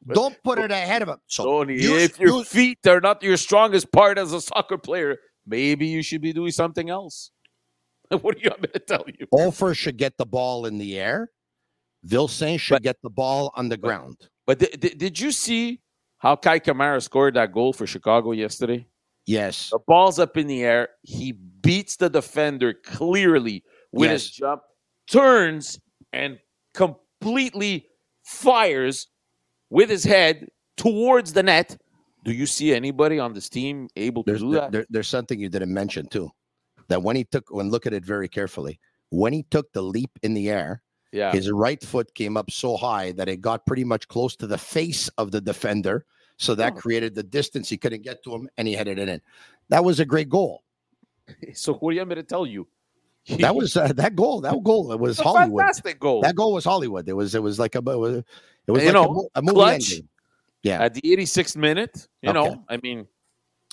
But, 0.04 0.14
Don't 0.14 0.36
put 0.44 0.58
it 0.58 0.70
ahead 0.70 1.00
of 1.00 1.08
him. 1.08 1.16
So 1.26 1.44
Tony, 1.44 1.74
use, 1.74 2.02
if 2.02 2.20
your 2.20 2.40
use, 2.40 2.48
feet 2.48 2.86
are 2.86 3.00
not 3.00 3.22
your 3.22 3.38
strongest 3.38 3.90
part 3.90 4.18
as 4.18 4.34
a 4.34 4.42
soccer 4.42 4.76
player, 4.76 5.16
maybe 5.46 5.86
you 5.86 6.02
should 6.02 6.20
be 6.20 6.34
doing 6.34 6.52
something 6.52 6.90
else. 6.90 7.30
what 8.20 8.36
do 8.36 8.42
you 8.42 8.50
want 8.50 8.60
me 8.60 8.68
to 8.74 8.78
tell 8.78 9.06
you? 9.06 9.26
Offor 9.32 9.74
should 9.74 9.96
get 9.96 10.18
the 10.18 10.26
ball 10.26 10.66
in 10.66 10.76
the 10.76 10.98
air. 10.98 11.30
Vilsaint 12.06 12.60
should 12.60 12.74
But- 12.76 12.82
get 12.82 12.96
the 13.02 13.10
ball 13.10 13.52
on 13.54 13.68
the 13.68 13.76
ground. 13.76 14.28
But 14.46 14.58
th- 14.60 14.78
th- 14.80 14.98
did 14.98 15.18
you 15.20 15.32
see 15.32 15.80
how 16.18 16.36
Kei 16.36 16.60
Kamara 16.60 17.02
scored 17.02 17.34
that 17.34 17.52
goal 17.52 17.72
for 17.72 17.86
Chicago 17.86 18.32
yesterday? 18.32 18.86
Yes. 19.26 19.70
The 19.70 19.78
ball's 19.86 20.18
up 20.18 20.36
in 20.36 20.46
the 20.46 20.62
air. 20.64 20.88
He 21.02 21.32
beats 21.32 21.96
the 21.96 22.10
defender 22.10 22.74
clearly 22.74 23.64
with 23.90 24.10
his 24.10 24.30
jump, 24.30 24.62
turns 25.10 25.80
and 26.12 26.38
completely 26.74 27.88
fires 28.22 29.08
with 29.70 29.88
his 29.88 30.04
head 30.04 30.48
towards 30.76 31.32
the 31.32 31.42
net. 31.42 31.76
Do 32.24 32.32
you 32.32 32.46
see 32.46 32.74
anybody 32.74 33.18
on 33.18 33.32
this 33.32 33.48
team 33.48 33.88
able 33.96 34.24
to 34.24 34.30
There's 34.30 34.40
do 34.42 34.52
that? 34.52 34.72
there- 34.72 34.86
there's 34.90 35.08
something 35.08 35.38
you 35.38 35.48
didn't 35.48 35.72
mention 35.72 36.06
too. 36.06 36.30
That 36.88 37.02
when 37.02 37.16
he 37.16 37.24
took 37.24 37.50
when 37.50 37.70
look 37.70 37.86
at 37.86 37.94
it 37.94 38.04
very 38.04 38.28
carefully, 38.28 38.78
when 39.10 39.32
he 39.32 39.42
took 39.44 39.72
the 39.72 39.82
leap 39.82 40.10
in 40.22 40.34
the 40.34 40.50
air, 40.50 40.82
yeah. 41.14 41.32
his 41.32 41.50
right 41.50 41.82
foot 41.82 42.12
came 42.14 42.36
up 42.36 42.50
so 42.50 42.76
high 42.76 43.12
that 43.12 43.28
it 43.28 43.40
got 43.40 43.64
pretty 43.64 43.84
much 43.84 44.08
close 44.08 44.34
to 44.36 44.46
the 44.46 44.58
face 44.58 45.08
of 45.16 45.30
the 45.30 45.40
defender. 45.40 46.04
So 46.36 46.54
that 46.56 46.72
Oh. 46.74 46.76
created 46.76 47.14
the 47.14 47.22
distance 47.22 47.68
he 47.68 47.76
couldn't 47.78 48.02
get 48.02 48.22
to 48.24 48.34
him, 48.34 48.48
and 48.58 48.66
he 48.68 48.74
headed 48.74 48.98
it 48.98 49.08
in. 49.08 49.20
That 49.68 49.84
was 49.84 50.00
a 50.00 50.04
great 50.04 50.28
goal. 50.28 50.62
So 51.54 51.74
what 51.74 51.90
do 51.92 51.94
you 51.96 52.00
want 52.00 52.10
me 52.10 52.14
to 52.16 52.22
tell 52.24 52.44
you? 52.46 52.66
That 53.38 53.54
was 53.54 53.74
uh, 53.76 53.92
that 53.94 54.14
goal. 54.16 54.42
That 54.42 54.62
goal. 54.62 54.92
It 54.92 55.00
was 55.00 55.18
a 55.18 55.22
Hollywood. 55.22 55.62
fantastic 55.62 55.98
goal. 55.98 56.20
That 56.20 56.34
goal 56.34 56.52
was 56.52 56.64
Hollywood. 56.64 57.08
It 57.08 57.14
was. 57.14 57.34
It 57.34 57.42
was 57.42 57.58
like 57.58 57.74
a. 57.74 57.78
It 57.78 57.84
was, 57.98 58.16
it 58.66 58.70
was 58.70 58.82
You 58.82 58.88
like 58.88 58.94
know, 58.94 59.04
mo- 59.14 59.28
a 59.34 59.40
movie 59.40 59.54
clutch. 59.54 59.92
ending. 59.92 60.08
Yeah. 60.62 60.82
At 60.82 60.92
the 60.94 61.00
86th 61.02 61.56
minute, 61.56 62.06
you 62.20 62.30
Okay. 62.30 62.38
know, 62.38 62.64
I 62.68 62.76
mean, 62.82 63.06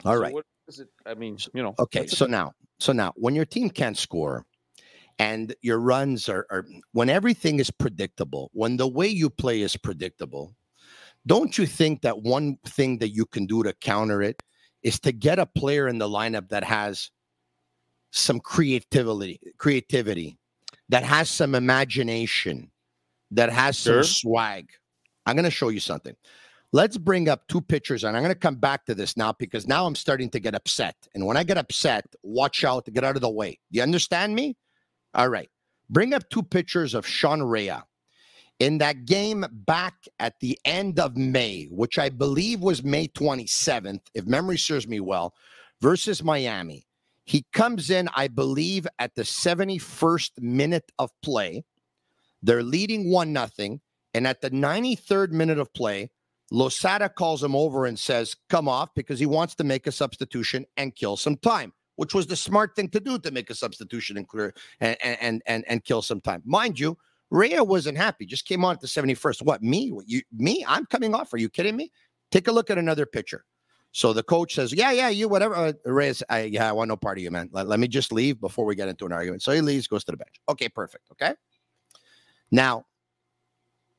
All 0.06 0.14
so 0.16 0.22
right. 0.22 0.34
what 0.34 0.46
is 0.70 0.80
it? 0.80 0.88
I 1.06 1.16
mean, 1.16 1.38
you 1.54 1.64
know, 1.64 1.74
Okay, 1.80 2.06
so 2.08 2.26
now, 2.28 2.54
so 2.80 2.94
now, 2.94 3.12
when 3.16 3.34
your 3.36 3.46
team 3.46 3.70
can't 3.70 3.98
score, 3.98 4.46
and 5.22 5.54
your 5.62 5.78
runs 5.78 6.28
are, 6.28 6.48
are, 6.50 6.66
when 6.94 7.08
everything 7.08 7.60
is 7.60 7.70
predictable, 7.70 8.50
when 8.54 8.78
the 8.78 8.88
way 8.88 9.08
you 9.08 9.30
play 9.30 9.62
is 9.62 9.78
predictable, 9.78 10.56
don't 11.28 11.60
you 11.60 11.68
think 11.68 12.02
that 12.02 12.24
one 12.24 12.58
thing 12.66 12.98
that 12.98 13.10
you 13.10 13.28
can 13.28 13.46
do 13.46 13.62
to 13.62 13.72
counter 13.74 14.24
it 14.24 14.42
is 14.82 15.00
to 15.02 15.12
get 15.12 15.38
a 15.38 15.46
player 15.46 15.88
in 15.88 16.00
the 16.00 16.10
lineup 16.10 16.50
that 16.50 16.64
has 16.64 17.12
some 18.10 18.40
creativity, 18.40 19.40
creativity, 19.60 20.40
that 20.90 21.04
has 21.04 21.30
some 21.30 21.54
imagination, 21.54 22.72
that 23.30 23.52
has 23.52 23.78
some 23.78 24.02
Sure. 24.02 24.04
swag. 24.04 24.72
I'm 25.28 25.36
going 25.36 25.46
to 25.46 25.52
show 25.52 25.70
you 25.70 25.80
something. 25.80 26.16
Let's 26.74 26.98
bring 26.98 27.30
up 27.30 27.48
two 27.48 27.62
pictures, 27.62 28.04
and 28.04 28.18
I'm 28.18 28.24
going 28.24 28.34
to 28.34 28.40
come 28.40 28.56
back 28.56 28.86
to 28.86 28.96
this 28.96 29.16
now 29.16 29.34
because 29.34 29.68
now 29.68 29.86
I'm 29.86 29.94
starting 29.94 30.32
to 30.32 30.40
get 30.40 30.56
upset. 30.56 30.96
And 31.14 31.28
when 31.28 31.38
I 31.38 31.44
get 31.44 31.60
upset, 31.60 32.06
watch 32.24 32.64
out 32.64 32.86
get 32.92 33.04
out 33.04 33.16
of 33.18 33.22
the 33.22 33.30
way. 33.30 33.60
You 33.70 33.84
understand 33.84 34.34
me? 34.34 34.58
All 35.14 35.30
right. 35.30 35.50
Bring 35.90 36.14
up 36.14 36.30
two 36.30 36.44
pictures 36.44 36.94
of 36.94 37.06
Sean 37.06 37.42
Rea 37.42 37.80
in 38.60 38.78
that 38.78 39.06
game 39.06 39.46
back 39.52 40.08
at 40.20 40.40
the 40.40 40.58
end 40.64 41.00
of 41.00 41.18
May, 41.18 41.66
which 41.72 41.98
I 41.98 42.10
believe 42.10 42.62
was 42.62 42.84
May 42.84 43.08
27th, 43.08 44.02
if 44.14 44.26
memory 44.26 44.58
serves 44.58 44.88
me 44.88 45.00
well, 45.00 45.34
versus 45.82 46.24
Miami. 46.24 46.86
He 47.26 47.46
comes 47.54 47.90
in, 47.90 48.10
I 48.16 48.28
believe, 48.28 48.88
at 49.00 49.16
the 49.16 49.24
71st 49.24 50.40
minute 50.42 50.92
of 51.00 51.12
play. 51.22 51.64
They're 52.42 52.64
leading 52.64 53.12
one 53.12 53.34
nothing, 53.34 53.82
and 54.14 54.28
at 54.28 54.42
the 54.42 54.52
93rd 54.52 55.32
minute 55.32 55.60
of 55.60 55.74
play, 55.74 56.10
Losada 56.52 57.10
calls 57.10 57.44
him 57.44 57.56
over 57.56 57.86
and 57.86 57.98
says, 57.98 58.36
"Come 58.50 58.68
off," 58.68 58.94
because 58.94 59.20
he 59.20 59.26
wants 59.26 59.56
to 59.56 59.64
make 59.64 59.88
a 59.88 59.92
substitution 59.92 60.66
and 60.76 60.96
kill 60.96 61.18
some 61.18 61.38
time, 61.38 61.74
which 62.02 62.16
was 62.16 62.26
the 62.26 62.36
smart 62.36 62.76
thing 62.76 62.90
to 62.90 63.00
do 63.00 63.20
to 63.20 63.30
make 63.30 63.52
a 63.52 63.54
substitution 63.54 64.18
and 64.18 64.28
clear 64.28 64.56
and 64.80 64.98
and 65.04 65.44
and 65.46 65.64
and 65.68 65.84
kill 65.84 66.02
some 66.02 66.20
time. 66.20 66.42
Mind 66.46 66.80
you, 66.80 66.98
Rea 67.30 67.60
wasn't 67.60 67.96
happy. 67.96 68.26
Just 68.26 68.48
came 68.48 68.66
on 68.66 68.74
at 68.74 68.82
the 68.82 68.88
71st. 68.88 69.44
What 69.44 69.62
me? 69.62 69.92
What, 69.92 70.10
you 70.10 70.24
me? 70.36 70.66
I'm 70.68 70.88
coming 70.88 71.14
off. 71.14 71.32
Are 71.32 71.38
you 71.38 71.48
kidding 71.48 71.76
me? 71.76 71.92
Take 72.32 72.48
a 72.48 72.52
look 72.52 72.72
at 72.72 72.80
another 72.80 73.06
picture. 73.06 73.46
So 73.92 74.14
the 74.14 74.24
coach 74.24 74.56
says, 74.56 74.74
"Yeah, 74.74 74.92
yeah, 74.92 75.10
you 75.10 75.30
whatever." 75.30 75.54
Uh, 75.54 75.74
Reyes, 75.86 76.24
I, 76.28 76.46
yeah, 76.46 76.68
I 76.68 76.72
want 76.72 76.88
no 76.88 76.98
part 76.98 77.20
of 77.20 77.24
you, 77.24 77.30
man. 77.30 77.50
Let, 77.52 77.68
let 77.68 77.80
me 77.80 77.88
just 77.88 78.12
leave 78.12 78.42
before 78.42 78.66
we 78.66 78.74
get 78.74 78.88
into 78.90 79.06
an 79.06 79.12
argument. 79.12 79.44
So 79.44 79.52
he 79.52 79.62
leaves, 79.62 79.86
goes 79.86 80.04
to 80.06 80.12
the 80.12 80.18
bench. 80.18 80.42
Okay, 80.50 80.70
perfect. 80.70 81.06
Okay. 81.12 81.36
Now, 82.50 82.88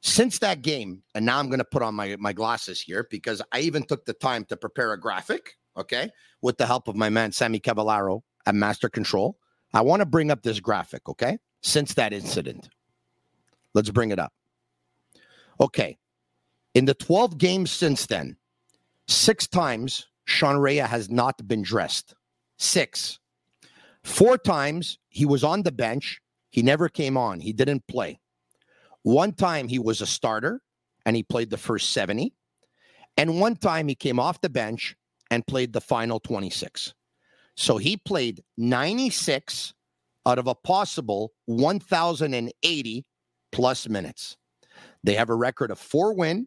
since 0.01 0.41
that 0.41 0.63
game, 0.63 1.05
and 1.15 1.25
now 1.25 1.39
I'm 1.39 1.47
going 1.47 1.61
to 1.61 1.65
put 1.65 1.83
on 1.83 1.95
my 1.95 2.17
my 2.19 2.33
glasses 2.33 2.81
here 2.81 3.07
because 3.09 3.41
I 3.53 3.61
even 3.61 3.85
took 3.85 4.07
the 4.07 4.15
time 4.15 4.45
to 4.47 4.57
prepare 4.57 4.93
a 4.93 4.99
graphic. 4.99 5.57
Okay, 5.77 6.11
with 6.43 6.59
the 6.59 6.67
help 6.67 6.89
of 6.89 6.97
my 6.97 7.09
man 7.09 7.33
Sammy 7.33 7.61
Cavallaro 7.61 8.23
at 8.47 8.55
Master 8.55 8.89
Control. 8.89 9.39
I 9.75 9.81
want 9.81 10.01
to 10.01 10.07
bring 10.07 10.31
up 10.31 10.43
this 10.43 10.61
graphic. 10.61 11.09
Okay, 11.09 11.39
since 11.63 11.95
that 11.95 12.13
incident, 12.13 12.69
let's 13.75 13.91
bring 13.91 14.11
it 14.11 14.19
up. 14.19 14.33
Okay, 15.61 15.97
in 16.75 16.85
the 16.85 16.95
12 16.95 17.39
games 17.39 17.71
since 17.71 18.07
then, 18.07 18.37
six 19.07 19.47
times 19.47 20.09
Sean 20.25 20.57
Rea 20.57 20.79
has 20.79 21.11
not 21.11 21.47
been 21.47 21.63
dressed. 21.63 22.15
Six. 22.59 23.19
Four 24.05 24.39
times 24.39 24.99
he 25.09 25.25
was 25.25 25.45
on 25.45 25.63
the 25.63 25.73
bench. 25.73 26.21
He 26.51 26.63
never 26.63 26.89
came 26.89 27.17
on. 27.17 27.41
He 27.41 27.53
didn't 27.53 27.87
play. 27.87 28.21
One 29.03 29.33
time 29.33 29.69
he 29.69 29.79
was 29.79 30.01
a 30.01 30.07
starter 30.07 30.61
and 31.05 31.17
he 31.17 31.23
played 31.23 31.51
the 31.51 31.57
first 31.57 31.93
70. 31.93 32.35
And 33.17 33.41
one 33.41 33.57
time 33.57 33.89
he 33.89 33.95
came 33.95 34.19
off 34.19 34.41
the 34.41 34.49
bench 34.51 34.97
and 35.33 35.47
played 35.47 35.73
the 35.73 35.81
final 35.81 36.21
26. 36.21 36.93
So 37.57 37.79
he 37.79 37.97
played 37.97 38.45
96 38.59 39.73
out 40.27 40.39
of 40.39 40.47
a 40.47 40.55
possible 40.55 41.33
1,080 41.47 43.07
plus 43.51 43.89
minutes. 43.89 44.37
They 45.03 45.15
have 45.15 45.31
a 45.31 45.35
record 45.35 45.71
of 45.71 45.79
four 45.79 46.13
win, 46.13 46.47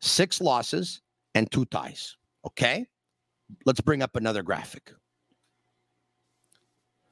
six 0.00 0.40
losses, 0.40 1.02
and 1.34 1.50
two 1.52 1.66
ties. 1.66 2.16
Okay. 2.46 2.86
Let's 3.66 3.82
bring 3.82 4.00
up 4.00 4.16
another 4.16 4.42
graphic. 4.42 4.94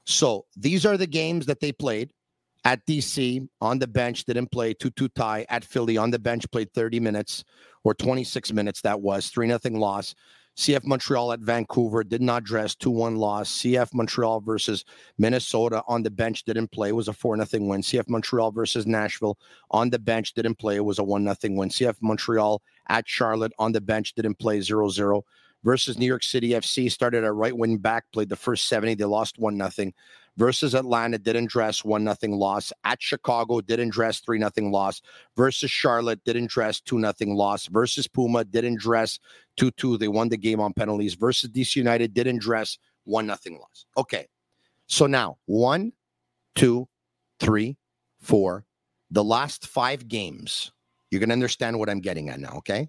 So 0.07 0.47
these 0.57 0.87
are 0.87 0.97
the 0.97 1.07
games 1.07 1.45
that 1.47 1.61
they 1.61 1.71
played 1.71 2.13
at 2.65 2.87
DC 2.87 3.47
on 3.61 3.79
the 3.79 3.87
bench, 3.87 4.25
didn't 4.25 4.51
play 4.51 4.73
2 4.73 4.89
2 4.89 5.09
tie 5.11 5.45
at 5.51 5.65
Philly 5.65 5.99
on 5.99 6.11
the 6.11 6.19
bench, 6.19 6.51
played 6.51 6.73
30 6.73 6.99
minutes 6.99 7.45
or 7.85 7.93
26 7.93 8.53
minutes. 8.53 8.81
That 8.81 9.03
was 9.03 9.29
3 9.29 9.49
0 9.49 9.61
loss. 9.79 10.15
CF 10.57 10.85
Montreal 10.85 11.33
at 11.33 11.41
Vancouver 11.41 12.05
did 12.05 12.23
not 12.23 12.45
dress 12.45 12.75
2 12.77 12.91
1 12.91 13.17
loss. 13.17 13.51
CF 13.59 13.93
Montreal 13.93 14.41
versus 14.41 14.85
Minnesota 15.19 15.83
on 15.89 16.03
the 16.03 16.11
bench 16.11 16.45
didn't 16.45 16.71
play. 16.71 16.91
It 16.91 16.97
was 16.97 17.09
a 17.09 17.13
4 17.13 17.45
0 17.45 17.65
win. 17.65 17.83
CF 17.83 18.09
Montreal 18.09 18.53
versus 18.53 18.87
Nashville 18.87 19.37
on 19.71 19.91
the 19.91 19.99
bench 19.99 20.33
didn't 20.35 20.57
play. 20.57 20.77
It 20.77 20.85
was 20.85 20.99
a 20.99 21.05
1 21.05 21.25
0 21.25 21.55
win. 21.57 21.69
CF 21.69 21.97
Montreal 22.01 22.63
at 22.89 23.09
Charlotte 23.09 23.53
on 23.59 23.73
the 23.73 23.81
bench 23.81 24.15
didn't 24.15 24.39
play 24.39 24.61
0 24.61 24.89
0 24.89 25.25
versus 25.65 25.99
New 25.99 26.07
York 26.07 26.23
City 26.23 26.51
FC 26.51 26.91
started 26.91 27.25
at 27.25 27.35
right 27.35 27.57
wing 27.57 27.79
back, 27.79 28.05
played 28.13 28.29
the 28.29 28.37
first 28.37 28.67
70. 28.67 28.95
They 28.95 29.05
lost 29.05 29.39
1 29.39 29.57
0 29.71 29.93
versus 30.37 30.75
Atlanta 30.75 31.19
didn't 31.19 31.49
dress 31.49 31.85
1 31.85 32.03
nothing 32.03 32.33
loss. 32.33 32.73
At 32.85 33.03
Chicago 33.03 33.61
didn't 33.61 33.91
dress 33.91 34.21
3 34.21 34.39
nothing 34.39 34.71
loss. 34.71 35.01
Versus 35.37 35.71
Charlotte 35.71 36.23
didn't 36.25 36.51
dress 36.51 36.81
2 36.81 36.99
nothing 36.99 37.35
loss. 37.35 37.67
Versus 37.67 38.07
Puma 38.07 38.45
didn't 38.45 38.79
dress 38.79 39.19
2 39.57 39.71
2. 39.73 39.99
They 39.99 40.09
won 40.09 40.29
the 40.29 40.37
game 40.37 40.61
on 40.61 40.73
penalties. 40.73 41.15
Versus 41.15 41.51
DC 41.51 41.77
United 41.77 42.15
didn't 42.15 42.41
dress 42.41 42.79
1 43.05 43.27
nothing 43.27 43.59
loss. 43.59 43.87
Okay. 43.97 44.27
So 44.87 45.07
now 45.07 45.39
one, 45.47 45.93
two, 46.55 46.89
three, 47.41 47.77
four. 48.21 48.67
The 49.11 49.25
last 49.25 49.67
five 49.67 50.09
games, 50.09 50.73
you're 51.11 51.21
to 51.25 51.33
understand 51.33 51.79
what 51.79 51.89
I'm 51.89 52.01
getting 52.01 52.29
at 52.29 52.41
now. 52.41 52.55
Okay. 52.59 52.89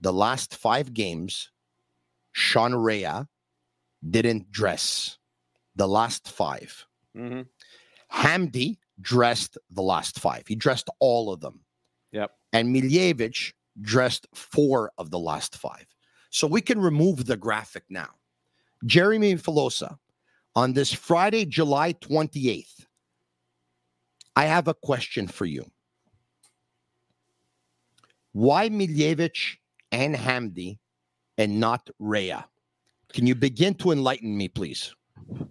The 0.00 0.12
last 0.12 0.56
five 0.56 0.92
games, 0.92 1.50
Sean 2.32 2.74
Rea 2.74 3.24
didn't 4.08 4.50
dress 4.50 5.18
the 5.76 5.88
last 5.88 6.30
five. 6.30 6.86
Mhm. 7.16 7.48
Hamdi 8.12 8.78
dressed 9.00 9.58
the 9.70 9.82
last 9.82 10.20
five. 10.20 10.46
He 10.46 10.54
dressed 10.54 10.88
all 11.00 11.32
of 11.32 11.40
them. 11.40 11.64
Yep. 12.12 12.30
And 12.52 12.74
Miljevic 12.74 13.54
dressed 13.80 14.26
four 14.34 14.92
of 14.98 15.10
the 15.10 15.18
last 15.18 15.56
five. 15.56 15.86
So 16.30 16.46
we 16.46 16.60
can 16.60 16.80
remove 16.80 17.26
the 17.26 17.36
graphic 17.36 17.84
now. 17.88 18.10
Jeremy 18.84 19.34
Filosa, 19.36 19.98
on 20.54 20.74
this 20.74 20.92
Friday, 20.92 21.46
July 21.46 21.94
28th, 21.94 22.86
I 24.36 24.44
have 24.46 24.68
a 24.68 24.74
question 24.74 25.26
for 25.26 25.46
you. 25.46 25.70
Why 28.32 28.68
Miljevic 28.68 29.58
and 29.90 30.14
Hamdi 30.14 30.78
and 31.36 31.60
not 31.60 31.88
Rea? 31.98 32.44
Can 33.12 33.26
you 33.26 33.34
begin 33.34 33.74
to 33.76 33.92
enlighten 33.92 34.36
me, 34.36 34.48
please? 34.48 34.94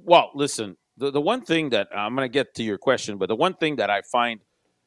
Well, 0.03 0.31
listen, 0.35 0.77
the, 0.97 1.11
the 1.11 1.21
one 1.21 1.41
thing 1.41 1.69
that 1.69 1.87
I'm 1.95 2.15
going 2.15 2.25
to 2.27 2.31
get 2.31 2.53
to 2.55 2.63
your 2.63 2.77
question, 2.77 3.17
but 3.17 3.27
the 3.27 3.35
one 3.35 3.53
thing 3.55 3.75
that 3.77 3.89
I 3.89 4.01
find 4.03 4.39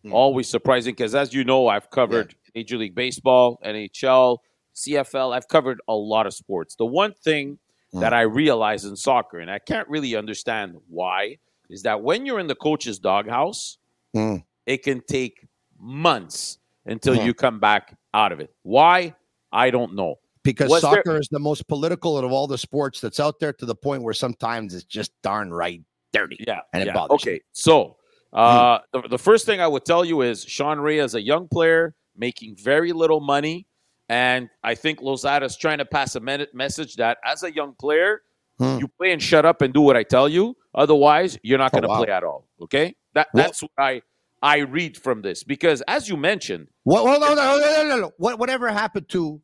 Mm. 0.04 0.12
always 0.12 0.50
surprising, 0.50 0.92
because 0.92 1.14
as 1.14 1.32
you 1.32 1.44
know, 1.44 1.66
I've 1.68 1.88
covered 1.88 2.34
Major 2.54 2.76
League 2.76 2.94
Baseball, 2.94 3.58
NHL, 3.64 4.36
CFL, 4.74 5.32
I've 5.34 5.48
covered 5.48 5.80
a 5.88 5.94
lot 5.94 6.26
of 6.26 6.34
sports. 6.34 6.74
The 6.74 6.84
one 6.84 7.14
thing 7.24 7.58
Mm. 7.94 8.00
that 8.00 8.12
I 8.12 8.20
realize 8.20 8.84
in 8.84 8.96
soccer, 8.96 9.38
and 9.38 9.50
I 9.50 9.58
can't 9.60 9.88
really 9.88 10.14
understand 10.14 10.76
why, 10.88 11.38
is 11.70 11.84
that 11.84 12.02
when 12.02 12.26
you're 12.26 12.38
in 12.38 12.48
the 12.48 12.54
coach's 12.54 12.98
doghouse, 12.98 13.78
Mm. 14.14 14.44
it 14.66 14.82
can 14.82 15.00
take 15.00 15.46
months 15.78 16.58
until 16.84 17.14
Mhm. 17.14 17.24
you 17.24 17.32
come 17.32 17.58
back 17.58 17.96
out 18.12 18.30
of 18.30 18.40
it. 18.40 18.54
Why? 18.62 19.14
I 19.52 19.70
don't 19.70 19.94
know. 19.94 20.18
Because 20.44 20.70
Was 20.70 20.82
soccer 20.82 21.18
is 21.18 21.28
the 21.30 21.38
most 21.40 21.66
political 21.66 22.16
of 22.18 22.30
all 22.30 22.46
the 22.46 22.58
sports 22.58 23.00
that's 23.00 23.18
out 23.18 23.40
there 23.40 23.52
to 23.54 23.66
the 23.66 23.74
point 23.74 24.02
where 24.02 24.14
sometimes 24.14 24.74
it's 24.74 24.84
just 24.84 25.10
darn 25.22 25.52
right 25.52 25.82
dirty. 26.12 26.36
Yeah. 26.46 26.60
And 26.72 26.82
it 26.82 26.86
yeah. 26.86 26.92
bothers 26.92 27.24
me. 27.24 27.32
Okay. 27.32 27.40
So 27.52 27.96
uh, 28.32 28.78
the, 28.92 29.02
the 29.08 29.18
first 29.18 29.46
thing 29.46 29.60
I 29.60 29.66
would 29.66 29.84
tell 29.84 30.04
you 30.04 30.20
is 30.20 30.44
Sean 30.44 30.78
Rea 30.78 30.98
is 31.00 31.14
a 31.14 31.20
young 31.22 31.48
player 31.48 31.94
making 32.16 32.56
very 32.56 32.92
little 32.92 33.20
money. 33.20 33.66
And 34.08 34.50
I 34.62 34.74
think 34.74 35.00
Losada 35.00 35.46
is 35.46 35.56
trying 35.56 35.78
to 35.78 35.86
pass 35.86 36.14
a 36.14 36.20
men- 36.20 36.46
message 36.52 36.96
that 36.96 37.18
as 37.24 37.42
a 37.42 37.52
young 37.52 37.74
player, 37.74 38.22
Hmm. 38.58 38.78
you 38.78 38.86
play 38.86 39.10
and 39.10 39.20
shut 39.20 39.44
up 39.44 39.62
and 39.62 39.74
do 39.74 39.80
what 39.80 39.96
I 39.96 40.04
tell 40.04 40.28
you. 40.28 40.56
Otherwise, 40.76 41.36
you're 41.42 41.58
not 41.58 41.72
Oh, 41.72 41.80
going 41.80 41.82
to 41.82 41.88
wow. 41.88 42.04
play 42.04 42.12
at 42.12 42.22
all. 42.22 42.46
Okay. 42.60 42.94
That, 43.14 43.26
Well- 43.34 43.44
that's 43.44 43.62
what 43.62 43.72
I, 43.78 44.02
I 44.42 44.58
read 44.58 44.96
from 44.96 45.22
this 45.22 45.42
because 45.42 45.80
as 45.88 46.08
you 46.08 46.16
mentioned, 46.16 46.68
What, 46.84 46.98
hold 47.00 47.22
on, 47.22 47.34
no, 47.34 47.58
no, 47.58 47.58
no, 47.58 47.88
no, 47.88 48.00
no. 48.02 48.12
What, 48.18 48.38
whatever 48.38 48.68
happened 48.70 49.08
to 49.08 49.40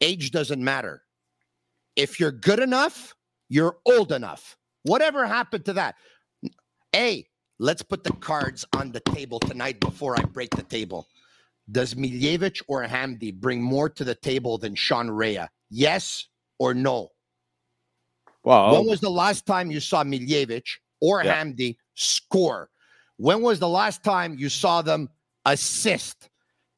age 0.00 0.30
doesn't 0.30 0.62
matter. 0.62 1.02
If 1.96 2.20
you're 2.20 2.32
good 2.32 2.58
enough, 2.60 3.14
you're 3.48 3.78
old 3.86 4.12
enough. 4.12 4.56
Whatever 4.84 5.26
happened 5.26 5.64
to 5.66 5.72
that? 5.74 5.96
Hey, 6.92 7.28
let's 7.58 7.82
put 7.82 8.04
the 8.04 8.12
cards 8.14 8.64
on 8.74 8.92
the 8.92 9.00
table 9.00 9.40
tonight 9.40 9.80
before 9.80 10.18
I 10.18 10.22
break 10.22 10.50
the 10.50 10.62
table. 10.62 11.06
Does 11.70 11.94
Miljevic 11.94 12.62
or 12.68 12.84
Hamdi 12.86 13.34
bring 13.34 13.60
more 13.60 13.90
to 13.90 14.04
the 14.04 14.14
table 14.14 14.56
than 14.58 14.74
Sean 14.74 15.10
Rea? 15.10 15.46
Yes 15.70 16.28
or 16.58 16.72
no? 16.72 17.10
well, 18.44 18.72
When 18.72 18.86
was 18.86 19.00
the 19.00 19.10
last 19.10 19.44
time 19.44 19.70
you 19.70 19.80
saw 19.80 20.02
Miljevic 20.04 20.64
or 21.00 21.22
Yeah. 21.22 21.42
Hamdi 21.44 21.76
score? 21.94 22.70
When 23.16 23.42
was 23.42 23.58
the 23.58 23.68
last 23.68 24.02
time 24.04 24.38
you 24.38 24.48
saw 24.48 24.80
them 24.80 25.10
assist? 25.44 26.30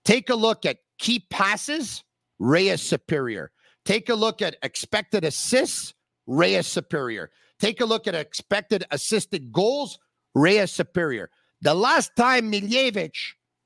Take 0.04 0.30
a 0.30 0.34
look 0.34 0.64
at 0.64 0.78
key 0.98 1.20
passes, 1.30 2.02
Rea's 2.40 2.82
superior. 2.82 3.52
Take 3.84 4.08
a 4.08 4.14
look 4.14 4.42
at 4.42 4.56
expected 4.62 5.24
assists, 5.24 5.94
Rea's 6.26 6.66
superior. 6.66 7.30
Take 7.60 7.80
a 7.80 7.84
look 7.84 8.08
at 8.08 8.14
expected 8.14 8.84
assisted 8.90 9.52
goals, 9.52 9.98
Rea's 10.34 10.72
superior. 10.72 11.30
The 11.60 11.74
last 11.74 12.16
time 12.16 12.50
Miljevic 12.50 13.14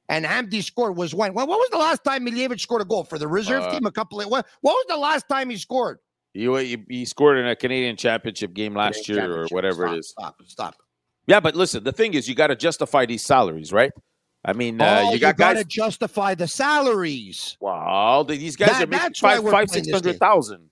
and 0.08 0.26
Hamdi 0.26 0.62
scored 0.62 0.96
was 0.96 1.14
when? 1.14 1.32
When, 1.32 1.46
was 1.46 1.68
the 1.70 1.78
last 1.78 2.04
time 2.04 2.26
Miljevic 2.26 2.60
scored 2.60 2.82
a 2.82 2.84
goal 2.84 3.04
for 3.04 3.18
the 3.18 3.28
reserve 3.28 3.62
Uh, 3.62 3.70
team? 3.70 3.86
A 3.86 3.92
couple 3.92 4.20
of 4.20 4.28
what, 4.28 4.46
what 4.60 4.72
was 4.72 4.86
the 4.88 4.96
last 4.96 5.28
time 5.28 5.48
he 5.48 5.56
scored? 5.56 5.98
he, 6.34 6.46
he, 6.46 6.84
he 6.88 7.04
scored 7.04 7.38
in 7.38 7.46
a 7.46 7.54
Canadian 7.54 7.96
championship 7.96 8.52
game 8.52 8.74
last 8.74 9.08
year 9.08 9.42
or 9.42 9.46
whatever 9.50 9.86
Stop, 9.86 9.94
it 9.94 9.98
is. 9.98 10.10
Stop, 10.10 10.34
stop. 10.46 10.74
Yeah, 11.26 11.40
but 11.40 11.54
listen, 11.54 11.84
the 11.84 11.92
thing 11.92 12.14
is, 12.14 12.28
you 12.28 12.34
got 12.34 12.48
to 12.48 12.56
justify 12.56 13.06
these 13.06 13.22
salaries, 13.22 13.72
right? 13.72 13.92
I 14.44 14.52
mean, 14.52 14.80
uh, 14.80 15.04
oh, 15.06 15.12
you 15.12 15.18
got 15.18 15.36
guys. 15.36 15.58
to 15.58 15.64
justify 15.64 16.34
the 16.34 16.46
salaries. 16.46 17.56
Wow, 17.60 18.24
these 18.28 18.56
guys 18.56 18.70
That- 18.70 18.84
are 18.84 18.86
making 18.86 19.14
five, 19.14 19.42
five, 19.44 19.70
six 19.70 19.90
hundred 19.90 20.18
thousand. 20.18 20.70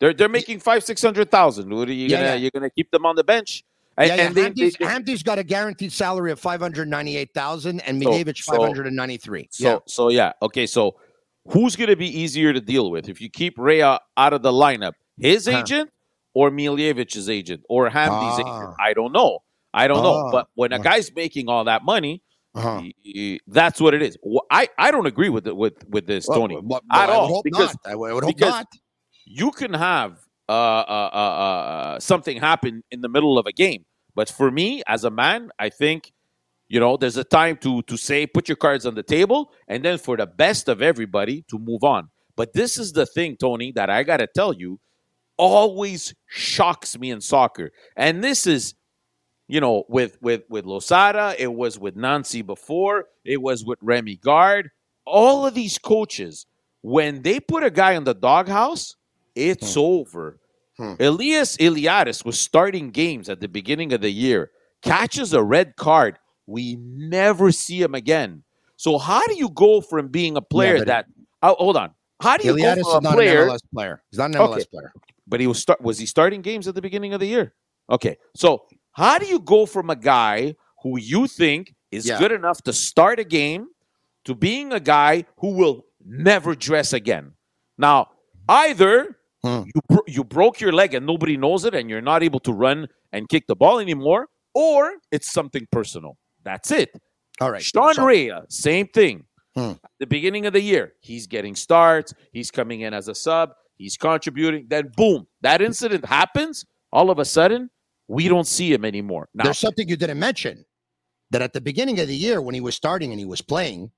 They're 0.00 0.12
they're 0.12 0.28
making 0.28 0.60
five, 0.60 0.84
six 0.84 1.00
hundred 1.02 1.30
thousand. 1.30 1.74
What 1.74 1.88
are 1.88 1.92
you 1.92 2.08
Yeah, 2.08 2.16
gonna 2.18 2.28
yeah. 2.28 2.34
you're 2.34 2.50
gonna 2.50 2.70
keep 2.70 2.90
them 2.90 3.06
on 3.06 3.16
the 3.16 3.24
bench? 3.24 3.64
And, 3.98 4.08
yeah, 4.08 4.14
yeah. 4.16 4.22
and 4.26 4.34
they- 4.34 4.42
Hamdi's, 4.50 4.76
they- 4.78 4.84
Hamdi's 4.84 5.22
got 5.22 5.38
a 5.38 5.42
guaranteed 5.44 5.90
salary 5.92 6.30
of 6.30 6.38
five 6.38 6.60
hundred 6.60 6.88
ninety-eight 6.88 7.30
thousand, 7.34 7.80
and 7.80 8.00
Miljevic 8.02 8.36
so- 8.36 8.52
five 8.52 8.60
hundred 8.60 8.86
and 8.86 8.96
ninety-three. 8.96 9.48
so 9.50 9.64
yeah, 9.68 9.78
so 9.86 10.08
yeah, 10.10 10.32
okay. 10.42 10.66
So 10.66 10.96
who's 11.48 11.76
gonna 11.76 11.96
be 11.96 12.08
easier 12.20 12.52
to 12.52 12.60
deal 12.60 12.90
with 12.90 13.08
if 13.08 13.20
you 13.22 13.30
keep 13.30 13.54
Rea 13.56 13.82
out 14.18 14.32
of 14.34 14.42
the 14.42 14.52
lineup? 14.52 14.92
His 15.18 15.46
Huh. 15.46 15.60
agent 15.60 15.90
or 16.34 16.50
Miljevic's 16.50 17.30
agent 17.30 17.62
or 17.70 17.88
Hamdi's 17.88 18.38
Ah. 18.44 18.60
agent? 18.60 18.74
I 18.78 18.92
don't 18.92 19.12
know. 19.12 19.38
I 19.72 19.88
don't 19.88 20.02
know. 20.02 20.26
Ah. 20.26 20.30
But 20.30 20.48
when 20.54 20.72
a 20.74 20.76
Ah. 20.78 20.82
guy's 20.82 21.10
making 21.14 21.48
all 21.48 21.64
that 21.64 21.82
money, 21.82 22.22
uh-huh. 22.56 22.82
that's 23.46 23.80
what 23.80 23.94
it 23.94 24.02
is. 24.02 24.16
I 24.50 24.68
I 24.78 24.90
don't 24.90 25.06
agree 25.06 25.28
with 25.28 25.46
it 25.46 25.56
with 25.56 25.74
with 25.88 26.06
this, 26.06 26.26
Well, 26.28 26.40
Tony. 26.40 26.54
well, 26.56 26.64
well, 26.66 26.80
at 26.92 26.98
I 27.00 27.06
would 27.06 27.12
all, 27.14 27.28
hope 27.28 27.44
because- 27.44 27.76
not. 27.84 27.92
I 27.92 27.94
would 27.96 28.24
hope 28.24 28.34
because- 28.36 28.50
not. 28.52 28.66
you 29.26 29.50
can 29.50 29.74
have 29.74 30.18
uh, 30.48 30.52
uh, 30.52 31.10
uh, 31.12 31.16
uh, 31.16 32.00
something 32.00 32.38
happen 32.38 32.82
in 32.90 33.00
the 33.00 33.08
middle 33.08 33.38
of 33.38 33.46
a 33.46 33.52
game. 33.52 33.84
But 34.14 34.30
for 34.30 34.50
me, 34.50 34.82
as 34.86 35.04
a 35.04 35.10
man, 35.10 35.50
I 35.58 35.68
think 35.68 36.12
you 36.68 36.80
know 36.80 36.96
there's 36.96 37.16
a 37.18 37.24
time 37.24 37.56
to 37.58 37.82
to 37.82 37.96
say 37.96 38.26
put 38.26 38.48
your 38.48 38.56
cards 38.56 38.86
on 38.86 38.94
the 38.94 39.02
table, 39.02 39.52
and 39.68 39.84
then 39.84 39.98
for 39.98 40.16
the 40.16 40.26
best 40.26 40.68
of 40.68 40.80
everybody 40.82 41.44
to 41.50 41.58
move 41.58 41.84
on. 41.84 42.10
But 42.36 42.52
this 42.54 42.78
is 42.78 42.92
the 42.92 43.06
thing, 43.06 43.36
Tony, 43.36 43.72
that 43.72 43.90
I 43.90 44.02
got 44.02 44.18
to 44.18 44.26
tell 44.26 44.52
you, 44.52 44.78
always 45.36 46.14
shocks 46.26 46.98
me 46.98 47.10
in 47.10 47.20
soccer, 47.20 47.70
and 47.96 48.24
this 48.24 48.46
is. 48.46 48.74
You 49.48 49.60
know, 49.60 49.84
with 49.88 50.18
with 50.20 50.42
with 50.48 50.64
Losada, 50.64 51.34
it 51.38 51.52
was 51.52 51.78
with 51.78 51.96
Nancy 51.96 52.42
before, 52.42 53.06
it 53.24 53.40
was 53.40 53.64
with 53.64 53.78
Remy 53.80 54.16
Garde. 54.16 54.70
All 55.04 55.46
of 55.46 55.54
these 55.54 55.78
coaches, 55.78 56.46
when 56.82 57.22
they 57.22 57.38
put 57.38 57.62
a 57.62 57.70
guy 57.70 57.92
in 57.92 58.02
the 58.04 58.14
doghouse, 58.14 58.96
it's 59.36 59.76
over. 59.76 60.40
Hmm. 60.78 60.94
Elias 60.98 61.56
Iliadis 61.58 62.24
was 62.24 62.38
starting 62.38 62.90
games 62.90 63.28
at 63.28 63.40
the 63.40 63.48
beginning 63.48 63.92
of 63.92 64.00
the 64.00 64.10
year, 64.10 64.50
catches 64.82 65.32
a 65.32 65.42
red 65.42 65.76
card. 65.76 66.18
We 66.46 66.76
never 66.76 67.52
see 67.52 67.80
him 67.80 67.94
again. 67.94 68.42
So 68.76 68.98
how 68.98 69.24
do 69.26 69.36
you 69.36 69.48
go 69.50 69.80
from 69.80 70.08
being 70.08 70.36
a 70.36 70.42
player 70.42 70.84
that 70.84 71.06
oh, 71.42 71.54
hold 71.54 71.76
on? 71.76 71.92
How 72.20 72.36
do 72.36 72.46
you 72.46 72.54
Iliadis 72.54 72.82
go 72.82 72.94
from 72.96 73.06
a 73.06 73.12
player? 73.12 73.50
player. 73.72 74.02
He's 74.10 74.18
not 74.18 74.30
an 74.30 74.36
MLS 74.36 74.54
Okay. 74.56 74.64
player. 74.72 74.92
But 75.28 75.40
he 75.40 75.46
was 75.46 75.58
start 75.60 75.80
was 75.80 75.98
he 75.98 76.06
starting 76.06 76.42
games 76.42 76.66
at 76.66 76.74
the 76.74 76.82
beginning 76.82 77.14
of 77.14 77.20
the 77.20 77.26
year? 77.26 77.54
Okay. 77.90 78.16
So 78.34 78.66
how 78.96 79.18
do 79.18 79.26
you 79.26 79.38
go 79.40 79.66
from 79.66 79.90
a 79.90 79.96
guy 79.96 80.54
who 80.82 80.98
you 80.98 81.26
think 81.26 81.74
is 81.90 82.06
Yeah. 82.06 82.18
good 82.18 82.32
enough 82.32 82.62
to 82.62 82.72
start 82.72 83.18
a 83.20 83.24
game 83.24 83.68
to 84.24 84.34
being 84.34 84.72
a 84.72 84.80
guy 84.80 85.24
who 85.40 85.50
will 85.60 85.84
never 86.04 86.54
dress 86.54 86.92
again? 86.92 87.32
Now, 87.78 88.08
either 88.48 89.18
Hmm. 89.44 89.62
you 89.74 89.80
bro- 89.88 90.04
you 90.06 90.24
broke 90.24 90.60
your 90.60 90.72
leg 90.72 90.94
and 90.94 91.04
nobody 91.06 91.36
knows 91.36 91.64
it 91.64 91.74
and 91.74 91.90
you're 91.90 92.00
not 92.12 92.22
able 92.22 92.40
to 92.40 92.52
run 92.52 92.88
and 93.12 93.28
kick 93.28 93.46
the 93.46 93.54
ball 93.54 93.78
anymore, 93.78 94.28
or 94.54 94.94
it's 95.12 95.30
something 95.30 95.66
personal. 95.70 96.16
That's 96.42 96.70
it. 96.70 96.90
All 97.40 97.50
right. 97.52 97.62
Sean 97.62 97.94
so- 97.94 98.04
Rea, 98.06 98.40
same 98.48 98.86
thing. 98.88 99.24
Hmm. 99.54 99.72
At 99.84 99.90
the 100.00 100.06
beginning 100.06 100.46
of 100.46 100.52
the 100.52 100.60
year, 100.62 100.94
he's 101.00 101.26
getting 101.26 101.54
starts, 101.54 102.12
he's 102.32 102.50
coming 102.50 102.80
in 102.80 102.92
as 102.94 103.08
a 103.08 103.14
sub, 103.14 103.52
he's 103.76 103.96
contributing. 103.96 104.66
Then, 104.68 104.90
boom, 104.96 105.26
that 105.42 105.60
incident 105.62 106.04
happens. 106.06 106.64
All 106.92 107.10
of 107.10 107.18
a 107.18 107.24
sudden, 107.24 107.70
we 108.08 108.28
don't 108.28 108.46
see 108.46 108.72
him 108.72 108.84
anymore. 108.84 109.28
Now, 109.34 109.44
There's 109.44 109.58
something 109.58 109.88
you 109.88 109.96
didn't 109.96 110.18
mention 110.18 110.64
that 111.30 111.42
at 111.42 111.52
the 111.52 111.60
beginning 111.60 111.98
of 112.00 112.06
the 112.08 112.14
year 112.16 112.40
when 112.40 112.54
he 112.54 112.60
was 112.60 112.74
starting 112.74 113.10
and 113.10 113.18
he 113.18 113.26
was 113.26 113.40
playing, 113.42 113.90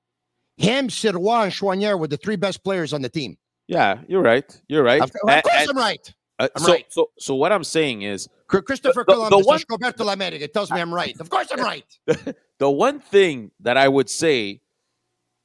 him, 0.56 0.88
Sirois, 0.88 1.44
and 1.44 1.52
Choinière 1.52 1.98
were 1.98 2.08
the 2.08 2.16
three 2.16 2.36
best 2.36 2.64
players 2.64 2.92
on 2.92 3.02
the 3.02 3.08
team. 3.08 3.36
yeah, 3.68 4.00
you're 4.08 4.22
right. 4.22 4.60
You're 4.68 4.82
right. 4.82 5.00
Of, 5.02 5.12
course, 5.12 5.44
and, 5.52 5.70
I'm 5.70 5.76
right. 5.76 6.14
uh, 6.38 6.48
so, 6.56 6.72
right. 6.72 6.86
so, 6.88 7.10
so, 7.18 7.34
what 7.34 7.52
I'm 7.52 7.64
saying 7.64 8.02
is 8.02 8.28
Christopher 8.46 9.04
the- 9.06 9.28
the 9.28 9.38
one- 9.38 9.60
Roberto 9.70 10.04
Lamerica 10.04 10.50
tells 10.52 10.70
me 10.70 10.80
I'm 10.80 10.92
right. 10.92 11.14
Of 11.20 11.28
course, 11.28 11.48
I'm 11.52 11.60
right. 11.60 11.84
the 12.58 12.70
one 12.70 12.98
thing 12.98 13.50
that 13.60 13.76
I 13.76 13.88
would 13.88 14.08
say 14.08 14.62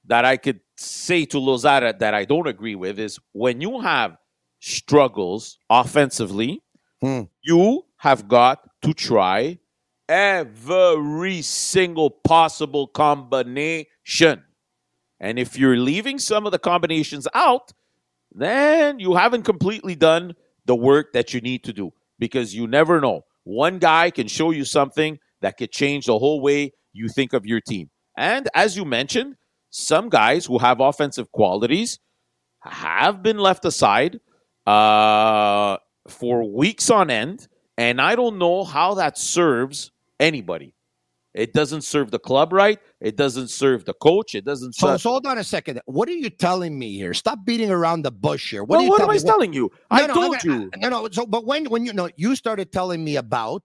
that 0.05 0.23
I 0.25 0.37
could 0.37 0.61
say 0.77 1.25
to 1.25 1.37
Losada 1.39 1.93
that 1.99 2.13
I 2.13 2.23
don't 2.25 2.47
agree 2.47 2.75
with 2.75 2.97
is 2.97 3.19
when 3.33 3.59
you 3.61 3.81
have 3.81 4.17
struggles 4.59 5.57
offensively, 5.69 6.61
Hmm. 7.01 7.23
you 7.41 7.83
have 8.03 8.27
got 8.27 8.69
to 8.81 8.93
try 8.93 9.57
every 10.09 11.41
single 11.41 12.09
possible 12.09 12.85
combination. 12.85 14.43
And 15.21 15.39
if 15.39 15.57
you're 15.57 15.77
leaving 15.77 16.19
some 16.19 16.45
of 16.45 16.51
the 16.51 16.59
combinations 16.59 17.29
out, 17.33 17.71
then 18.35 18.99
you 18.99 19.13
haven't 19.13 19.43
completely 19.43 19.95
done 19.95 20.35
the 20.65 20.75
work 20.75 21.13
that 21.13 21.33
you 21.33 21.39
need 21.39 21.63
to 21.63 21.71
do 21.71 21.93
because 22.19 22.53
you 22.53 22.67
never 22.67 22.99
know. 22.99 23.21
One 23.45 23.79
guy 23.79 24.09
can 24.09 24.27
show 24.27 24.51
you 24.51 24.65
something 24.65 25.17
that 25.39 25.55
could 25.55 25.71
change 25.71 26.07
the 26.07 26.19
whole 26.19 26.41
way 26.41 26.73
you 26.91 27.07
think 27.07 27.31
of 27.31 27.45
your 27.45 27.61
team. 27.61 27.89
And 28.17 28.49
as 28.53 28.75
you 28.75 28.83
mentioned, 28.83 29.37
some 29.69 30.09
guys 30.09 30.45
who 30.45 30.57
have 30.57 30.81
offensive 30.81 31.31
qualities 31.31 31.99
have 32.63 33.23
been 33.23 33.37
left 33.37 33.63
aside 33.63 34.19
uh, 34.67 35.77
for 36.09 36.43
weeks 36.43 36.89
on 36.89 37.09
end. 37.09 37.47
And 37.77 37.99
I 38.01 38.15
don't 38.15 38.37
know 38.37 38.63
how 38.63 38.93
that 38.95 39.17
serves 39.17 39.91
anybody. 40.19 40.75
It 41.33 41.53
doesn't 41.53 41.81
serve 41.81 42.11
the 42.11 42.19
club 42.19 42.53
right. 42.53 42.79
It 43.01 43.15
doesn't 43.15 43.47
serve 43.47 43.85
the 43.85 43.95
coach. 43.95 44.35
It 44.35 44.45
doesn't 44.45 44.73
So, 44.75 44.87
serve. 44.89 45.01
so 45.01 45.09
hold 45.09 45.25
on 45.25 45.39
a 45.39 45.43
second. 45.43 45.81
What 45.85 46.07
are 46.07 46.11
you 46.13 46.29
telling 46.29 46.77
me 46.77 46.93
here? 46.93 47.15
Stop 47.15 47.39
beating 47.43 47.71
around 47.71 48.03
the 48.03 48.11
bush 48.11 48.51
here. 48.51 48.63
What 48.63 48.77
Well, 48.79 48.89
what 48.89 49.01
am 49.01 49.09
I? 49.09 49.15
What- 49.15 49.25
telling 49.25 49.51
you? 49.51 49.71
No, 49.91 49.97
I 49.97 50.05
no, 50.07 50.13
told 50.13 50.37
gonna- 50.43 50.59
you. 50.61 50.69
No, 50.77 50.89
no. 50.89 51.09
So, 51.11 51.25
but 51.25 51.45
when 51.45 51.65
when 51.65 51.85
you 51.87 51.93
know 51.93 52.07
you 52.17 52.35
started 52.35 52.71
telling 52.71 53.03
me 53.03 53.15
about 53.15 53.63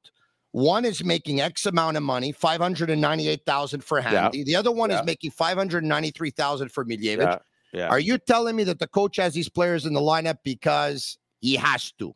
one 0.52 0.86
is 0.86 1.04
making 1.04 1.42
X 1.42 1.66
amount 1.66 1.98
of 1.98 2.02
money, 2.02 2.32
five 2.32 2.58
hundred 2.62 2.88
and 2.88 3.02
ninety-eight 3.02 3.42
thousand 3.44 3.84
for 3.84 4.00
Yeah. 4.00 4.30
The 4.32 4.56
other 4.56 4.72
one 4.72 4.88
Yeah. 4.88 5.00
is 5.00 5.04
making 5.06 5.32
five 5.32 5.58
hundred 5.58 5.84
ninety-three 5.84 6.30
thousand 6.30 6.72
for 6.72 6.86
Miljevic. 6.86 7.38
Yeah. 7.74 7.88
Are 7.88 8.00
you 8.00 8.16
telling 8.16 8.56
me 8.56 8.64
that 8.64 8.78
the 8.78 8.88
coach 8.88 9.16
has 9.16 9.34
these 9.34 9.50
players 9.50 9.84
in 9.84 9.92
the 9.92 10.00
lineup 10.00 10.38
because 10.42 11.18
he 11.42 11.56
has 11.56 11.92
to? 11.98 12.14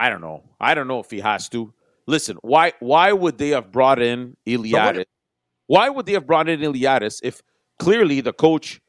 I 0.00 0.08
don't 0.08 0.22
know. 0.22 0.42
I 0.58 0.74
don't 0.74 0.88
know 0.88 1.00
if 1.00 1.10
he 1.10 1.20
has 1.20 1.48
to. 1.50 1.72
listen, 2.06 2.36
why 2.42 2.72
why 2.80 3.12
would 3.12 3.36
they 3.38 3.50
have 3.50 3.70
brought 3.70 4.00
in 4.00 4.36
Iliadis? 4.46 5.04
Why 5.66 5.88
would 5.88 6.06
they 6.06 6.14
have 6.14 6.26
brought 6.26 6.48
in 6.48 6.60
Iliadis 6.60 7.20
if 7.22 7.42
clearly 7.78 8.20
the 8.20 8.32
coach 8.32 8.80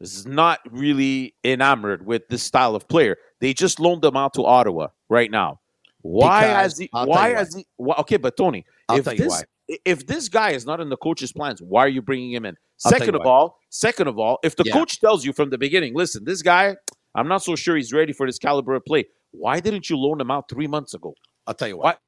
is 0.00 0.26
not 0.26 0.58
really 0.70 1.34
enamored 1.44 2.04
with 2.04 2.28
this 2.28 2.42
style 2.42 2.74
of 2.74 2.86
player? 2.88 3.16
They 3.40 3.54
just 3.54 3.78
loaned 3.80 4.02
them 4.02 4.16
out 4.16 4.34
to 4.34 4.44
Ottawa 4.44 4.88
right 5.08 5.30
now. 5.30 5.60
Why 6.02 6.40
Because- 6.40 6.56
has 6.62 6.78
he? 6.78 6.90
I'll 6.92 7.06
Why 7.06 7.28
has 7.30 7.54
he? 7.54 7.66
Why, 7.76 7.94
okay, 8.00 8.16
but 8.18 8.36
Tony, 8.36 8.66
I'll 8.88 8.98
if 8.98 9.04
tell 9.04 9.14
you 9.14 9.20
this 9.24 9.44
why. 9.68 9.78
if 9.94 10.06
this 10.06 10.28
guy 10.28 10.50
is 10.50 10.66
not 10.66 10.80
in 10.80 10.88
the 10.88 10.96
coach's 10.96 11.32
plans, 11.32 11.62
why 11.62 11.82
are 11.86 11.88
you 11.96 12.02
bringing 12.02 12.32
him 12.32 12.44
in? 12.44 12.56
I'll 12.84 12.90
Second 12.90 13.14
of 13.14 13.24
all, 13.24 13.58
second 13.70 14.08
of 14.08 14.18
all, 14.18 14.40
if 14.42 14.56
the 14.56 14.64
Yeah. 14.66 14.72
coach 14.72 14.98
tells 15.00 15.24
you 15.24 15.32
from 15.32 15.50
the 15.50 15.58
beginning, 15.58 15.94
listen, 15.94 16.24
this 16.24 16.42
guy, 16.42 16.76
I'm 17.14 17.28
not 17.28 17.42
so 17.44 17.54
sure 17.54 17.76
he's 17.76 17.92
ready 17.92 18.12
for 18.12 18.26
this 18.26 18.38
caliber 18.38 18.74
of 18.74 18.84
play. 18.84 19.04
Why 19.32 19.60
didn't 19.60 19.90
you 19.90 19.96
loan 19.96 20.20
him 20.20 20.30
out 20.30 20.48
three 20.48 20.66
months 20.66 20.94
ago? 20.94 21.14
I'll 21.46 21.54
tell 21.54 21.68
you 21.68 21.76
What? 21.76 21.84
what. 21.84 21.98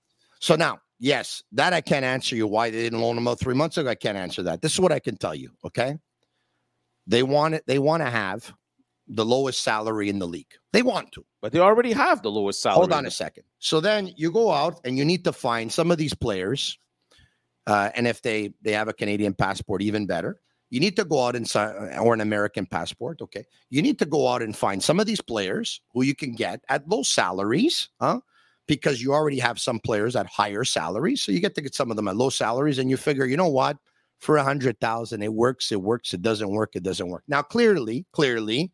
So 0.40 0.56
now, 0.56 0.78
yes, 0.98 1.42
that 1.52 1.72
I 1.72 1.80
can't 1.80 2.04
answer 2.04 2.37
you 2.37 2.46
why 2.46 2.70
they 2.70 2.82
didn't 2.82 3.00
loan 3.00 3.16
him 3.18 3.26
out 3.26 3.40
three 3.40 3.54
months 3.54 3.78
ago. 3.78 3.88
I 3.90 3.94
can't 3.94 4.16
answer 4.18 4.42
that. 4.44 4.62
This 4.62 4.72
is 4.72 4.80
what 4.80 4.92
I 4.92 4.98
can 4.98 5.16
tell 5.16 5.34
you. 5.34 5.50
Okay. 5.64 5.98
They 7.06 7.22
want 7.22 7.54
it, 7.54 7.64
they 7.66 7.78
want 7.78 8.02
to 8.02 8.10
have 8.10 8.52
the 9.08 9.24
lowest 9.24 9.62
salary 9.62 10.08
in 10.08 10.18
the 10.18 10.26
league. 10.26 10.52
They 10.72 10.82
want 10.82 11.12
to. 11.12 11.24
But 11.42 11.52
they 11.52 11.58
already 11.58 11.92
have 11.92 12.22
the 12.22 12.30
lowest 12.30 12.62
salary. 12.62 12.76
Hold 12.76 12.92
on 12.92 13.06
a 13.06 13.10
second. 13.10 13.44
So 13.58 13.80
then 13.80 14.10
you 14.16 14.30
go 14.30 14.50
out 14.50 14.80
and 14.84 14.96
you 14.96 15.04
need 15.04 15.24
to 15.24 15.32
find 15.32 15.70
some 15.70 15.90
of 15.90 15.98
these 15.98 16.14
players. 16.14 16.78
Uh, 17.66 17.90
and 17.94 18.06
if 18.06 18.22
they 18.22 18.52
they 18.62 18.72
have 18.72 18.88
a 18.88 18.92
Canadian 18.92 19.34
passport, 19.34 19.82
even 19.82 20.06
better. 20.06 20.40
You 20.70 20.81
need 20.81 20.96
to 20.96 21.05
go 21.05 21.24
out 21.27 21.37
and 21.37 21.48
sign, 21.48 21.96
or 21.98 22.14
an 22.14 22.20
American 22.20 22.66
passport. 22.66 23.20
Okay, 23.22 23.44
you 23.70 23.83
need 23.83 23.98
to 24.00 24.07
go 24.07 24.29
out 24.29 24.42
and 24.42 24.57
find 24.57 24.83
some 24.83 24.98
of 24.98 25.07
these 25.07 25.20
players 25.20 25.81
who 25.92 26.03
you 26.03 26.14
can 26.14 26.35
get 26.35 26.61
at 26.68 26.88
low 26.88 27.03
salaries, 27.03 27.88
huh? 28.00 28.20
Because 28.66 29.03
you 29.03 29.12
already 29.12 29.38
have 29.38 29.61
some 29.61 29.79
players 29.79 30.16
at 30.16 30.27
higher 30.27 30.64
salaries, 30.64 31.22
so 31.22 31.33
you 31.33 31.40
get 31.40 31.55
to 31.55 31.61
get 31.61 31.74
some 31.74 31.90
of 31.90 31.96
them 31.96 32.09
at 32.09 32.16
low 32.16 32.31
salaries, 32.31 32.79
and 32.79 32.90
you 32.90 32.96
figure, 32.96 33.27
you 33.27 33.37
know 33.37 33.48
what, 33.48 33.77
for 34.18 34.37
a 34.38 34.42
hundred 34.42 34.81
thousand, 34.81 35.22
it 35.22 35.35
works, 35.35 35.70
it 35.70 35.83
works, 35.83 36.14
it 36.14 36.22
doesn't 36.22 36.50
work, 36.50 36.74
it 36.74 36.83
doesn't 36.83 37.09
work. 37.09 37.24
Now, 37.29 37.42
clearly, 37.42 38.07
clearly, 38.12 38.72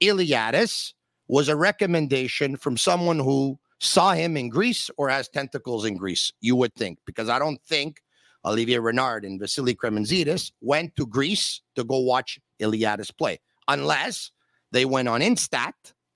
Iliadis 0.00 0.94
was 1.28 1.48
a 1.48 1.56
recommendation 1.56 2.56
from 2.56 2.76
someone 2.76 3.18
who 3.18 3.58
saw 3.80 4.12
him 4.12 4.36
in 4.36 4.48
Greece 4.48 4.90
or 4.96 5.08
has 5.08 5.28
tentacles 5.28 5.84
in 5.84 5.96
Greece, 5.96 6.32
you 6.40 6.54
would 6.54 6.74
think, 6.74 6.98
because 7.04 7.28
I 7.28 7.40
don't 7.40 7.60
think 7.62 8.00
Olivier 8.44 8.78
Renard 8.78 9.24
and 9.24 9.38
Vassili 9.38 9.74
Cremanzidis 9.74 10.52
went 10.60 10.94
to 10.96 11.06
Greece 11.06 11.60
to 11.76 11.84
go 11.84 11.98
watch 11.98 12.38
Iliadis 12.60 13.16
play, 13.16 13.38
unless 13.68 14.30
they 14.72 14.84
went 14.84 15.08
on 15.08 15.20
Instat 15.20 15.72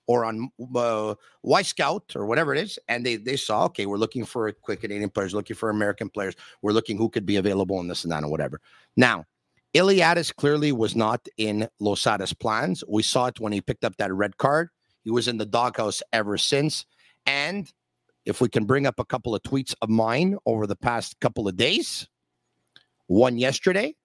or 0.07 0.25
on 0.25 0.49
uh, 0.75 1.15
Wyscout 1.45 2.15
or 2.15 2.25
whatever 2.25 2.53
it 2.53 2.61
is, 2.61 2.79
and 2.87 3.05
they 3.05 3.17
they 3.17 3.35
saw, 3.35 3.65
okay, 3.65 3.85
we're 3.85 3.97
looking 3.97 4.25
for 4.25 4.47
a 4.47 4.53
quick 4.53 4.81
Canadian 4.81 5.09
players, 5.09 5.33
looking 5.33 5.55
for 5.55 5.69
American 5.69 6.09
players, 6.09 6.35
we're 6.61 6.71
looking 6.71 6.97
who 6.97 7.09
could 7.09 7.25
be 7.25 7.35
available 7.37 7.79
in 7.79 7.87
this 7.87 8.03
and 8.03 8.11
that 8.11 8.23
and 8.23 8.31
whatever. 8.31 8.59
Now, 8.95 9.25
Iliadis 9.73 10.33
clearly 10.35 10.71
was 10.71 10.95
not 10.95 11.27
in 11.37 11.67
Losada's 11.81 12.33
plans. 12.33 12.83
We 12.87 13.03
saw 13.03 13.27
it 13.27 13.39
when 13.39 13.51
he 13.51 13.61
picked 13.61 13.83
up 13.83 13.97
that 13.97 14.13
red 14.13 14.37
card. 14.37 14.69
He 15.03 15.11
was 15.11 15.27
in 15.27 15.37
the 15.37 15.45
doghouse 15.45 16.01
ever 16.13 16.37
since. 16.37 16.85
And 17.25 17.71
if 18.25 18.41
we 18.41 18.49
can 18.49 18.65
bring 18.65 18.87
up 18.87 18.99
a 18.99 19.05
couple 19.05 19.35
of 19.35 19.43
tweets 19.43 19.75
of 19.81 19.89
mine 19.89 20.37
over 20.45 20.67
the 20.67 20.75
past 20.75 21.19
couple 21.19 21.47
of 21.47 21.57
days, 21.57 22.07
one 23.07 23.37
yesterday, 23.37 23.95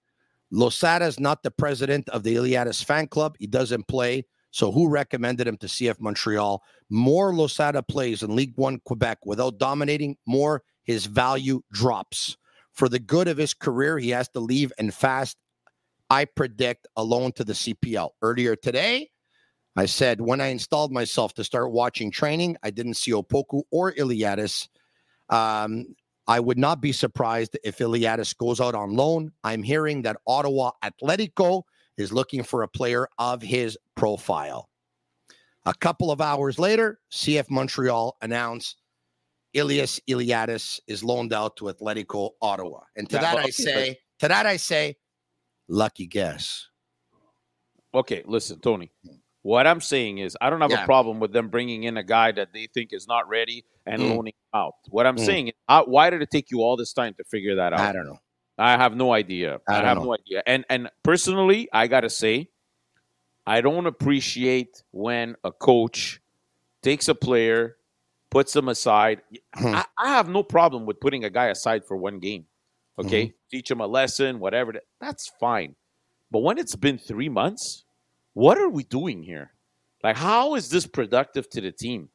Losada 0.51 1.07
is 1.07 1.19
not 1.19 1.43
the 1.43 1.51
president 1.51 2.09
of 2.11 2.23
the 2.23 2.37
Iliadis 2.37 2.85
fan 2.85 3.09
club. 3.09 3.37
He 3.39 3.47
doesn't 3.47 3.89
play. 3.89 4.25
So 4.51 4.71
who 4.71 4.89
recommended 4.89 5.47
him 5.49 5.57
to 5.59 5.67
CF 5.67 5.99
Montreal? 5.99 6.63
More 6.91 7.35
Losada 7.35 7.83
plays 7.83 8.23
in 8.23 8.37
League 8.37 8.53
One 8.57 8.81
Quebec 8.85 9.19
without 9.25 9.59
dominating, 9.59 10.17
more 10.27 10.63
his 10.85 11.07
value 11.07 11.63
drops. 11.73 12.37
For 12.73 12.89
the 12.89 12.99
good 12.99 13.29
of 13.29 13.39
his 13.39 13.55
career, 13.55 13.99
he 13.99 14.11
has 14.11 14.29
to 14.31 14.41
leave 14.41 14.73
and 14.79 14.93
fast. 14.93 15.37
I 16.11 16.27
predict 16.27 16.87
a 16.97 17.03
loan 17.03 17.33
to 17.33 17.45
the 17.45 17.55
CPL. 17.55 18.11
Earlier 18.21 18.55
today, 18.55 19.09
I 19.77 19.87
said 19.87 20.21
when 20.21 20.43
I 20.43 20.49
installed 20.49 20.93
myself 20.93 21.33
to 21.35 21.45
start 21.45 21.73
watching 21.73 22.11
training, 22.11 22.59
I 22.63 22.71
didn't 22.71 22.95
see 22.95 23.13
Opoku 23.13 23.63
or 23.71 23.93
Iliadis. 23.93 24.69
Um, 25.31 25.95
I 26.29 26.41
would 26.41 26.59
not 26.59 26.81
be 26.81 26.93
surprised 26.93 27.59
if 27.65 27.79
Iliadis 27.79 28.37
goes 28.37 28.61
out 28.61 28.75
on 28.75 28.95
loan. 28.95 29.33
I'm 29.43 29.63
hearing 29.63 30.03
that 30.03 30.17
Ottawa 30.27 30.71
Atletico 30.85 31.63
is 31.97 32.13
looking 32.13 32.43
for 32.43 32.63
a 32.63 32.69
player 32.69 33.09
of 33.19 33.43
his 33.43 33.77
profile. 33.97 34.69
A 35.65 35.75
couple 35.75 36.11
of 36.11 36.21
hours 36.21 36.59
later, 36.59 37.01
CF 37.13 37.51
Montreal 37.51 38.17
announced 38.23 38.77
Ilias 39.53 40.01
Iliadis 40.09 40.81
is 40.87 41.05
loaned 41.05 41.33
out 41.33 41.57
to 41.57 41.67
Atletico 41.67 42.31
Ottawa. 42.41 42.81
And 42.97 43.09
to 43.11 43.17
Yeah, 43.17 43.23
that 43.23 43.35
but 43.35 43.45
I 43.45 43.51
say, 43.51 43.99
to 44.21 44.29
that 44.29 44.47
I 44.47 44.57
say, 44.57 44.97
lucky 45.69 46.07
guess. 46.07 46.69
Okay, 47.95 48.23
listen, 48.27 48.59
Tony. 48.61 48.91
Hmm. 49.05 49.17
What 49.43 49.67
I'm 49.67 49.81
saying 49.81 50.19
is, 50.19 50.37
I 50.41 50.51
don't 50.51 50.61
have 50.61 50.71
Yeah. 50.71 50.83
a 50.85 50.87
problem 50.87 51.19
with 51.19 51.33
them 51.33 51.49
bringing 51.49 51.83
in 51.85 51.97
a 51.97 52.03
guy 52.03 52.31
that 52.33 52.53
they 52.53 52.67
think 52.69 52.93
is 52.93 53.07
not 53.09 53.29
ready 53.29 53.65
and 53.87 54.01
Mm. 54.03 54.11
loaning 54.11 54.35
him 54.35 54.61
out. 54.61 54.75
What 54.89 55.07
I'm 55.07 55.17
Mm. 55.17 55.27
saying 55.27 55.49
is, 55.49 55.55
why 55.87 56.11
did 56.11 56.23
it 56.23 56.31
take 56.31 56.51
you 56.51 56.63
all 56.63 56.77
this 56.77 56.93
time 56.93 57.15
to 57.15 57.25
figure 57.25 57.57
that 57.57 57.73
out? 57.73 57.81
I 57.81 57.93
don't 57.93 58.07
know. 58.07 58.21
I 58.59 58.73
have 58.77 58.95
no 58.97 59.13
idea. 59.13 59.61
I 59.67 59.81
I, 59.81 59.83
have 59.83 59.97
know. 59.99 60.05
no 60.05 60.15
idea. 60.15 60.43
And 60.47 60.65
and 60.69 60.91
personally, 61.03 61.69
I 61.73 61.89
gotta 61.89 62.11
say, 62.11 62.49
I 63.47 63.61
don't 63.61 63.87
appreciate 63.87 64.85
when 64.93 65.35
a 65.43 65.51
coach 65.51 66.21
takes 66.83 67.09
a 67.09 67.15
player, 67.15 67.77
puts 68.31 68.53
them 68.53 68.69
aside. 68.69 69.23
Hmm. 69.55 69.75
I, 69.75 69.85
I 69.99 70.09
have 70.11 70.29
no 70.29 70.43
problem 70.45 70.87
with 70.87 71.01
putting 71.01 71.25
a 71.25 71.31
guy 71.31 71.47
aside 71.47 71.85
for 71.85 71.97
one 71.97 72.21
game. 72.21 72.47
Okay, 72.99 73.27
Mm-hmm. 73.29 73.37
teach 73.51 73.71
him 73.71 73.81
a 73.81 73.87
lesson, 73.87 74.39
whatever. 74.39 74.75
That's 75.01 75.29
fine. 75.41 75.75
But 76.31 76.41
when 76.41 76.59
it's 76.59 76.77
been 76.77 76.99
three 76.99 77.29
months, 77.31 77.82
what 78.35 78.59
are 78.59 78.69
we 78.69 78.85
doing 78.85 79.23
here? 79.23 79.53
Like, 80.03 80.17
how 80.17 80.55
is 80.55 80.69
this 80.69 80.87
productive 80.87 81.49
to 81.51 81.61
the 81.61 81.73
team? 81.73 82.09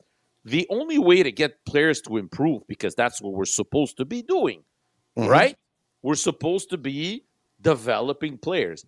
The 0.46 0.68
only 0.70 0.98
way 0.98 1.24
to 1.24 1.32
get 1.32 1.64
players 1.66 2.02
to 2.02 2.18
improve, 2.18 2.66
because 2.68 2.96
that's 2.96 3.22
what 3.22 3.34
we're 3.34 3.46
supposed 3.46 3.98
to 3.98 4.06
be 4.06 4.22
doing, 4.22 4.64
Mhm. 5.18 5.28
right? 5.28 5.58
We're 6.02 6.16
supposed 6.16 6.70
to 6.70 6.78
be 6.78 7.26
developing 7.62 8.38
players. 8.38 8.86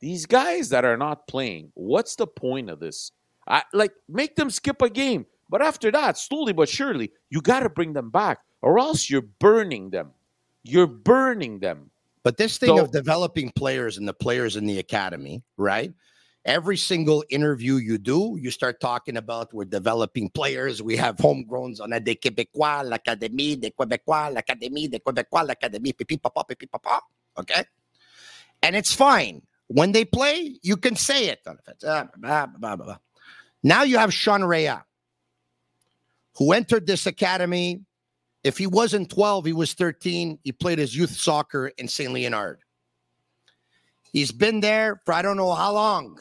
These 0.00 0.26
guys 0.26 0.68
that 0.70 0.84
are 0.84 0.96
not 0.96 1.26
playing, 1.26 1.72
what's 1.74 2.16
the 2.16 2.26
point 2.26 2.70
of 2.70 2.80
this? 2.80 3.10
I 3.46 3.62
like 3.72 3.92
make 4.08 4.36
them 4.36 4.50
skip 4.50 4.80
a 4.82 4.88
game, 4.88 5.26
but 5.50 5.60
after 5.62 5.90
that, 5.90 6.16
slowly 6.16 6.52
but 6.52 6.68
surely, 6.68 7.12
you 7.30 7.40
got 7.40 7.60
to 7.60 7.68
bring 7.68 7.92
them 7.92 8.10
back, 8.10 8.40
or 8.62 8.78
else 8.78 9.10
you're 9.10 9.22
burning 9.22 9.90
them. 9.90 10.12
You're 10.62 10.86
burning 10.86 11.58
them. 11.60 11.90
But 12.22 12.38
this 12.38 12.56
thing 12.56 12.76
So- 12.76 12.84
of 12.84 12.90
developing 12.92 13.50
players 13.54 13.98
and 13.98 14.08
the 14.08 14.14
players 14.14 14.56
in 14.56 14.64
the 14.64 14.78
academy, 14.78 15.42
right? 15.58 15.92
Every 16.44 16.76
single 16.76 17.24
interview 17.30 17.76
you 17.76 17.96
do, 17.96 18.36
you 18.38 18.50
start 18.50 18.78
talking 18.78 19.16
about 19.16 19.54
we're 19.54 19.64
developing 19.64 20.28
players. 20.28 20.82
We 20.82 20.96
have 20.96 21.16
homegrowns 21.16 21.80
on 21.80 21.92
a 21.92 22.00
des 22.00 22.16
Québécois, 22.16 22.84
l'Académie 22.84 23.58
des 23.58 23.70
Québécois, 23.70 24.30
l'Académie 24.30 24.90
des 24.90 25.00
Québécois, 25.00 25.42
l'Académie, 25.42 25.94
pipi 25.94 26.18
papa, 26.18 26.44
pipi 26.44 26.66
papa. 26.66 27.00
Okay. 27.38 27.64
And 28.62 28.76
it's 28.76 28.92
fine. 28.92 29.40
When 29.68 29.92
they 29.92 30.04
play, 30.04 30.58
you 30.62 30.76
can 30.76 30.96
say 30.96 31.28
it. 31.28 31.40
Now 33.62 33.82
you 33.82 33.96
have 33.96 34.12
Sean 34.12 34.44
Rea, 34.44 34.76
who 36.36 36.52
entered 36.52 36.86
this 36.86 37.06
academy 37.06 37.80
if 38.44 38.58
he 38.58 38.66
wasn't 38.66 39.08
12, 39.08 39.46
he 39.46 39.52
was 39.54 39.72
13. 39.72 40.38
He 40.44 40.52
played 40.52 40.78
his 40.78 40.94
youth 40.94 41.16
soccer 41.16 41.68
in 41.78 41.88
St. 41.88 42.12
Leonard. 42.12 42.60
He's 44.12 44.30
been 44.30 44.60
there 44.60 45.00
for 45.06 45.14
I 45.14 45.22
don't 45.22 45.38
know 45.38 45.54
how 45.54 45.72
long. 45.72 46.20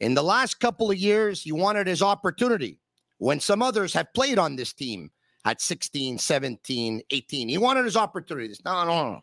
In 0.00 0.14
the 0.14 0.22
last 0.22 0.60
couple 0.60 0.90
of 0.90 0.96
years, 0.96 1.42
he 1.42 1.52
wanted 1.52 1.86
his 1.86 2.02
opportunity 2.02 2.78
when 3.18 3.38
some 3.38 3.62
others 3.62 3.92
have 3.92 4.12
played 4.14 4.38
on 4.38 4.56
this 4.56 4.72
team 4.72 5.10
at 5.44 5.60
16, 5.60 6.18
17, 6.18 7.02
18. 7.10 7.48
He 7.48 7.58
wanted 7.58 7.84
his 7.84 7.96
opportunities. 7.96 8.60
No, 8.64 8.84
no, 8.84 9.12
no. 9.12 9.20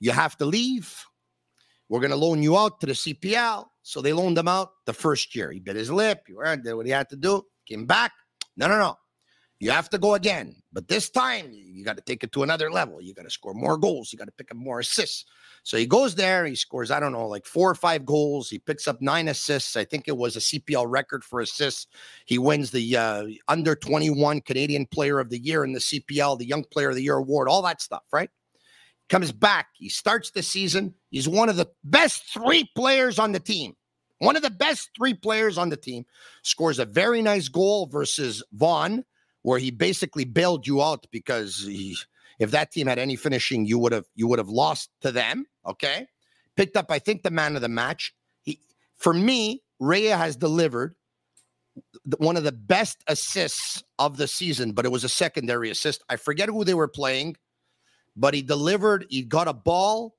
You 0.00 0.12
have 0.12 0.36
to 0.38 0.46
leave. 0.46 1.04
We're 1.88 2.00
going 2.00 2.10
to 2.10 2.16
loan 2.16 2.42
you 2.42 2.56
out 2.56 2.80
to 2.80 2.86
the 2.86 2.92
CPL. 2.92 3.66
So 3.82 4.00
they 4.00 4.12
loaned 4.12 4.38
him 4.38 4.48
out 4.48 4.70
the 4.86 4.92
first 4.92 5.34
year. 5.34 5.50
He 5.50 5.58
bit 5.58 5.74
his 5.74 5.90
lip. 5.90 6.24
He 6.26 6.34
did 6.62 6.74
what 6.74 6.86
he 6.86 6.92
had 6.92 7.08
to 7.10 7.16
do. 7.16 7.44
Came 7.66 7.86
back. 7.86 8.12
No, 8.56 8.68
no, 8.68 8.78
no. 8.78 8.96
You 9.60 9.72
have 9.72 9.90
to 9.90 9.98
go 9.98 10.14
again. 10.14 10.54
But 10.72 10.86
this 10.86 11.10
time, 11.10 11.50
you 11.50 11.84
got 11.84 11.96
to 11.96 12.02
take 12.02 12.22
it 12.22 12.30
to 12.32 12.44
another 12.44 12.70
level. 12.70 13.00
You 13.00 13.12
got 13.12 13.24
to 13.24 13.30
score 13.30 13.54
more 13.54 13.76
goals. 13.76 14.12
You 14.12 14.18
got 14.18 14.26
to 14.26 14.32
pick 14.32 14.52
up 14.52 14.56
more 14.56 14.78
assists. 14.78 15.24
So 15.64 15.76
he 15.76 15.84
goes 15.84 16.14
there. 16.14 16.46
He 16.46 16.54
scores, 16.54 16.92
I 16.92 17.00
don't 17.00 17.12
know, 17.12 17.26
like 17.26 17.44
four 17.44 17.68
or 17.68 17.74
five 17.74 18.06
goals. 18.06 18.48
He 18.48 18.60
picks 18.60 18.86
up 18.86 19.02
nine 19.02 19.26
assists. 19.26 19.76
I 19.76 19.84
think 19.84 20.06
it 20.06 20.16
was 20.16 20.36
a 20.36 20.40
CPL 20.40 20.86
record 20.88 21.24
for 21.24 21.40
assists. 21.40 21.88
He 22.26 22.38
wins 22.38 22.70
the 22.70 22.96
uh, 22.96 23.26
under 23.48 23.74
21 23.74 24.42
Canadian 24.42 24.86
Player 24.86 25.18
of 25.18 25.30
the 25.30 25.38
Year 25.38 25.64
in 25.64 25.72
the 25.72 25.80
CPL, 25.80 26.38
the 26.38 26.46
Young 26.46 26.64
Player 26.64 26.90
of 26.90 26.94
the 26.94 27.02
Year 27.02 27.16
award, 27.16 27.48
all 27.48 27.62
that 27.62 27.82
stuff, 27.82 28.04
right? 28.12 28.30
Comes 29.08 29.32
back. 29.32 29.68
He 29.74 29.88
starts 29.88 30.30
the 30.30 30.42
season. 30.42 30.94
He's 31.10 31.28
one 31.28 31.48
of 31.48 31.56
the 31.56 31.68
best 31.82 32.32
three 32.32 32.70
players 32.76 33.18
on 33.18 33.32
the 33.32 33.40
team. 33.40 33.74
One 34.18 34.36
of 34.36 34.42
the 34.42 34.50
best 34.50 34.90
three 34.96 35.14
players 35.14 35.58
on 35.58 35.68
the 35.68 35.76
team. 35.76 36.04
Scores 36.42 36.78
a 36.78 36.84
very 36.84 37.22
nice 37.22 37.48
goal 37.48 37.86
versus 37.86 38.42
Vaughn 38.52 39.04
where 39.42 39.58
he 39.58 39.70
basically 39.70 40.24
bailed 40.24 40.66
you 40.66 40.82
out 40.82 41.06
because 41.10 41.64
he, 41.66 41.96
if 42.38 42.50
that 42.50 42.72
team 42.72 42.86
had 42.86 42.98
any 42.98 43.16
finishing, 43.16 43.66
you 43.66 43.78
would 43.78 43.92
have 43.92 44.06
you 44.14 44.26
would 44.26 44.38
have 44.38 44.48
lost 44.48 44.90
to 45.00 45.12
them. 45.12 45.46
Okay, 45.66 46.06
picked 46.56 46.76
up 46.76 46.90
I 46.90 46.98
think 46.98 47.22
the 47.22 47.30
man 47.30 47.56
of 47.56 47.62
the 47.62 47.68
match. 47.68 48.14
He 48.42 48.60
for 48.96 49.14
me, 49.14 49.62
Rea 49.80 50.08
has 50.08 50.36
delivered 50.36 50.94
one 52.18 52.36
of 52.36 52.44
the 52.44 52.52
best 52.52 53.02
assists 53.06 53.82
of 53.98 54.16
the 54.16 54.26
season, 54.26 54.72
but 54.72 54.84
it 54.84 54.92
was 54.92 55.04
a 55.04 55.08
secondary 55.08 55.70
assist. 55.70 56.02
I 56.08 56.16
forget 56.16 56.48
who 56.48 56.64
they 56.64 56.74
were 56.74 56.88
playing, 56.88 57.36
but 58.16 58.34
he 58.34 58.42
delivered. 58.42 59.06
He 59.08 59.22
got 59.22 59.48
a 59.48 59.52
ball 59.52 60.16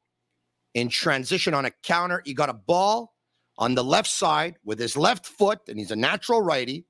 in 0.73 0.89
transition 0.89 1.53
on 1.53 1.65
a 1.65 1.71
counter. 1.83 2.21
He 2.25 2.33
got 2.33 2.49
a 2.49 2.53
ball 2.53 3.13
on 3.57 3.75
the 3.75 3.83
left 3.83 4.09
side 4.09 4.55
with 4.63 4.79
his 4.79 4.95
left 4.95 5.25
foot, 5.25 5.59
and 5.67 5.77
he's 5.77 5.91
a 5.91 5.95
natural 5.95 6.41
righty. 6.41 6.85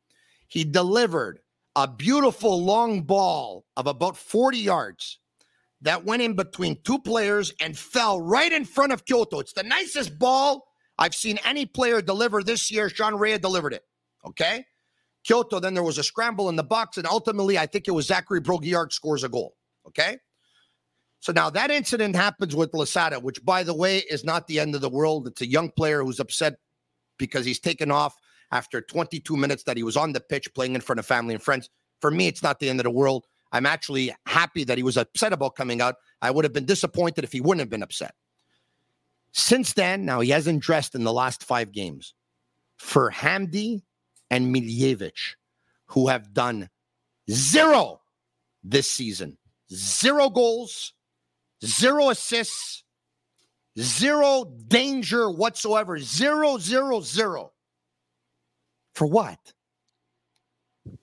He 0.48 0.64
delivered 0.64 1.40
a 1.84 1.88
beautiful 1.88 2.62
long 2.62 3.04
ball 3.04 3.66
of 3.78 3.88
about 3.88 4.18
40 4.18 4.58
yards 4.58 5.20
that 5.82 6.04
went 6.04 6.22
in 6.22 6.36
between 6.36 6.78
two 6.84 7.00
players 7.00 7.54
and 7.62 7.78
fell 7.78 8.20
right 8.20 8.52
in 8.52 8.66
front 8.66 8.92
of 8.92 9.06
Quioto. 9.06 9.40
It's 9.40 9.54
the 9.54 9.64
nicest 9.64 10.20
ball 10.20 10.68
I've 10.98 11.16
seen 11.16 11.40
any 11.46 11.66
player 11.66 12.02
deliver 12.02 12.44
this 12.44 12.70
year. 12.70 12.90
Sean 12.90 13.16
Rea 13.16 13.38
delivered 13.38 13.74
it. 13.74 13.84
Okay. 14.28 14.66
Quioto, 15.26 15.62
then 15.62 15.74
there 15.74 15.84
was 15.84 15.98
a 15.98 16.04
scramble 16.04 16.50
in 16.50 16.58
the 16.58 16.64
box, 16.64 16.98
and 16.98 17.08
ultimately, 17.08 17.58
I 17.58 17.66
think 17.66 17.88
it 17.88 17.92
was 17.92 18.08
Zachary 18.08 18.42
Brault-Guillard 18.42 18.92
scores 18.92 19.24
a 19.24 19.30
goal. 19.30 19.56
Okay. 19.88 20.18
So 21.22 21.32
now 21.32 21.50
that 21.50 21.72
incident 21.72 22.16
happens 22.18 22.56
with 22.58 22.74
Losada, 22.74 23.22
which, 23.22 23.44
by 23.46 23.64
the 23.64 23.74
way, 23.74 24.00
is 24.00 24.26
not 24.26 24.48
the 24.48 24.60
end 24.60 24.76
of 24.76 24.82
the 24.82 24.90
world. 24.90 25.28
It's 25.28 25.42
a 25.42 25.48
young 25.48 25.72
player 25.72 26.04
who's 26.04 26.20
upset 26.20 26.56
because 27.18 27.46
he's 27.46 27.60
taken 27.60 27.90
off 27.90 28.16
after 28.52 28.82
22 28.82 29.36
minutes 29.38 29.64
that 29.64 29.78
he 29.78 29.84
was 29.84 29.98
on 29.98 30.14
the 30.14 30.20
pitch 30.20 30.54
playing 30.54 30.76
in 30.76 30.82
front 30.82 31.00
of 31.00 31.06
family 31.06 31.34
and 31.34 31.44
friends. 31.44 31.70
For 32.02 32.12
me, 32.12 32.28
it's 32.28 32.44
not 32.44 32.60
the 32.60 32.70
end 32.70 32.80
of 32.80 32.86
the 32.86 32.90
world. 32.90 33.26
I'm 33.52 33.66
actually 33.66 34.14
happy 34.26 34.64
that 34.64 34.78
he 34.78 34.84
was 34.84 34.98
upset 34.98 35.34
about 35.34 35.56
coming 35.56 35.82
out. 35.82 35.96
I 36.22 36.32
would 36.32 36.46
have 36.46 36.54
been 36.54 36.66
disappointed 36.66 37.24
if 37.24 37.32
he 37.32 37.42
wouldn't 37.42 37.62
have 37.62 37.70
been 37.70 37.84
upset. 37.84 38.14
Since 39.32 39.74
then, 39.74 40.06
now 40.06 40.20
he 40.22 40.30
hasn't 40.30 40.62
dressed 40.62 40.96
in 40.96 41.04
the 41.04 41.14
last 41.14 41.44
five 41.44 41.72
games. 41.72 42.14
For 42.78 43.12
Hamdi 43.12 43.82
and 44.32 44.56
Miljevic, 44.56 45.36
who 45.88 46.08
have 46.08 46.34
done 46.34 46.70
zero 47.30 48.02
this 48.64 48.90
season, 48.90 49.38
zero 49.74 50.30
goals, 50.30 50.94
zero 51.64 52.10
assists, 52.10 52.84
zero 53.80 54.46
danger 54.68 55.30
whatsoever, 55.30 56.00
zero, 56.00 56.58
zero, 56.58 57.02
zero. 57.02 57.52
For 59.00 59.06
what? 59.06 59.40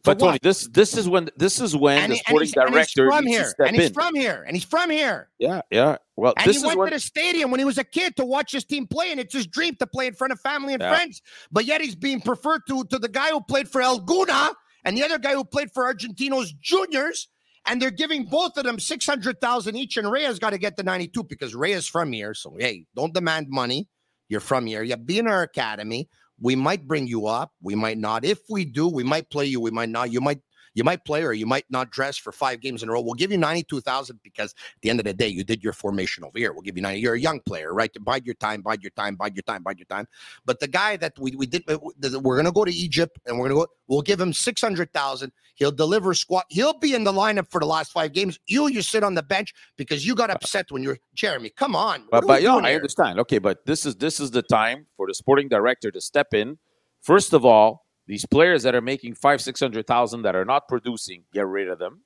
but 0.05 0.19
Tony, 0.19 0.39
this 0.43 0.69
this 0.69 0.99
is 0.99 1.09
when 1.09 1.31
this 1.39 1.63
is 1.63 1.75
when 1.75 1.99
and 2.03 2.13
the 2.13 2.17
sporting 2.17 2.53
and 2.55 2.71
director 2.71 3.11
from 3.11 3.27
here, 3.27 3.55
and 3.59 3.75
he's 3.75 3.87
in. 3.87 3.95
from 3.95 4.15
here, 4.15 4.45
and 4.47 4.55
he's 4.55 4.65
from 4.65 4.91
here. 4.91 5.31
yeah, 5.39 5.63
yeah. 5.71 5.97
Well, 6.15 6.35
And 6.37 6.53
he 6.53 6.59
went 6.63 6.79
when 6.79 6.89
to 6.91 6.97
the 6.97 7.01
stadium 7.01 7.51
when 7.51 7.59
he 7.59 7.65
was 7.65 7.79
a 7.79 7.85
kid 7.85 8.15
to 8.17 8.25
watch 8.27 8.53
his 8.53 8.67
team 8.67 8.87
play, 8.87 9.13
and 9.13 9.19
it's 9.19 9.33
his 9.33 9.47
dream 9.47 9.77
to 9.77 9.87
play 9.87 10.09
in 10.09 10.13
front 10.13 10.35
of 10.35 10.41
family 10.41 10.75
and 10.75 10.83
Yeah. 10.83 10.95
friends. 10.95 11.23
But 11.51 11.65
yet 11.65 11.81
he's 11.81 11.95
being 11.95 12.21
preferred 12.21 12.63
to 12.69 12.85
to 12.85 12.99
the 12.99 13.09
guy 13.09 13.31
who 13.31 13.41
played 13.41 13.67
for 13.67 13.81
El 13.81 14.01
Gouna 14.05 14.53
and 14.85 14.95
the 14.95 15.03
other 15.03 15.19
guy 15.19 15.33
who 15.33 15.43
played 15.45 15.71
for 15.73 15.85
Argentinos 15.91 16.51
Juniors, 16.61 17.29
and 17.65 17.81
they're 17.81 17.91
giving 17.91 18.25
both 18.27 18.59
of 18.59 18.65
them 18.65 18.79
six 18.79 19.07
hundred 19.07 19.41
thousand 19.41 19.77
each. 19.77 19.97
And 19.97 20.13
Rea's 20.13 20.39
got 20.39 20.51
to 20.51 20.59
get 20.59 20.77
the 20.77 20.83
ninety 20.83 21.09
two 21.09 21.25
because 21.25 21.55
Rea's 21.55 21.87
from 21.87 22.13
here. 22.13 22.35
So 22.35 22.57
hey, 22.59 22.85
don't 22.95 23.15
demand 23.15 23.47
money. 23.49 23.89
You're 24.29 24.41
from 24.41 24.67
here. 24.67 24.83
You 24.83 24.99
be 24.99 25.19
in 25.19 25.27
our 25.27 25.43
academy. 25.43 26.11
We 26.41 26.57
might 26.57 26.87
bring 26.87 27.07
you 27.07 27.27
up. 27.27 27.53
We 27.63 27.75
might 27.75 27.99
not. 27.99 28.25
If 28.25 28.41
we 28.49 28.65
do, 28.65 28.89
we 28.89 29.05
might 29.05 29.31
play 29.31 29.47
you. 29.47 29.61
We 29.61 29.71
might 29.71 29.89
not. 29.89 30.13
You 30.13 30.21
might. 30.21 30.41
You 30.77 30.85
might 30.85 31.07
play 31.07 31.25
or 31.25 31.33
you 31.33 31.47
might 31.47 31.65
not 31.71 31.91
dress 31.91 32.19
for 32.19 32.33
five 32.33 32.61
games 32.61 32.83
in 32.83 32.91
a 32.91 32.93
row. 32.93 33.01
We'll 33.01 33.15
give 33.15 33.33
you 33.33 33.39
92,000 33.39 34.21
because 34.23 34.53
at 34.53 34.83
the 34.83 34.91
end 34.91 35.01
of 35.01 35.07
the 35.07 35.15
day, 35.15 35.27
you 35.27 35.43
did 35.43 35.65
your 35.65 35.73
formation 35.73 36.23
over 36.23 36.39
here. 36.39 36.53
We'll 36.53 36.61
give 36.61 36.77
you 36.77 36.83
90. 36.83 37.01
You're 37.01 37.15
a 37.15 37.21
young 37.21 37.41
player, 37.41 37.73
right? 37.73 37.91
To 37.95 38.01
bide 38.01 38.27
your 38.27 38.35
time, 38.35 38.61
bide 38.61 38.83
your 38.83 38.91
time, 38.91 39.17
bide 39.17 39.35
your 39.35 39.43
time, 39.43 39.63
bide 39.63 39.79
your 39.79 39.87
time. 39.87 40.07
But 40.45 40.61
the 40.61 40.69
guy 40.69 40.99
that 40.99 41.19
we, 41.19 41.35
we 41.35 41.47
did, 41.47 41.65
uh, 41.67 41.79
we're 42.21 42.37
going 42.37 42.45
to 42.45 42.53
go 42.53 42.67
to 42.67 42.73
Egypt 42.73 43.19
and 43.27 43.39
we're 43.39 43.49
going 43.49 43.59
to 43.59 43.67
go, 43.67 43.73
we'll 43.89 44.03
give 44.03 44.21
him 44.21 44.35
600,000. 44.35 45.33
He'll 45.55 45.73
deliver 45.73 46.13
squat. 46.13 46.45
He'll 46.51 46.79
be 46.79 46.95
in 46.95 47.05
the 47.05 47.13
lineup 47.13 47.51
for 47.51 47.59
the 47.59 47.67
last 47.67 47.91
five 47.91 48.13
games. 48.13 48.39
You, 48.47 48.69
you 48.69 48.83
sit 48.83 49.03
on 49.03 49.15
the 49.15 49.23
bench 49.23 49.55
because 49.79 50.07
you 50.07 50.15
got 50.15 50.29
upset 50.29 50.71
when 50.71 50.83
you're 50.83 50.99
Jeremy. 51.15 51.49
Come 51.49 51.75
on. 51.75 52.05
But, 52.11 52.27
but 52.27 52.43
yeah, 52.43 52.55
I 52.55 52.75
understand. 52.75 53.19
Okay, 53.21 53.39
but 53.39 53.65
this 53.65 53.87
is 53.87 53.97
this 53.97 54.21
is 54.21 54.31
the 54.31 54.43
time 54.43 54.87
for 54.99 55.07
the 55.07 55.15
sporting 55.15 55.49
director 55.49 55.91
to 55.91 56.01
step 56.03 56.35
in. 56.35 56.59
First 57.01 57.33
of 57.33 57.47
all, 57.47 57.86
these 58.07 58.25
players 58.25 58.63
that 58.63 58.75
are 58.75 58.81
making 58.81 59.15
five, 59.15 59.41
six 59.41 59.61
hundred 59.61 59.87
thousand 59.87 60.23
that 60.23 60.37
are 60.37 60.45
not 60.45 60.69
producing, 60.69 61.25
get 61.33 61.47
rid 61.47 61.69
of 61.69 61.79
them. 61.79 62.03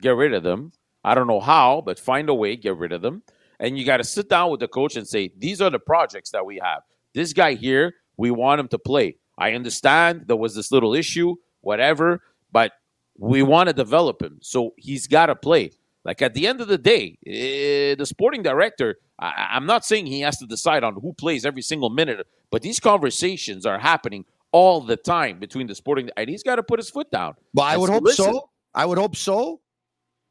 Get 0.00 0.16
rid 0.16 0.34
of 0.34 0.42
them. 0.42 0.72
I 1.04 1.14
don't 1.14 1.26
know 1.26 1.40
how, 1.40 1.82
but 1.84 1.98
find 1.98 2.28
a 2.28 2.34
way, 2.34 2.56
get 2.56 2.76
rid 2.76 2.92
of 2.92 3.02
them. 3.02 3.22
And 3.58 3.78
you 3.78 3.84
got 3.84 3.98
to 3.98 4.04
sit 4.04 4.28
down 4.28 4.50
with 4.50 4.60
the 4.60 4.68
coach 4.68 4.96
and 4.96 5.06
say, 5.06 5.32
these 5.36 5.60
are 5.60 5.70
the 5.70 5.78
projects 5.78 6.30
that 6.30 6.44
we 6.44 6.60
have. 6.62 6.82
This 7.14 7.32
guy 7.32 7.54
here, 7.54 7.94
we 8.16 8.30
want 8.30 8.60
him 8.60 8.68
to 8.68 8.78
play. 8.78 9.16
I 9.38 9.52
understand 9.52 10.24
there 10.26 10.36
was 10.36 10.54
this 10.54 10.70
little 10.72 10.94
issue, 10.94 11.36
whatever, 11.60 12.22
but 12.52 12.72
we 13.18 13.42
want 13.42 13.68
to 13.68 13.74
develop 13.74 14.22
him. 14.22 14.38
So 14.42 14.74
he's 14.76 15.06
got 15.06 15.26
to 15.26 15.36
play. 15.36 15.72
Like 16.04 16.22
at 16.22 16.34
the 16.34 16.46
end 16.46 16.60
of 16.60 16.68
the 16.68 16.78
day, 16.78 17.18
eh, 17.26 17.94
the 17.94 18.06
sporting 18.06 18.42
director, 18.42 18.96
I, 19.18 19.48
I'm 19.52 19.66
not 19.66 19.84
saying 19.84 20.06
he 20.06 20.20
has 20.20 20.38
to 20.38 20.46
decide 20.46 20.82
on 20.84 20.94
who 20.94 21.12
plays 21.12 21.44
every 21.44 21.62
single 21.62 21.90
minute, 21.90 22.26
but 22.50 22.62
these 22.62 22.80
conversations 22.80 23.66
are 23.66 23.78
happening 23.78 24.24
all 24.52 24.80
the 24.80 24.96
time 24.96 25.38
between 25.38 25.66
the 25.66 25.74
sporting, 25.74 26.10
and 26.16 26.28
he's 26.28 26.42
got 26.42 26.56
to 26.56 26.62
put 26.62 26.78
his 26.78 26.90
foot 26.90 27.10
down. 27.10 27.34
Well, 27.54 27.66
I 27.66 27.76
would 27.76 27.90
hope 27.90 28.04
"Listen." 28.04 28.24
so. 28.26 28.50
I 28.74 28.86
would 28.86 28.98
hope 28.98 29.16
so. 29.16 29.60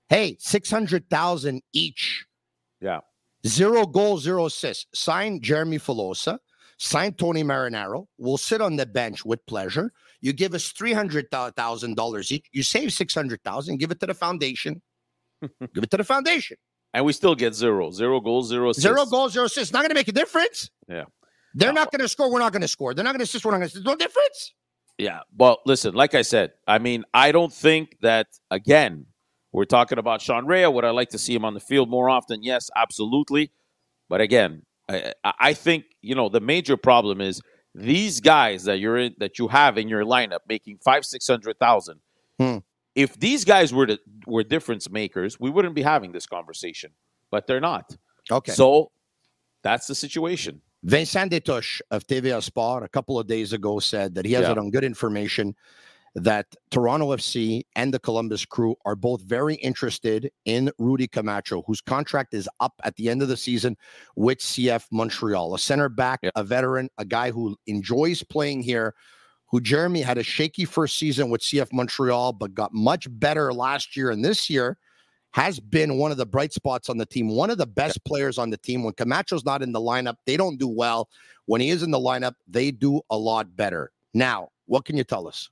Hey, 0.09 0.37
600,000 0.39 1.61
each. 1.73 2.25
Yeah. 2.81 3.01
Zero 3.45 3.85
goals, 3.85 4.23
zero 4.23 4.45
assists. 4.45 4.87
Sign 4.99 5.41
Jeremy 5.41 5.77
Filosa. 5.77 6.39
Sign 6.77 7.13
Tony 7.13 7.43
Marinaro. 7.43 8.05
We'll 8.17 8.37
sit 8.37 8.61
on 8.61 8.77
the 8.77 8.85
bench 8.85 9.25
with 9.25 9.45
pleasure. 9.45 9.91
You 10.21 10.33
give 10.33 10.53
us 10.53 10.71
$300,000 10.71 12.31
each. 12.31 12.47
You 12.51 12.63
save 12.63 12.93
600,000, 12.93 13.77
give 13.77 13.91
it 13.91 13.99
to 13.99 14.05
the 14.07 14.13
foundation. 14.13 14.81
give 15.41 15.83
it 15.83 15.91
to 15.91 15.97
the 15.97 16.03
foundation. 16.03 16.57
And 16.93 17.05
we 17.05 17.13
still 17.13 17.35
get 17.35 17.53
zero, 17.53 17.91
zero 17.91 18.19
goals, 18.19 18.49
zero 18.49 18.69
assists. 18.69 18.81
Zero 18.81 19.05
goals, 19.05 19.33
zero 19.33 19.45
assists. 19.45 19.73
Not 19.73 19.79
going 19.79 19.89
to 19.89 19.95
make 19.95 20.07
a 20.07 20.13
difference. 20.13 20.71
Yeah. 20.87 21.05
They're 21.53 21.73
No. 21.73 21.81
not 21.81 21.91
going 21.91 22.01
to 22.01 22.07
score. 22.07 22.31
We're 22.31 22.39
not 22.39 22.51
going 22.51 22.61
to 22.61 22.67
score. 22.67 22.93
They're 22.93 23.03
not 23.03 23.11
going 23.11 23.19
to 23.19 23.23
assist. 23.23 23.43
We're 23.45 23.51
not 23.51 23.57
going 23.57 23.69
to 23.69 23.73
assist. 23.73 23.85
No 23.85 23.95
difference. 23.95 24.53
Yeah. 24.97 25.21
Well, 25.37 25.59
listen, 25.65 25.93
like 25.93 26.13
I 26.13 26.21
said, 26.21 26.51
I 26.67 26.77
mean, 26.79 27.05
I 27.13 27.31
don't 27.31 27.53
think 27.53 27.97
that, 28.01 28.27
again, 28.51 29.05
we're 29.51 29.65
talking 29.65 29.97
about 29.97 30.21
Sean 30.21 30.45
Rea. 30.45 30.67
Would 30.67 30.85
I 30.85 30.91
like 30.91 31.09
to 31.09 31.17
see 31.17 31.33
him 31.33 31.45
on 31.45 31.53
the 31.53 31.59
field 31.59 31.89
more 31.89 32.09
often? 32.09 32.43
Yes, 32.43 32.69
absolutely. 32.75 33.51
But 34.09 34.21
again, 34.21 34.63
I, 34.89 35.13
I 35.23 35.53
think, 35.53 35.85
you 36.01 36.15
know, 36.15 36.29
the 36.29 36.41
major 36.41 36.75
problem 36.77 37.21
is 37.21 37.41
these 37.73 38.19
guys 38.19 38.63
that 38.65 38.79
you're 38.79 38.97
in, 38.97 39.15
that 39.19 39.39
you 39.39 39.47
have 39.47 39.77
in 39.77 39.87
your 39.87 40.03
lineup 40.03 40.39
making 40.47 40.79
five, 40.83 41.05
600,000. 41.05 41.99
Hmm. 42.39 42.57
If 42.95 43.17
these 43.19 43.45
guys 43.45 43.73
were 43.73 43.87
to, 43.87 43.99
were 44.27 44.43
difference 44.43 44.89
makers, 44.89 45.39
we 45.39 45.49
wouldn't 45.49 45.75
be 45.75 45.83
having 45.83 46.11
this 46.11 46.25
conversation, 46.25 46.91
but 47.31 47.47
they're 47.47 47.61
not. 47.61 47.95
Okay. 48.29 48.51
So 48.51 48.91
that's 49.63 49.87
the 49.87 49.95
situation. 49.95 50.61
Vincent 50.83 51.31
Destouches 51.31 51.81
of 51.91 52.05
TVA 52.07 52.41
Sport 52.41 52.83
a 52.83 52.87
couple 52.89 53.19
of 53.19 53.27
days 53.27 53.53
ago 53.53 53.79
said 53.79 54.15
that 54.15 54.25
he 54.25 54.33
has 54.33 54.43
Yeah. 54.43 54.51
it 54.53 54.57
on 54.57 54.69
good 54.71 54.83
information 54.83 55.55
that 56.15 56.47
Toronto 56.71 57.11
FC 57.11 57.63
and 57.75 57.93
the 57.93 57.99
Columbus 57.99 58.43
Crew 58.45 58.75
are 58.85 58.95
both 58.95 59.21
very 59.21 59.55
interested 59.55 60.31
in 60.45 60.71
Rudy 60.79 61.07
Camacho, 61.07 61.61
whose 61.67 61.81
contract 61.81 62.33
is 62.33 62.49
up 62.59 62.73
at 62.83 62.95
the 62.95 63.09
end 63.09 63.21
of 63.21 63.27
the 63.27 63.37
season 63.37 63.77
with 64.15 64.39
CF 64.39 64.85
Montreal, 64.91 65.53
a 65.53 65.59
center 65.59 65.87
back, 65.87 66.21
Yeah. 66.23 66.31
a 66.35 66.43
veteran, 66.43 66.89
a 66.97 67.05
guy 67.05 67.29
who 67.31 67.57
enjoys 67.67 68.23
playing 68.23 68.63
here. 68.63 68.95
Who 69.51 69.59
Jeremy 69.61 70.01
had 70.01 70.17
a 70.19 70.23
shaky 70.23 70.63
first 70.65 70.97
season 70.99 71.29
with 71.31 71.41
CF 71.41 71.73
Montreal, 71.73 72.33
but 72.33 72.53
got 72.53 72.71
much 72.71 73.07
better 73.09 73.51
last 73.51 73.97
year 73.97 74.11
and 74.11 74.23
this 74.23 74.47
year 74.49 74.77
has 75.31 75.59
been 75.59 75.97
one 75.97 76.11
of 76.11 76.17
the 76.17 76.25
bright 76.25 76.53
spots 76.53 76.89
on 76.89 76.97
the 76.97 77.05
team, 77.05 77.29
one 77.29 77.49
of 77.49 77.57
the 77.57 77.67
best 77.67 78.03
players 78.03 78.37
on 78.37 78.49
the 78.49 78.57
team. 78.57 78.83
When 78.83 78.93
Camacho's 78.93 79.45
not 79.45 79.61
in 79.61 79.71
the 79.71 79.79
lineup, 79.79 80.15
they 80.25 80.37
don't 80.37 80.57
do 80.57 80.67
well. 80.67 81.09
When 81.45 81.61
he 81.61 81.69
is 81.69 81.83
in 81.83 81.91
the 81.91 81.99
lineup, 81.99 82.33
they 82.47 82.71
do 82.71 83.01
a 83.09 83.17
lot 83.17 83.55
better. 83.55 83.91
Now, 84.13 84.49
what 84.65 84.85
can 84.85 84.97
you 84.97 85.03
tell 85.03 85.27
us? 85.27 85.49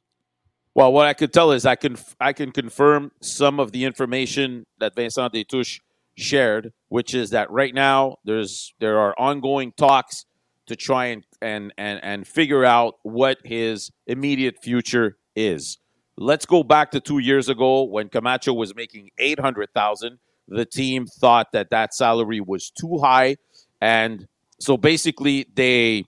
Well, 0.74 0.94
what 0.94 1.08
I 1.08 1.14
could 1.14 1.34
tell 1.34 1.52
is 1.52 1.66
I 1.66 1.76
can 1.76 1.98
I 2.20 2.34
can 2.34 2.52
confirm 2.52 3.12
some 3.22 3.60
of 3.60 3.72
the 3.72 3.84
information 3.84 4.66
that 4.80 4.96
Vincent 4.96 5.34
Destouches 5.34 5.80
shared, 6.16 6.72
which 6.90 7.16
is 7.16 7.32
that 7.32 7.50
right 7.50 7.74
now 7.74 8.18
there's 8.26 8.74
there 8.80 9.00
are 9.00 9.16
ongoing 9.18 9.72
talks 9.72 10.26
to 10.68 10.76
try 10.76 11.06
and 11.08 11.24
and 11.42 11.74
and 11.78 12.00
and 12.04 12.28
figure 12.28 12.64
out 12.64 12.96
what 13.04 13.40
his 13.44 13.92
immediate 14.06 14.62
future 14.62 15.18
is. 15.36 15.80
Let's 16.18 16.46
go 16.46 16.64
back 16.64 16.92
to 16.92 17.00
two 17.00 17.20
years 17.20 17.48
ago 17.48 17.84
when 17.84 18.10
Camacho 18.10 18.54
was 18.54 18.76
making 18.76 19.12
eight 19.18 19.40
hundred 19.40 19.70
thousand. 19.74 20.20
The 20.48 20.66
team 20.66 21.06
thought 21.06 21.52
that 21.52 21.70
that 21.72 21.94
salary 21.94 22.40
was 22.42 22.72
too 22.72 22.98
high, 23.00 23.36
and 23.82 24.28
so 24.60 24.78
basically 24.78 25.46
they, 25.54 26.06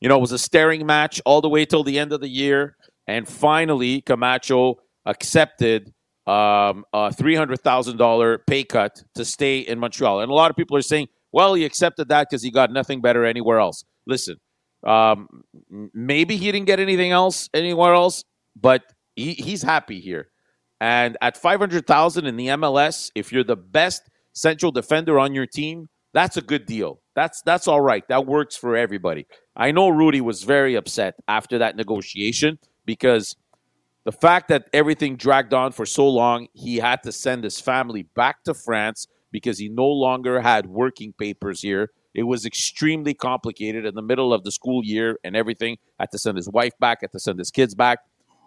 you 0.00 0.08
know, 0.08 0.18
it 0.18 0.20
was 0.20 0.32
a 0.32 0.38
staring 0.38 0.84
match 0.84 1.20
all 1.24 1.40
the 1.40 1.48
way 1.48 1.64
till 1.64 1.84
the 1.84 1.98
end 1.98 2.12
of 2.12 2.20
the 2.20 2.28
year. 2.28 2.76
And 3.06 3.26
finally, 3.26 4.00
Camacho 4.02 4.78
accepted 5.06 5.92
um, 6.26 6.84
a 6.92 7.10
$300,000 7.10 8.38
pay 8.46 8.64
cut 8.64 9.02
to 9.14 9.24
stay 9.24 9.58
in 9.60 9.78
Montreal. 9.78 10.20
And 10.20 10.30
a 10.30 10.34
lot 10.34 10.50
of 10.50 10.56
people 10.56 10.76
are 10.76 10.82
saying, 10.82 11.08
well, 11.32 11.54
he 11.54 11.64
accepted 11.64 12.08
that 12.08 12.28
because 12.28 12.42
he 12.42 12.50
got 12.50 12.70
nothing 12.70 13.00
better 13.00 13.24
anywhere 13.24 13.58
else. 13.58 13.84
Listen, 14.06 14.36
um, 14.86 15.42
maybe 15.92 16.36
he 16.36 16.52
didn't 16.52 16.66
get 16.66 16.78
anything 16.78 17.10
else 17.10 17.48
anywhere 17.54 17.94
else, 17.94 18.24
but 18.54 18.82
he, 19.16 19.34
he's 19.34 19.62
happy 19.62 20.00
here. 20.00 20.28
And 20.80 21.16
at 21.20 21.36
500,000 21.36 22.26
in 22.26 22.36
the 22.36 22.48
MLS, 22.48 23.10
if 23.14 23.32
you're 23.32 23.44
the 23.44 23.56
best 23.56 24.02
central 24.32 24.72
defender 24.72 25.18
on 25.18 25.34
your 25.34 25.46
team, 25.46 25.88
that's 26.12 26.36
a 26.36 26.42
good 26.42 26.66
deal. 26.66 27.00
That's 27.14 27.42
that's 27.42 27.68
all 27.68 27.80
right. 27.80 28.06
That 28.08 28.26
works 28.26 28.56
for 28.56 28.76
everybody. 28.76 29.26
I 29.56 29.70
know 29.70 29.88
Rudy 29.88 30.20
was 30.20 30.44
very 30.44 30.74
upset 30.74 31.14
after 31.28 31.58
that 31.58 31.76
negotiation 31.76 32.58
because 32.84 33.36
the 34.04 34.12
fact 34.12 34.48
that 34.48 34.68
everything 34.72 35.16
dragged 35.16 35.54
on 35.54 35.72
for 35.72 35.86
so 35.86 36.08
long, 36.08 36.48
he 36.52 36.76
had 36.76 37.02
to 37.04 37.12
send 37.12 37.44
his 37.44 37.60
family 37.60 38.02
back 38.02 38.42
to 38.44 38.54
France 38.54 39.06
because 39.30 39.58
he 39.58 39.68
no 39.68 39.86
longer 39.86 40.40
had 40.40 40.66
working 40.66 41.12
papers 41.12 41.62
here. 41.62 41.90
It 42.14 42.24
was 42.24 42.44
extremely 42.44 43.14
complicated 43.14 43.86
in 43.86 43.94
the 43.94 44.02
middle 44.02 44.34
of 44.34 44.44
the 44.44 44.52
school 44.52 44.84
year 44.84 45.18
and 45.24 45.34
everything. 45.34 45.78
Had 45.98 46.10
to 46.10 46.18
send 46.18 46.36
his 46.36 46.48
wife 46.48 46.72
back, 46.78 46.98
had 47.00 47.12
to 47.12 47.20
send 47.20 47.38
his 47.38 47.50
kids 47.50 47.74
back. 47.74 48.00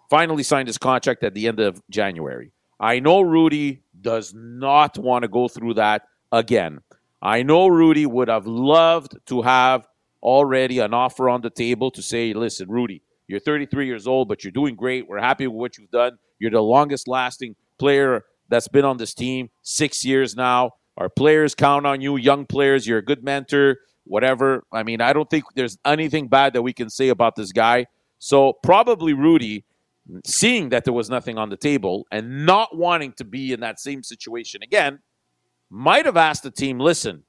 Finally 0.10 0.44
signed 0.44 0.68
his 0.68 0.78
contract 0.78 1.24
at 1.24 1.34
the 1.34 1.48
end 1.48 1.60
of 1.60 1.82
January. 1.90 2.52
I 2.80 3.00
know 3.00 3.22
Rudy 3.22 3.82
does 4.02 4.34
not 4.34 4.98
want 4.98 5.24
to 5.24 5.28
go 5.28 5.48
through 5.48 5.76
that 5.76 6.04
again. 6.32 6.80
I 7.22 7.44
know 7.44 7.68
Rudy 7.68 8.06
would 8.06 8.28
have 8.28 8.46
loved 8.46 9.18
to 9.28 9.42
have 9.42 9.88
already 10.22 10.80
an 10.80 10.94
offer 10.94 11.30
on 11.30 11.42
the 11.42 11.50
table 11.50 11.90
to 11.92 12.02
say, 12.02 12.34
listen, 12.34 12.70
Rudy, 12.70 13.02
you're 13.28 13.40
33 13.40 13.86
years 13.88 14.08
old, 14.08 14.28
but 14.28 14.44
you're 14.44 14.52
doing 14.52 14.76
great. 14.76 15.08
We're 15.08 15.20
happy 15.20 15.48
with 15.48 15.56
what 15.58 15.78
you've 15.78 15.92
done. 15.92 16.18
You're 16.40 16.52
the 16.52 16.62
longest 16.62 17.08
lasting 17.08 17.56
player 17.78 18.26
that's 18.50 18.68
been 18.68 18.86
on 18.86 18.98
this 18.98 19.14
team, 19.14 19.50
six 19.62 20.06
years 20.06 20.36
now. 20.36 20.74
Our 20.98 21.10
players 21.10 21.56
count 21.56 21.86
on 21.86 22.02
you, 22.02 22.18
young 22.18 22.46
players. 22.46 22.88
You're 22.88 23.00
a 23.00 23.06
good 23.06 23.24
mentor, 23.24 23.80
whatever. 24.06 24.64
I 24.72 24.84
mean, 24.84 25.02
I 25.02 25.14
don't 25.14 25.30
think 25.30 25.46
there's 25.56 25.78
anything 25.86 26.28
bad 26.28 26.54
that 26.54 26.62
we 26.62 26.74
can 26.74 26.90
say 26.90 27.10
about 27.10 27.36
this 27.36 27.52
guy. 27.52 27.88
So, 28.20 28.54
probably 28.64 29.14
Rudy, 29.14 29.66
seeing 30.26 30.70
that 30.70 30.84
there 30.84 30.94
was 30.94 31.10
nothing 31.10 31.38
on 31.38 31.50
the 31.50 31.58
table 31.58 32.06
and 32.12 32.46
not 32.46 32.76
wanting 32.76 33.14
to 33.14 33.26
be 33.26 33.54
in 33.54 33.60
that 33.62 33.80
same 33.80 34.04
situation 34.04 34.62
again, 34.64 35.00
might 35.70 36.06
have 36.06 36.18
asked 36.18 36.44
the 36.44 36.52
team, 36.52 36.80
listen, 36.80 37.24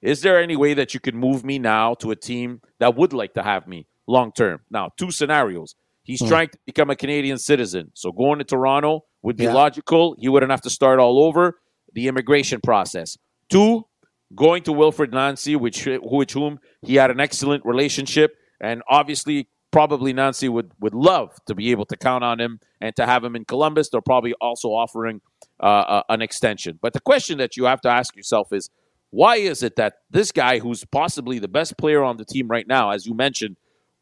is 0.00 0.20
there 0.20 0.40
any 0.40 0.56
way 0.56 0.74
that 0.74 0.94
you 0.94 1.00
could 1.00 1.14
move 1.14 1.44
me 1.44 1.58
now 1.58 1.94
to 1.94 2.10
a 2.10 2.16
team 2.16 2.60
that 2.80 2.96
would 2.96 3.12
like 3.12 3.34
to 3.34 3.42
have 3.42 3.66
me 3.66 3.86
long 4.06 4.32
term? 4.32 4.60
Now, 4.70 4.90
two 4.96 5.10
scenarios. 5.10 5.74
He's 6.02 6.20
hmm. 6.20 6.28
trying 6.28 6.48
to 6.48 6.58
become 6.66 6.90
a 6.90 6.96
Canadian 6.96 7.38
citizen. 7.38 7.92
So 7.94 8.12
going 8.12 8.38
to 8.40 8.44
Toronto 8.44 9.04
would 9.22 9.36
be 9.36 9.44
yeah. 9.44 9.54
logical. 9.54 10.16
He 10.18 10.28
wouldn't 10.28 10.50
have 10.50 10.62
to 10.62 10.70
start 10.70 10.98
all 10.98 11.22
over 11.22 11.60
the 11.92 12.08
immigration 12.08 12.60
process. 12.60 13.16
Two, 13.48 13.86
going 14.34 14.62
to 14.64 14.72
Wilfried 14.72 15.12
Nancy, 15.12 15.56
which 15.56 15.86
which 16.02 16.32
whom 16.32 16.58
he 16.80 16.96
had 16.96 17.10
an 17.10 17.20
excellent 17.20 17.64
relationship, 17.64 18.34
and 18.60 18.82
obviously 18.88 19.48
probably 19.72 20.12
Nancy 20.12 20.48
would 20.48 20.70
would 20.80 20.94
love 20.94 21.36
to 21.46 21.54
be 21.54 21.72
able 21.72 21.86
to 21.86 21.96
count 21.96 22.22
on 22.22 22.40
him 22.40 22.60
and 22.80 22.94
to 22.96 23.06
have 23.06 23.24
him 23.24 23.34
in 23.34 23.44
Columbus. 23.44 23.88
They're 23.88 24.00
probably 24.00 24.34
also 24.40 24.68
offering 24.68 25.20
uh, 25.60 25.66
uh, 25.66 26.02
an 26.08 26.22
extension. 26.22 26.78
But 26.80 26.92
the 26.92 27.00
question 27.00 27.38
that 27.38 27.56
you 27.56 27.64
have 27.64 27.80
to 27.80 27.88
ask 27.88 28.14
yourself 28.14 28.52
is 28.52 28.70
why 29.10 29.36
is 29.36 29.62
it 29.62 29.76
that 29.76 29.94
this 30.10 30.32
guy, 30.32 30.58
who's 30.58 30.84
possibly 30.84 31.38
the 31.38 31.48
best 31.48 31.76
player 31.76 32.02
on 32.02 32.16
the 32.16 32.24
team 32.24 32.48
right 32.48 32.66
now, 32.66 32.90
as 32.90 33.06
you 33.06 33.14
mentioned, 33.14 33.56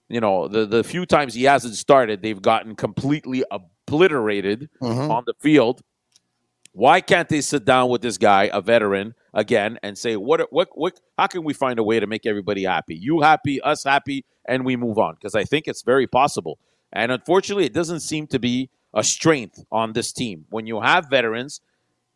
you 0.09 0.21
know, 0.21 0.49
the, 0.49 0.67
the 0.67 0.85
few 0.85 1.07
times 1.07 1.35
he 1.35 1.45
hasn't 1.45 1.75
started, 1.75 2.23
they've 2.23 2.43
gotten 2.43 2.77
completely 2.77 3.45
obliterated 3.51 4.69
mm-hmm. 4.83 5.11
on 5.11 5.25
the 5.27 5.35
field. 5.41 5.83
Why 6.73 7.01
can't 7.01 7.29
they 7.29 7.41
sit 7.41 7.65
down 7.65 7.91
with 7.91 8.01
this 8.01 8.17
guy, 8.17 8.49
a 8.53 8.61
veteran, 8.61 9.15
again, 9.35 9.79
and 9.83 9.99
say, 9.99 10.17
what, 10.17 10.53
what, 10.53 10.69
what, 10.75 11.01
how 11.19 11.27
can 11.27 11.43
we 11.43 11.53
find 11.53 11.79
a 11.79 11.83
way 11.83 11.99
to 11.99 12.07
make 12.07 12.27
everybody 12.27 12.65
happy? 12.65 12.95
You 12.95 13.21
happy, 13.21 13.61
us 13.61 13.85
happy, 13.85 14.25
and 14.45 14.65
we 14.65 14.77
move 14.77 14.99
on? 14.99 15.15
Because 15.15 15.35
I 15.35 15.45
think 15.45 15.67
it's 15.67 15.83
very 15.83 16.07
possible. 16.07 16.59
And 16.93 17.11
unfortunately, 17.11 17.65
it 17.65 17.75
doesn't 17.75 18.01
seem 18.01 18.27
to 18.29 18.39
be 18.39 18.71
a 18.95 19.03
strength 19.03 19.65
on 19.71 19.93
this 19.93 20.13
team. 20.13 20.47
When 20.51 20.67
you 20.67 20.81
have 20.81 21.09
veterans 21.11 21.61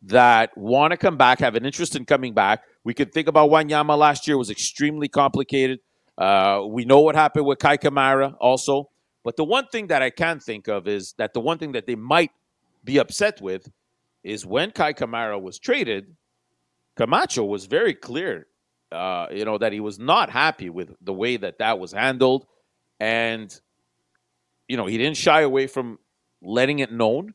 that 0.02 0.56
want 0.56 0.92
to 0.92 0.96
come 0.96 1.16
back, 1.16 1.40
have 1.40 1.54
an 1.56 1.64
interest 1.64 1.96
in 1.96 2.04
coming 2.04 2.34
back, 2.34 2.62
we 2.84 2.94
could 2.94 3.12
think 3.12 3.28
about 3.28 3.50
Wanyama 3.50 3.96
last 3.96 4.28
year 4.28 4.36
was 4.36 4.50
extremely 4.50 5.08
complicated. 5.08 5.80
Uh, 6.18 6.62
we 6.68 6.84
know 6.84 7.00
what 7.00 7.14
happened 7.14 7.46
with 7.46 7.58
Kei 7.58 7.76
Kamara 7.78 8.34
also. 8.40 8.90
But 9.24 9.36
the 9.36 9.44
one 9.44 9.66
thing 9.68 9.86
that 9.88 10.02
I 10.02 10.10
can 10.10 10.38
think 10.38 10.68
of 10.68 10.86
is 10.86 11.14
that 11.18 11.32
the 11.32 11.40
one 11.40 11.58
thing 11.58 11.72
that 11.72 11.86
they 11.86 11.94
might 11.94 12.30
be 12.84 12.98
upset 12.98 13.40
with 13.40 13.70
is 14.24 14.44
when 14.46 14.70
Kei 14.70 14.94
Kamara 14.94 15.40
was 15.40 15.58
traded, 15.58 16.16
Camacho 16.96 17.44
was 17.44 17.66
very 17.66 17.94
clear, 17.94 18.46
uh, 18.90 19.26
you 19.30 19.44
know, 19.44 19.58
that 19.58 19.72
he 19.72 19.80
was 19.80 19.98
not 19.98 20.30
happy 20.30 20.70
with 20.70 20.94
the 21.00 21.12
way 21.12 21.36
that 21.36 21.58
that 21.58 21.78
was 21.78 21.92
handled. 21.92 22.46
And, 23.00 23.54
you 24.68 24.76
know, 24.76 24.86
he 24.86 24.96
didn't 24.96 25.16
shy 25.16 25.42
away 25.42 25.66
from 25.66 25.98
letting 26.42 26.78
it 26.78 26.92
known. 26.92 27.34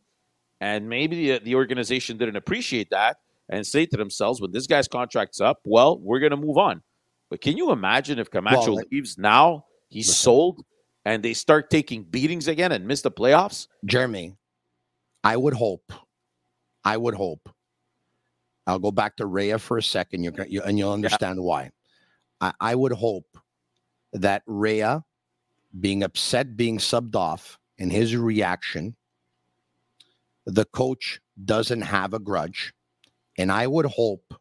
And 0.61 0.89
maybe 0.89 1.31
the, 1.31 1.39
the 1.39 1.55
organization 1.55 2.17
didn't 2.17 2.35
appreciate 2.35 2.89
that 2.89 3.17
and 3.49 3.65
say 3.65 3.85
to 3.85 3.97
themselves, 3.97 4.41
when 4.41 4.51
this 4.51 4.67
guy's 4.67 4.87
contract's 4.87 5.39
up, 5.39 5.59
well, 5.63 5.99
we're 5.99 6.19
going 6.19 6.31
to 6.31 6.37
move 6.37 6.57
on. 6.57 6.81
But 7.29 7.41
can 7.41 7.57
you 7.57 7.71
imagine 7.71 8.19
if 8.19 8.31
Camacho 8.31 8.73
well, 8.73 8.83
leaves 8.91 9.17
now, 9.17 9.65
he's 9.87 10.07
listen. 10.07 10.23
sold, 10.23 10.65
and 11.05 11.23
they 11.23 11.33
start 11.33 11.69
taking 11.69 12.03
beatings 12.03 12.47
again 12.47 12.71
and 12.71 12.87
miss 12.87 13.01
the 13.01 13.11
playoffs? 13.11 13.67
Jeremy, 13.85 14.35
I 15.23 15.37
would 15.37 15.53
hope, 15.53 15.93
I 16.83 16.97
would 16.97 17.15
hope. 17.15 17.49
I'll 18.67 18.79
go 18.79 18.91
back 18.91 19.15
to 19.17 19.25
Rea 19.25 19.57
for 19.57 19.77
a 19.77 19.83
second, 19.83 20.23
you're, 20.23 20.33
you, 20.47 20.61
and 20.61 20.77
you'll 20.77 20.93
understand 20.93 21.37
yeah. 21.37 21.43
why. 21.43 21.71
I, 22.39 22.53
I 22.59 22.75
would 22.75 22.91
hope 22.91 23.25
that 24.13 24.43
Rea, 24.45 24.99
being 25.79 26.03
upset, 26.03 26.55
being 26.55 26.77
subbed 26.77 27.15
off, 27.15 27.57
and 27.79 27.91
his 27.91 28.15
reaction, 28.15 28.95
the 30.45 30.65
coach 30.65 31.19
doesn't 31.45 31.81
have 31.81 32.13
a 32.13 32.19
grudge. 32.19 32.73
And 33.37 33.51
I 33.51 33.67
would 33.67 33.85
hope 33.85 34.33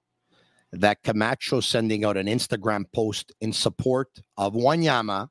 that 0.73 1.03
Camacho 1.03 1.61
sending 1.61 2.05
out 2.05 2.17
an 2.17 2.27
Instagram 2.27 2.85
post 2.93 3.33
in 3.41 3.53
support 3.53 4.09
of 4.37 4.55
Wanyama, 4.55 5.29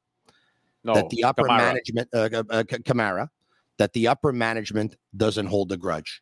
no, 0.83 0.93
that 0.93 1.09
the 1.09 1.23
upper 1.23 1.43
Kamara. 1.43 1.57
management, 1.57 2.09
uh, 2.13 2.29
uh, 2.33 2.43
uh 2.49 2.63
Kamara, 2.63 3.29
that 3.77 3.93
the 3.93 4.07
upper 4.07 4.31
management 4.31 4.95
doesn't 5.15 5.47
hold 5.47 5.71
a 5.71 5.77
grudge. 5.77 6.21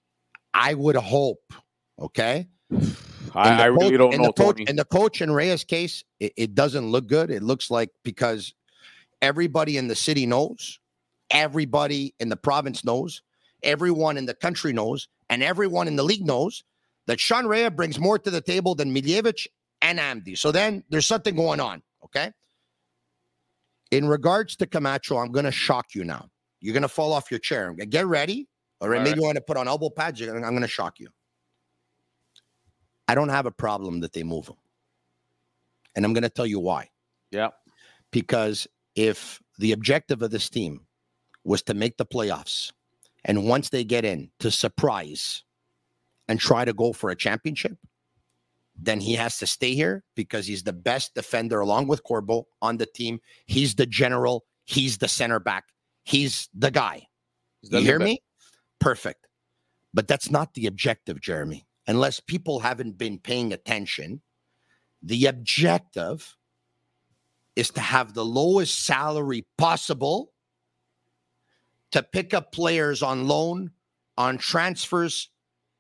I 0.55 0.73
would 0.73 0.95
hope, 0.95 1.53
okay? 1.99 2.47
I, 3.35 3.63
I 3.63 3.65
really 3.65 3.97
don't 3.97 4.17
know. 4.17 4.27
The 4.27 4.33
coach, 4.33 4.61
in 4.61 4.75
the 4.77 4.85
coach 4.85 5.21
in 5.21 5.31
Rea's 5.31 5.63
case, 5.63 6.03
it, 6.19 6.33
it 6.37 6.55
doesn't 6.55 6.89
look 6.89 7.07
good. 7.07 7.29
It 7.29 7.43
looks 7.43 7.69
like 7.69 7.89
because 8.03 8.53
everybody 9.21 9.77
in 9.77 9.87
the 9.87 9.95
city 9.95 10.25
knows 10.25 10.79
everybody 11.31 12.13
in 12.19 12.29
the 12.29 12.37
province 12.37 12.83
knows, 12.83 13.21
everyone 13.63 14.17
in 14.17 14.25
the 14.25 14.33
country 14.33 14.73
knows, 14.73 15.07
and 15.29 15.41
everyone 15.43 15.87
in 15.87 15.95
the 15.95 16.03
league 16.03 16.25
knows 16.25 16.63
that 17.07 17.19
Sean 17.19 17.45
Rea 17.45 17.69
brings 17.69 17.99
more 17.99 18.17
to 18.19 18.29
the 18.29 18.41
table 18.41 18.75
than 18.75 18.93
Miljevic 18.93 19.47
and 19.81 19.99
Hamdi. 19.99 20.37
So 20.37 20.51
then 20.51 20.83
there's 20.89 21.07
something 21.07 21.35
going 21.35 21.59
on. 21.59 21.81
Okay. 22.03 22.31
In 23.91 24.07
regards 24.07 24.55
to 24.57 24.65
Camacho, 24.65 25.17
I'm 25.17 25.31
going 25.31 25.45
to 25.45 25.51
shock 25.51 25.93
you 25.93 26.03
now. 26.03 26.29
You're 26.59 26.73
going 26.73 26.83
to 26.83 26.87
fall 26.87 27.13
off 27.13 27.29
your 27.29 27.39
chair. 27.39 27.73
Get 27.73 28.07
ready. 28.07 28.47
All 28.81 28.89
right. 28.89 28.97
All 28.97 29.03
maybe 29.03 29.11
right. 29.11 29.17
you 29.17 29.23
want 29.23 29.35
to 29.35 29.41
put 29.41 29.57
on 29.57 29.67
elbow 29.67 29.89
pads. 29.89 30.21
I'm 30.21 30.41
going 30.41 30.61
to 30.61 30.67
shock 30.67 30.99
you. 30.99 31.09
I 33.07 33.15
don't 33.15 33.29
have 33.29 33.45
a 33.45 33.51
problem 33.51 33.99
that 34.01 34.13
they 34.13 34.23
move 34.23 34.47
him. 34.47 34.55
And 35.95 36.03
I'm 36.03 36.13
going 36.13 36.23
to 36.23 36.29
tell 36.29 36.47
you 36.47 36.59
why. 36.59 36.89
Yeah. 37.31 37.49
Because 38.11 38.67
if 38.95 39.41
the 39.59 39.71
objective 39.71 40.21
of 40.21 40.31
this 40.31 40.49
team 40.49 40.81
was 41.45 41.61
to 41.63 41.73
make 41.73 41.97
the 41.97 42.05
playoffs. 42.05 42.73
And 43.23 43.47
once 43.47 43.69
they 43.69 43.83
get 43.83 44.03
in, 44.03 44.29
to 44.39 44.51
surprise 44.51 45.43
and 46.27 46.39
try 46.39 46.65
to 46.65 46.73
go 46.73 46.91
for 46.91 47.09
a 47.09 47.15
championship, 47.15 47.77
then 48.77 48.99
he 48.99 49.13
has 49.13 49.37
to 49.39 49.47
stay 49.47 49.73
here 49.73 50.03
because 50.15 50.45
he's 50.45 50.63
the 50.63 50.73
best 50.73 51.15
defender 51.15 51.61
along 51.61 51.87
with 51.87 52.03
Corbo 52.03 52.47
on 52.61 52.77
the 52.77 52.85
team. 52.85 53.21
He's 53.45 53.75
the 53.75 53.85
general, 53.85 54.43
he's 54.65 54.97
the 54.97 55.07
center 55.07 55.39
back, 55.39 55.65
he's 56.03 56.49
the 56.53 56.71
guy. 56.71 57.07
You 57.61 57.79
hear 57.79 57.99
me? 57.99 58.21
Perfect. 58.79 59.27
But 59.93 60.07
that's 60.07 60.29
not 60.29 60.53
the 60.53 60.67
objective, 60.67 61.21
Jeremy. 61.21 61.65
Unless 61.87 62.19
people 62.19 62.59
haven't 62.59 62.97
been 62.97 63.19
paying 63.19 63.53
attention, 63.53 64.21
the 65.01 65.27
objective 65.27 66.35
is 67.55 67.69
to 67.71 67.81
have 67.81 68.13
the 68.13 68.25
lowest 68.25 68.85
salary 68.85 69.45
possible 69.57 70.31
to 71.91 72.03
pick 72.03 72.33
up 72.33 72.51
players 72.51 73.01
on 73.01 73.27
loan, 73.27 73.71
on 74.17 74.37
transfers, 74.37 75.29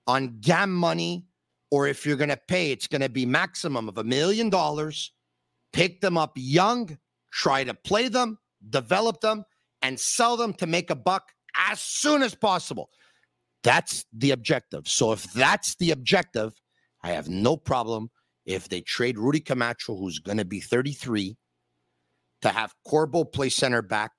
on 0.07 0.37
GAM 0.39 0.73
money, 0.73 1.25
or 1.71 1.87
if 1.87 2.05
you're 2.05 2.15
going 2.15 2.29
to 2.29 2.37
pay, 2.37 2.71
it's 2.71 2.87
going 2.87 3.01
to 3.01 3.09
be 3.09 3.25
maximum 3.25 3.89
of 3.89 3.97
a 3.97 4.03
million 4.03 4.49
dollars. 4.49 5.11
Pick 5.73 5.99
them 5.99 6.17
up 6.17 6.31
young, 6.35 6.97
try 7.31 7.65
to 7.65 7.73
play 7.73 8.07
them, 8.07 8.37
develop 8.69 9.19
them, 9.19 9.43
and 9.81 9.99
sell 9.99 10.37
them 10.37 10.53
to 10.53 10.67
make 10.67 10.89
a 10.89 10.95
buck 10.95 11.31
as 11.69 11.79
soon 11.79 12.21
as 12.21 12.35
possible. 12.35 12.89
That's 13.63 14.05
the 14.13 14.31
objective. 14.31 14.87
So 14.87 15.11
if 15.11 15.23
that's 15.33 15.75
the 15.75 15.91
objective, 15.91 16.53
I 17.03 17.11
have 17.11 17.29
no 17.29 17.57
problem 17.57 18.09
if 18.45 18.69
they 18.69 18.81
trade 18.81 19.17
Rudy 19.17 19.39
Camacho, 19.39 19.95
who's 19.95 20.19
going 20.19 20.37
to 20.37 20.45
be 20.45 20.59
33, 20.59 21.35
to 22.41 22.49
have 22.49 22.75
Corbo 22.85 23.23
play 23.23 23.49
center 23.49 23.81
back 23.81 24.11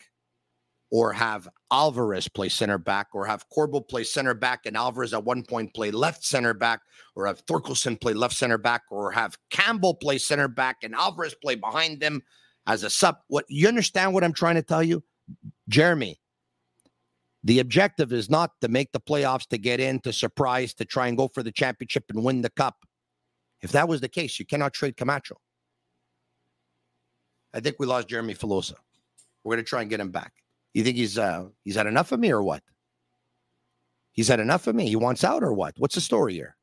or 0.90 1.12
have 1.12 1.48
Alvarez 1.72 2.28
play 2.28 2.48
center 2.48 2.78
back, 2.78 3.08
or 3.12 3.26
have 3.26 3.48
Corbo 3.48 3.80
play 3.80 4.04
center 4.04 4.34
back 4.34 4.66
and 4.66 4.76
Alvarez 4.76 5.12
at 5.12 5.24
one 5.24 5.42
point 5.42 5.74
play 5.74 5.90
left 5.90 6.24
center 6.24 6.54
back, 6.54 6.80
or 7.16 7.26
have 7.26 7.44
Thorkelsson 7.46 8.00
play 8.00 8.14
left 8.14 8.36
center 8.36 8.58
back, 8.58 8.82
or 8.90 9.10
have 9.10 9.36
Campbell 9.50 9.94
play 9.94 10.18
center 10.18 10.48
back 10.48 10.78
and 10.82 10.94
Alvarez 10.94 11.34
play 11.42 11.56
behind 11.56 12.00
them 12.00 12.22
as 12.66 12.84
a 12.84 12.90
sub. 12.90 13.16
What 13.28 13.44
you 13.48 13.66
understand 13.68 14.14
what 14.14 14.22
I'm 14.22 14.32
trying 14.32 14.54
to 14.56 14.62
tell 14.62 14.82
you? 14.82 15.02
Jeremy, 15.68 16.20
the 17.46 17.60
objective 17.60 18.12
is 18.12 18.28
not 18.28 18.50
to 18.60 18.66
make 18.66 18.90
the 18.90 18.98
playoffs, 18.98 19.46
to 19.46 19.56
get 19.56 19.78
in, 19.78 20.00
to 20.00 20.12
surprise, 20.12 20.74
to 20.74 20.84
try 20.84 21.06
and 21.06 21.16
go 21.16 21.28
for 21.28 21.44
the 21.44 21.52
championship 21.52 22.02
and 22.08 22.24
win 22.24 22.42
the 22.42 22.50
cup. 22.50 22.74
If 23.62 23.70
that 23.70 23.88
was 23.88 24.00
the 24.00 24.08
case, 24.08 24.40
you 24.40 24.44
cannot 24.44 24.72
trade 24.72 24.96
Camacho. 24.96 25.36
I 27.54 27.60
think 27.60 27.76
we 27.78 27.86
lost 27.86 28.08
Jeremy 28.08 28.34
Filosa. 28.34 28.74
We're 29.44 29.54
going 29.54 29.64
to 29.64 29.68
try 29.68 29.82
and 29.82 29.88
get 29.88 30.00
him 30.00 30.10
back. 30.10 30.32
You 30.74 30.82
think 30.82 30.96
he's 30.96 31.18
uh 31.18 31.46
he's 31.62 31.76
had 31.76 31.86
enough 31.86 32.10
of 32.10 32.18
me 32.18 32.32
or 32.32 32.42
what? 32.42 32.64
He's 34.10 34.26
had 34.26 34.40
enough 34.40 34.66
of 34.66 34.74
me. 34.74 34.88
He 34.88 34.96
wants 34.96 35.22
out 35.22 35.44
or 35.44 35.52
what? 35.52 35.74
What's 35.78 35.94
the 35.94 36.00
story 36.00 36.34
here? 36.34 36.56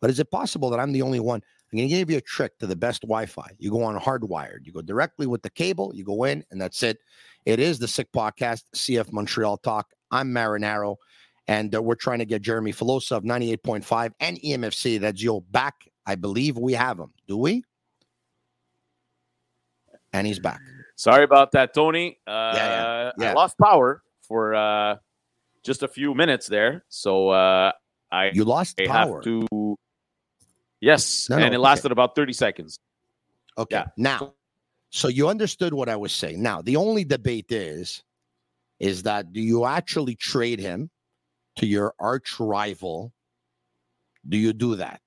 But 0.00 0.08
is 0.08 0.20
it 0.20 0.30
possible 0.30 0.70
that 0.70 0.78
I'm 0.78 0.92
the 0.92 1.02
only 1.02 1.18
one? 1.18 1.42
I'm 1.74 1.78
going 1.78 1.88
to 1.88 1.96
give 1.96 2.08
you 2.08 2.18
a 2.18 2.20
trick 2.20 2.56
to 2.60 2.68
the 2.68 2.76
best 2.76 3.02
Wi-Fi. 3.02 3.50
You 3.58 3.72
go 3.72 3.82
on 3.82 3.98
hardwired. 3.98 4.58
You 4.62 4.70
go 4.70 4.80
directly 4.80 5.26
with 5.26 5.42
the 5.42 5.50
cable. 5.50 5.90
You 5.92 6.04
go 6.04 6.22
in, 6.22 6.44
and 6.52 6.60
that's 6.60 6.84
it. 6.84 6.98
It 7.46 7.58
is 7.58 7.80
the 7.80 7.88
Sick 7.88 8.12
Podcast, 8.12 8.62
CF 8.76 9.10
Montreal 9.10 9.56
Talk. 9.56 9.88
I'm 10.12 10.30
Marinaro, 10.32 10.94
and 11.48 11.74
uh, 11.74 11.82
we're 11.82 11.96
trying 11.96 12.20
to 12.20 12.26
get 12.26 12.42
Jeremy 12.42 12.72
Filosa 12.72 13.16
of 13.16 13.24
98.5 13.24 14.12
and 14.20 14.40
EMFC. 14.40 15.00
That's 15.00 15.20
Joe 15.20 15.40
back. 15.50 15.74
I 16.06 16.14
believe 16.14 16.56
we 16.56 16.74
have 16.74 16.96
him. 17.00 17.12
Do 17.26 17.38
we? 17.38 17.64
And 20.12 20.28
he's 20.28 20.38
back. 20.38 20.60
Sorry 20.94 21.24
about 21.24 21.50
that, 21.52 21.74
Tony. 21.74 22.20
Uh, 22.24 22.52
yeah, 22.54 23.10
yeah. 23.18 23.30
I 23.30 23.32
lost 23.32 23.58
power 23.58 24.00
for 24.22 24.54
uh, 24.54 24.98
just 25.64 25.82
a 25.82 25.88
few 25.88 26.14
minutes 26.14 26.46
there, 26.46 26.84
so 26.88 27.30
uh, 27.30 27.72
I 28.12 28.30
You 28.32 28.44
lost 28.44 28.80
I 28.80 28.86
power. 28.86 29.16
have 29.16 29.24
to. 29.24 29.76
Yes, 30.84 31.28
No, 31.30 31.38
no, 31.38 31.44
and 31.46 31.54
it 31.54 31.56
okay. 31.58 31.62
lasted 31.62 31.92
about 31.92 32.14
thirty 32.14 32.34
seconds. 32.34 32.78
Okay. 33.56 33.76
Yeah. 33.76 33.86
Now, 33.96 34.34
so 34.90 35.08
you 35.08 35.28
understood 35.28 35.72
what 35.72 35.88
I 35.88 35.96
was 35.96 36.12
saying. 36.12 36.42
Now, 36.42 36.60
the 36.60 36.76
only 36.76 37.04
debate 37.04 37.50
is, 37.50 38.02
is 38.80 39.02
that 39.04 39.32
do 39.32 39.40
you 39.40 39.64
actually 39.64 40.14
trade 40.14 40.60
him 40.60 40.90
to 41.56 41.66
your 41.66 41.94
arch 41.98 42.38
rival? 42.38 43.12
Do 44.28 44.36
you 44.36 44.52
do 44.52 44.76
that? 44.76 45.00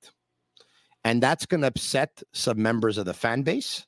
And 1.04 1.22
that's 1.22 1.46
going 1.46 1.62
to 1.62 1.68
upset 1.68 2.24
some 2.34 2.62
members 2.62 2.98
of 2.98 3.06
the 3.06 3.14
fan 3.14 3.44
base. 3.44 3.86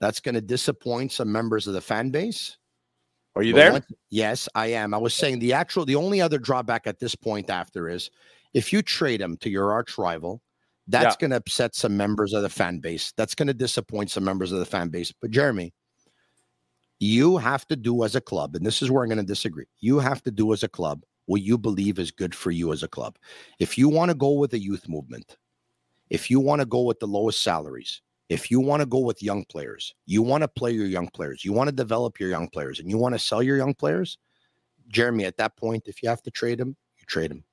That's 0.00 0.20
going 0.20 0.36
to 0.36 0.40
disappoint 0.40 1.12
some 1.12 1.30
members 1.30 1.66
of 1.66 1.74
the 1.74 1.80
fan 1.80 2.10
base. 2.10 2.56
Are 3.36 3.42
you 3.42 3.52
But 3.52 3.72
there? 3.72 3.82
yes, 4.10 4.48
I 4.54 4.68
am. 4.68 4.94
I 4.94 4.98
was 4.98 5.14
saying 5.14 5.38
the 5.38 5.52
actual, 5.52 5.84
the 5.84 5.96
only 5.96 6.20
other 6.20 6.38
drawback 6.38 6.86
at 6.86 6.98
this 6.98 7.14
point 7.14 7.50
after 7.50 7.88
is 7.88 8.10
if 8.54 8.72
you 8.72 8.80
trade 8.82 9.20
him 9.20 9.36
to 9.38 9.50
your 9.50 9.72
arch 9.72 9.98
rival, 9.98 10.40
that's 10.88 11.16
going 11.16 11.30
to 11.30 11.36
upset 11.36 11.74
some 11.74 11.96
members 11.96 12.32
of 12.32 12.42
the 12.42 12.48
fan 12.48 12.78
base. 12.78 13.12
That's 13.16 13.34
going 13.34 13.48
to 13.48 13.54
disappoint 13.54 14.10
some 14.10 14.24
members 14.24 14.52
of 14.52 14.58
the 14.58 14.64
fan 14.64 14.88
base. 14.88 15.12
But 15.12 15.30
Jeremy, 15.30 15.72
you 16.98 17.36
have 17.36 17.66
to 17.68 17.76
do 17.76 18.04
as 18.04 18.16
a 18.16 18.20
club, 18.20 18.56
and 18.56 18.64
this 18.64 18.82
is 18.82 18.90
where 18.90 19.02
I'm 19.02 19.08
going 19.08 19.18
to 19.18 19.24
disagree. 19.24 19.66
You 19.80 19.98
have 19.98 20.22
to 20.22 20.30
do 20.30 20.52
as 20.52 20.62
a 20.62 20.68
club 20.68 21.04
what 21.26 21.42
you 21.42 21.58
believe 21.58 21.98
is 21.98 22.10
good 22.10 22.34
for 22.34 22.50
you 22.50 22.72
as 22.72 22.82
a 22.82 22.88
club. 22.88 23.16
If 23.58 23.76
you 23.76 23.88
want 23.88 24.10
to 24.10 24.14
go 24.14 24.32
with 24.32 24.54
a 24.54 24.58
youth 24.58 24.88
movement, 24.88 25.36
if 26.08 26.30
you 26.30 26.40
want 26.40 26.60
to 26.60 26.66
go 26.66 26.82
with 26.82 27.00
the 27.00 27.06
lowest 27.06 27.42
salaries, 27.42 28.00
if 28.30 28.50
you 28.50 28.60
want 28.60 28.80
to 28.80 28.86
go 28.86 28.98
with 28.98 29.22
young 29.22 29.44
players, 29.44 29.94
you 30.06 30.22
want 30.22 30.42
to 30.42 30.48
play 30.48 30.72
your 30.72 30.86
young 30.86 31.08
players, 31.08 31.44
you 31.44 31.52
want 31.52 31.68
to 31.68 31.74
develop 31.74 32.18
your 32.18 32.30
young 32.30 32.48
players, 32.48 32.80
and 32.80 32.90
you 32.90 32.96
want 32.96 33.14
to 33.14 33.18
sell 33.18 33.42
your 33.42 33.58
young 33.58 33.74
players, 33.74 34.16
Jeremy, 34.88 35.26
at 35.26 35.36
that 35.36 35.56
point, 35.56 35.84
if 35.86 36.02
you 36.02 36.08
have 36.08 36.22
to 36.22 36.30
trade 36.30 36.58
them, 36.58 36.76
you 36.98 37.04
trade 37.06 37.30
them. 37.30 37.44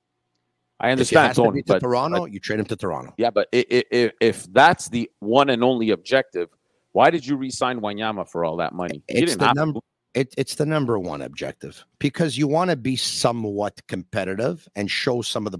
I 0.79 0.87
If 0.87 0.91
understand, 0.93 1.35
Tony, 1.35 1.61
to 1.63 1.73
but, 1.73 1.79
Toronto, 1.79 2.19
but- 2.21 2.31
you 2.33 2.39
trade 2.39 2.59
him 2.59 2.65
to 2.65 2.75
Toronto. 2.75 3.13
yeah, 3.17 3.29
but 3.29 3.47
i- 3.53 3.65
i- 3.71 3.83
i- 3.93 4.11
if 4.19 4.43
that's 4.51 4.89
the 4.89 5.09
one 5.19 5.49
and 5.49 5.63
only 5.63 5.91
objective, 5.91 6.49
why 6.91 7.09
did 7.09 7.25
you 7.25 7.37
re-sign 7.37 7.79
Wanyama 7.79 8.29
for 8.29 8.43
all 8.43 8.57
that 8.57 8.73
money? 8.73 9.01
It's 9.07 9.35
the 9.37 9.53
number. 9.53 9.79
It, 10.13 10.33
it's 10.37 10.55
the 10.55 10.65
number 10.65 10.97
one 10.97 11.21
objective 11.21 11.83
because 11.99 12.37
you 12.37 12.47
want 12.47 12.71
to 12.71 12.77
be 12.77 12.95
somewhat 12.95 13.85
competitive 13.87 14.65
and 14.75 14.89
show 14.89 15.21
some 15.21 15.45
of 15.45 15.51
the. 15.51 15.59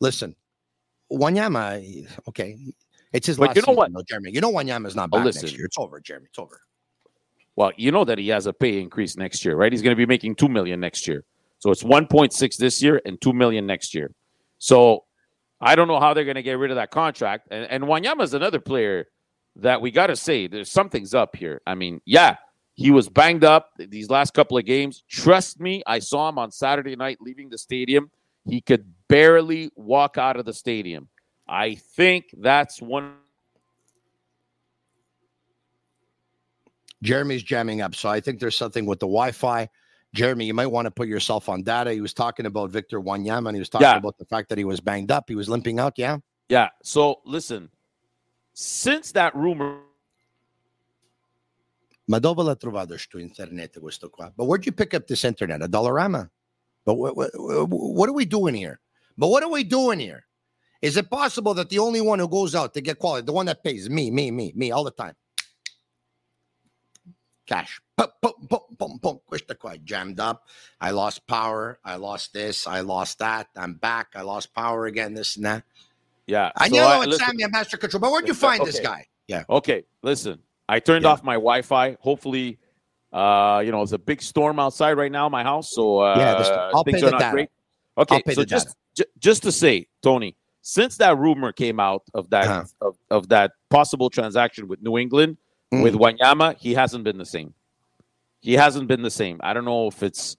Listen, 0.00 0.34
Wanyama, 1.12 2.06
okay, 2.28 2.58
it's 3.12 3.26
his 3.26 3.36
But 3.36 3.48
last 3.48 3.56
you 3.56 3.62
know 3.62 3.66
season, 3.66 3.76
what? 3.76 3.92
though, 3.92 4.02
Jeremy. 4.08 4.30
You 4.32 4.40
know 4.40 4.50
Wanyama's 4.52 4.96
not 4.96 5.10
Oh, 5.12 5.18
back 5.18 5.26
next 5.26 5.42
year. 5.56 5.66
It's 5.66 5.78
over, 5.78 6.00
Jeremy. 6.00 6.26
It's 6.30 6.38
over. 6.38 6.60
Well, 7.56 7.72
you 7.76 7.92
know 7.92 8.04
that 8.06 8.16
he 8.18 8.28
has 8.28 8.46
a 8.46 8.52
pay 8.52 8.80
increase 8.80 9.16
next 9.18 9.44
year, 9.44 9.56
right? 9.56 9.70
He's 9.70 9.82
going 9.82 9.92
to 9.92 9.96
be 9.96 10.06
making 10.06 10.36
two 10.36 10.48
million 10.48 10.80
next 10.80 11.06
year. 11.06 11.24
So 11.58 11.70
it's 11.70 11.84
one 11.84 12.06
point 12.06 12.32
six 12.32 12.56
this 12.56 12.82
year 12.82 13.00
and 13.04 13.20
two 13.20 13.32
million 13.34 13.66
next 13.66 13.94
year. 13.94 14.10
So 14.62 15.06
I 15.60 15.74
don't 15.74 15.88
know 15.88 15.98
how 15.98 16.14
they're 16.14 16.24
going 16.24 16.36
to 16.36 16.42
get 16.42 16.56
rid 16.56 16.70
of 16.70 16.76
that 16.76 16.92
contract. 16.92 17.48
And, 17.50 17.68
and 17.68 17.82
Wanyama 17.82 18.22
is 18.22 18.32
another 18.32 18.60
player 18.60 19.06
that 19.56 19.80
we 19.80 19.90
got 19.90 20.06
to 20.06 20.14
say 20.14 20.46
there's 20.46 20.70
something's 20.70 21.14
up 21.14 21.34
here. 21.34 21.60
I 21.66 21.74
mean, 21.74 22.00
yeah, 22.04 22.36
he 22.74 22.92
was 22.92 23.08
banged 23.08 23.42
up 23.42 23.70
these 23.76 24.08
last 24.08 24.34
couple 24.34 24.56
of 24.56 24.64
games. 24.64 25.02
Trust 25.10 25.58
me, 25.58 25.82
I 25.84 25.98
saw 25.98 26.28
him 26.28 26.38
on 26.38 26.52
Saturday 26.52 26.94
night 26.94 27.18
leaving 27.20 27.50
the 27.50 27.58
stadium. 27.58 28.08
He 28.46 28.60
could 28.60 28.84
barely 29.08 29.68
walk 29.74 30.16
out 30.16 30.36
of 30.36 30.44
the 30.44 30.54
stadium. 30.54 31.08
I 31.48 31.74
think 31.74 32.26
that's 32.38 32.80
one 32.80 33.14
Jeremy's 37.02 37.42
jamming 37.42 37.80
up, 37.80 37.96
so 37.96 38.08
I 38.08 38.20
think 38.20 38.38
there's 38.38 38.56
something 38.56 38.86
with 38.86 39.00
the 39.00 39.06
Wi-Fi. 39.06 39.68
Jeremy, 40.14 40.44
you 40.44 40.54
might 40.54 40.66
want 40.66 40.86
to 40.86 40.90
put 40.90 41.08
yourself 41.08 41.48
on 41.48 41.62
data. 41.62 41.92
He 41.92 42.00
was 42.00 42.12
talking 42.12 42.44
about 42.46 42.70
Victor 42.70 43.00
Wanyama, 43.00 43.48
and 43.48 43.56
he 43.56 43.60
was 43.60 43.68
talking 43.70 43.86
Yeah. 43.86 43.96
about 43.96 44.18
the 44.18 44.26
fact 44.26 44.48
that 44.50 44.58
he 44.58 44.64
was 44.64 44.80
banged 44.80 45.10
up. 45.10 45.24
He 45.28 45.34
was 45.34 45.48
limping 45.48 45.78
out. 45.78 45.94
Yeah. 45.96 46.18
Yeah. 46.48 46.68
So 46.82 47.20
listen, 47.24 47.70
since 48.52 49.12
that 49.12 49.34
rumor 49.34 49.78
Ma 52.08 52.18
dove 52.18 52.38
l'ha 52.38 52.56
trovato 52.56 52.98
sto 52.98 53.18
internet 53.18 53.78
questo 53.80 54.08
qua? 54.10 54.30
But 54.36 54.46
where'd 54.46 54.66
you 54.66 54.72
pick 54.72 54.92
up 54.92 55.06
this 55.06 55.24
internet? 55.24 55.62
A 55.62 55.68
Dollarama? 55.68 56.28
But 56.84 56.94
what, 56.94 57.16
what, 57.16 57.30
what 57.34 58.08
are 58.08 58.12
we 58.12 58.24
doing 58.24 58.54
here? 58.54 58.80
But 59.16 59.28
what 59.28 59.42
are 59.42 59.48
we 59.48 59.62
doing 59.64 60.00
here? 60.00 60.26
Is 60.82 60.96
it 60.96 61.08
possible 61.08 61.54
that 61.54 61.70
the 61.70 61.78
only 61.78 62.00
one 62.00 62.18
who 62.18 62.28
goes 62.28 62.56
out 62.56 62.74
to 62.74 62.80
get 62.80 62.98
quality, 62.98 63.24
the 63.24 63.32
one 63.32 63.46
that 63.46 63.62
pays, 63.62 63.88
me, 63.88 64.10
me, 64.10 64.32
me, 64.32 64.52
me, 64.56 64.72
all 64.72 64.82
the 64.82 64.90
time? 64.90 65.14
Cash. 67.52 67.80
Pum, 67.96 68.08
pum, 68.22 68.32
pum, 68.48 68.60
pum, 68.78 68.98
pum. 68.98 69.20
Questa 69.26 69.54
qua 69.54 69.76
jammed 69.84 70.18
up. 70.20 70.48
I 70.80 70.90
lost 70.92 71.26
power. 71.26 71.78
I 71.84 71.96
lost 71.96 72.32
this. 72.32 72.66
I 72.66 72.80
lost 72.80 73.18
that. 73.18 73.48
I'm 73.56 73.74
back. 73.74 74.08
I 74.14 74.22
lost 74.22 74.54
power 74.54 74.86
again. 74.86 75.12
This 75.14 75.36
and 75.36 75.44
that. 75.44 75.62
Yeah. 76.26 76.50
I 76.56 76.68
so 76.68 76.76
know 76.76 76.86
I- 76.86 76.96
it's 76.98 77.06
listen- 77.08 77.26
Sammy 77.26 77.42
at 77.44 77.52
Master 77.52 77.76
Control, 77.76 78.00
but 78.00 78.10
where'd 78.10 78.26
you 78.26 78.32
Listen, 78.32 78.48
find 78.48 78.66
this 78.66 78.80
guy? 78.80 79.06
Yeah. 79.28 79.44
Okay, 79.50 79.84
listen. 80.02 80.38
I 80.68 80.80
turned 80.80 81.04
Yeah. 81.04 81.10
off 81.10 81.22
my 81.22 81.34
Wi-Fi. 81.34 81.96
Hopefully, 82.00 82.58
uh, 83.12 83.62
you 83.64 83.70
know, 83.70 83.82
it's 83.82 83.92
a 83.92 83.98
big 83.98 84.22
storm 84.22 84.58
outside 84.58 84.92
right 84.94 85.12
now 85.12 85.26
in 85.26 85.32
my 85.32 85.42
house, 85.42 85.70
so 85.72 85.98
uh, 85.98 86.14
Yeah, 86.16 86.34
the 86.34 86.44
st- 86.44 86.58
I'll 86.74 86.84
things 86.84 87.00
pay 87.00 87.06
are 87.06 87.10
the 87.10 87.10
not 87.12 87.18
data. 87.20 87.32
great. 87.32 87.48
Okay, 87.98 88.14
I'll 88.16 88.22
pay 88.22 88.34
so 88.34 88.40
the 88.40 88.46
just 88.46 88.74
ju- 88.96 89.04
just 89.18 89.42
to 89.42 89.52
say, 89.52 89.86
Tony, 90.02 90.36
since 90.62 90.96
that 90.96 91.18
rumor 91.18 91.52
came 91.52 91.78
out 91.78 92.02
of 92.14 92.30
that 92.30 92.46
Uh-huh. 92.48 92.64
of, 92.80 92.96
of 93.10 93.28
that 93.28 93.52
possible 93.68 94.08
transaction 94.08 94.66
with 94.68 94.80
New 94.80 94.96
England 94.96 95.36
Mm. 95.72 95.82
with 95.82 95.94
Wanyama, 95.94 96.56
he 96.58 96.74
hasn't 96.74 97.02
been 97.02 97.16
the 97.16 97.24
same. 97.24 97.54
He 98.40 98.52
hasn't 98.54 98.88
been 98.88 99.02
the 99.02 99.10
same. 99.10 99.40
I 99.42 99.54
don't 99.54 99.64
know 99.64 99.86
if 99.86 100.02
it's, 100.02 100.36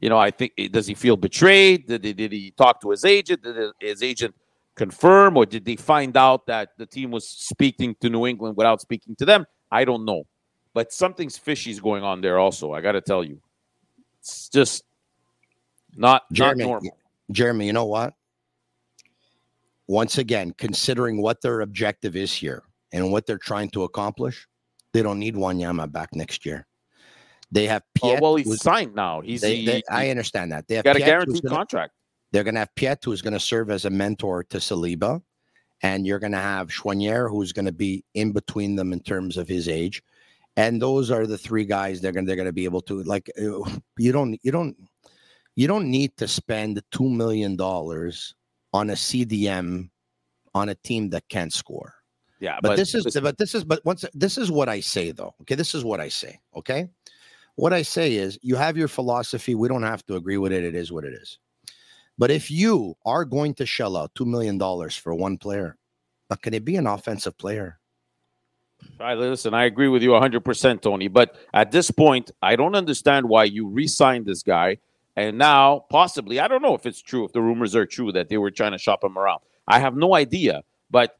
you 0.00 0.08
know, 0.08 0.18
I 0.18 0.30
think 0.30 0.52
does 0.70 0.86
he 0.86 0.94
feel 0.94 1.16
betrayed? 1.16 1.86
Did 1.86 2.04
he, 2.04 2.12
did 2.14 2.32
he 2.32 2.52
talk 2.52 2.80
to 2.80 2.90
his 2.90 3.04
agent? 3.04 3.42
Did 3.42 3.72
his 3.80 4.02
agent 4.02 4.34
confirm, 4.76 5.36
or 5.36 5.44
did 5.44 5.64
they 5.66 5.76
find 5.76 6.16
out 6.16 6.46
that 6.46 6.70
the 6.78 6.86
team 6.86 7.10
was 7.10 7.28
speaking 7.28 7.94
to 8.00 8.08
New 8.08 8.26
England 8.26 8.56
without 8.56 8.80
speaking 8.80 9.14
to 9.16 9.26
them? 9.26 9.44
I 9.70 9.84
don't 9.84 10.06
know, 10.06 10.24
but 10.72 10.90
something's 10.90 11.36
fishy 11.36 11.70
is 11.70 11.80
going 11.80 12.02
on 12.02 12.22
there. 12.22 12.38
Also, 12.38 12.72
I 12.72 12.80
got 12.80 12.92
to 12.92 13.02
tell 13.02 13.22
you, 13.22 13.42
it's 14.20 14.48
just 14.48 14.84
not 15.94 16.22
not 16.30 16.56
normal. 16.56 16.96
Jeremy, 17.30 17.66
you 17.66 17.74
know 17.74 17.84
what? 17.84 18.14
Once 19.86 20.16
again, 20.18 20.54
considering 20.56 21.20
what 21.20 21.42
their 21.42 21.60
objective 21.60 22.16
is 22.16 22.32
here 22.32 22.62
and 22.92 23.10
what 23.12 23.26
they're 23.26 23.38
trying 23.38 23.70
to 23.70 23.84
accomplish, 23.84 24.46
they 24.92 25.02
don't 25.02 25.18
need 25.18 25.34
Wanyama 25.34 25.90
back 25.90 26.10
next 26.14 26.44
year. 26.46 26.66
They 27.52 27.66
have 27.66 27.82
Oh, 28.02 28.08
Piette. 28.08 28.22
well, 28.22 28.36
he's 28.36 28.62
signed 28.62 28.94
now. 28.94 29.20
He's 29.20 29.40
they, 29.40 29.64
they- 29.64 29.76
he 29.76 29.82
I 29.90 30.08
understand 30.10 30.52
that. 30.52 30.68
They 30.68 30.76
have 30.76 30.84
got 30.84 30.96
a 30.96 31.00
Piette, 31.00 31.06
who's 31.08 31.40
guaranteed 31.40 31.42
gonna- 31.44 31.56
contract. 31.56 31.92
They're 32.32 32.44
going 32.44 32.54
to 32.54 32.60
have 32.60 32.74
Piette, 32.76 33.04
who's 33.04 33.22
going 33.22 33.32
to 33.32 33.40
serve 33.40 33.70
as 33.70 33.84
a 33.86 33.90
mentor 33.90 34.44
to 34.44 34.58
Saliba, 34.58 35.20
and 35.82 36.06
you're 36.06 36.20
going 36.20 36.30
to 36.30 36.38
have 36.38 36.68
Choinière, 36.68 37.28
who's 37.28 37.52
going 37.52 37.64
to 37.64 37.72
be 37.72 38.04
in 38.14 38.30
between 38.30 38.76
them 38.76 38.92
in 38.92 39.00
terms 39.00 39.36
of 39.36 39.48
his 39.48 39.66
age. 39.66 40.00
And 40.56 40.80
those 40.80 41.10
are 41.10 41.26
the 41.26 41.36
three 41.38 41.64
guys 41.64 42.00
they're 42.00 42.12
going 42.12 42.26
they're 42.26 42.36
going 42.36 42.46
to 42.46 42.52
be 42.52 42.64
able 42.66 42.82
to 42.82 43.02
like. 43.02 43.28
uh, 43.36 43.68
You 43.98 44.12
don't 44.12 44.38
you 44.44 44.52
don't 44.52 44.76
You 45.56 45.66
don't 45.66 45.90
need 45.90 46.16
to 46.18 46.28
spend 46.28 46.80
two 46.92 47.08
million 47.08 47.56
dollars 47.56 48.34
on 48.72 48.90
a 48.90 48.94
CDM 48.96 49.90
on 50.54 50.68
a 50.68 50.74
team 50.76 51.10
that 51.10 51.28
can't 51.28 51.52
score. 51.52 51.94
Yeah, 52.40 52.58
But, 52.62 52.76
this 52.76 52.94
is 52.94 53.18
but 53.20 53.36
this 53.36 53.54
is 53.54 53.64
but 53.64 53.84
once 53.84 54.04
this 54.14 54.38
is 54.38 54.50
what 54.50 54.68
I 54.68 54.80
say 54.80 55.12
though. 55.12 55.34
Okay, 55.42 55.54
this 55.54 55.74
is 55.74 55.84
what 55.84 56.00
I 56.00 56.08
say. 56.08 56.40
Okay, 56.56 56.88
what 57.56 57.72
I 57.72 57.82
say 57.82 58.14
is 58.14 58.38
you 58.42 58.56
have 58.56 58.76
your 58.76 58.88
philosophy. 58.88 59.54
We 59.54 59.68
don't 59.68 59.82
have 59.82 60.04
to 60.06 60.16
agree 60.16 60.38
with 60.38 60.52
it. 60.52 60.64
It 60.64 60.74
is 60.74 60.90
what 60.90 61.04
it 61.04 61.12
is. 61.12 61.38
But 62.16 62.30
if 62.30 62.50
you 62.50 62.96
are 63.04 63.24
going 63.24 63.54
to 63.54 63.66
shell 63.66 63.96
out 63.96 64.14
two 64.14 64.24
million 64.24 64.58
dollars 64.58 64.96
for 64.96 65.14
one 65.14 65.36
player, 65.36 65.76
but 66.28 66.40
can 66.42 66.54
it 66.54 66.64
be 66.64 66.76
an 66.76 66.86
offensive 66.86 67.36
player? 67.36 67.78
All 68.98 69.06
right, 69.06 69.18
listen, 69.18 69.52
I 69.52 69.64
agree 69.64 69.88
with 69.88 70.02
you 70.02 70.10
100%, 70.10 70.80
Tony. 70.80 71.08
But 71.08 71.36
at 71.52 71.70
this 71.70 71.90
point, 71.90 72.30
I 72.40 72.56
don't 72.56 72.74
understand 72.74 73.28
why 73.28 73.44
you 73.44 73.68
re 73.68 73.86
signed 73.86 74.26
this 74.26 74.42
guy. 74.42 74.78
And 75.16 75.36
now, 75.36 75.84
possibly, 75.90 76.40
I 76.40 76.48
don't 76.48 76.62
know 76.62 76.74
if 76.74 76.86
it's 76.86 77.02
true, 77.02 77.24
if 77.24 77.32
the 77.32 77.42
rumors 77.42 77.74
are 77.74 77.84
true 77.84 78.12
that 78.12 78.28
they 78.28 78.38
were 78.38 78.50
trying 78.50 78.72
to 78.72 78.78
shop 78.78 79.04
him 79.04 79.18
around. 79.18 79.40
I 79.68 79.78
have 79.80 79.96
no 79.96 80.14
idea. 80.14 80.62
But, 80.90 81.18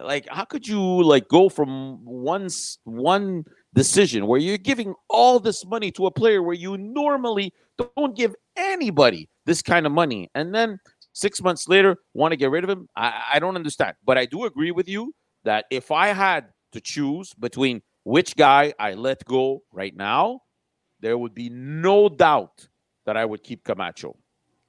like, 0.00 0.28
how 0.28 0.44
could 0.44 0.66
you, 0.66 1.02
like, 1.02 1.28
go 1.28 1.48
from 1.48 2.04
one, 2.04 2.48
one 2.84 3.44
decision 3.74 4.26
where 4.26 4.38
you're 4.38 4.58
giving 4.58 4.94
all 5.08 5.40
this 5.40 5.64
money 5.64 5.90
to 5.92 6.06
a 6.06 6.10
player 6.10 6.42
where 6.42 6.54
you 6.54 6.76
normally 6.78 7.52
don't 7.96 8.16
give 8.16 8.34
anybody 8.56 9.28
this 9.46 9.62
kind 9.62 9.86
of 9.86 9.92
money 9.92 10.30
and 10.34 10.54
then 10.54 10.78
six 11.12 11.42
months 11.42 11.68
later 11.68 11.96
want 12.14 12.32
to 12.32 12.36
get 12.36 12.50
rid 12.50 12.64
of 12.64 12.70
him? 12.70 12.88
I, 12.96 13.22
I 13.34 13.38
don't 13.38 13.56
understand. 13.56 13.94
But 14.04 14.18
I 14.18 14.26
do 14.26 14.44
agree 14.44 14.70
with 14.70 14.88
you 14.88 15.14
that 15.44 15.64
if 15.70 15.90
I 15.90 16.08
had 16.08 16.46
to 16.72 16.80
choose 16.80 17.34
between 17.34 17.82
which 18.04 18.36
guy 18.36 18.72
I 18.78 18.94
let 18.94 19.24
go 19.24 19.62
right 19.72 19.94
now, 19.94 20.40
there 21.00 21.16
would 21.16 21.34
be 21.34 21.48
no 21.50 22.08
doubt 22.08 22.68
that 23.06 23.16
I 23.16 23.24
would 23.24 23.42
keep 23.42 23.64
Camacho. 23.64 24.16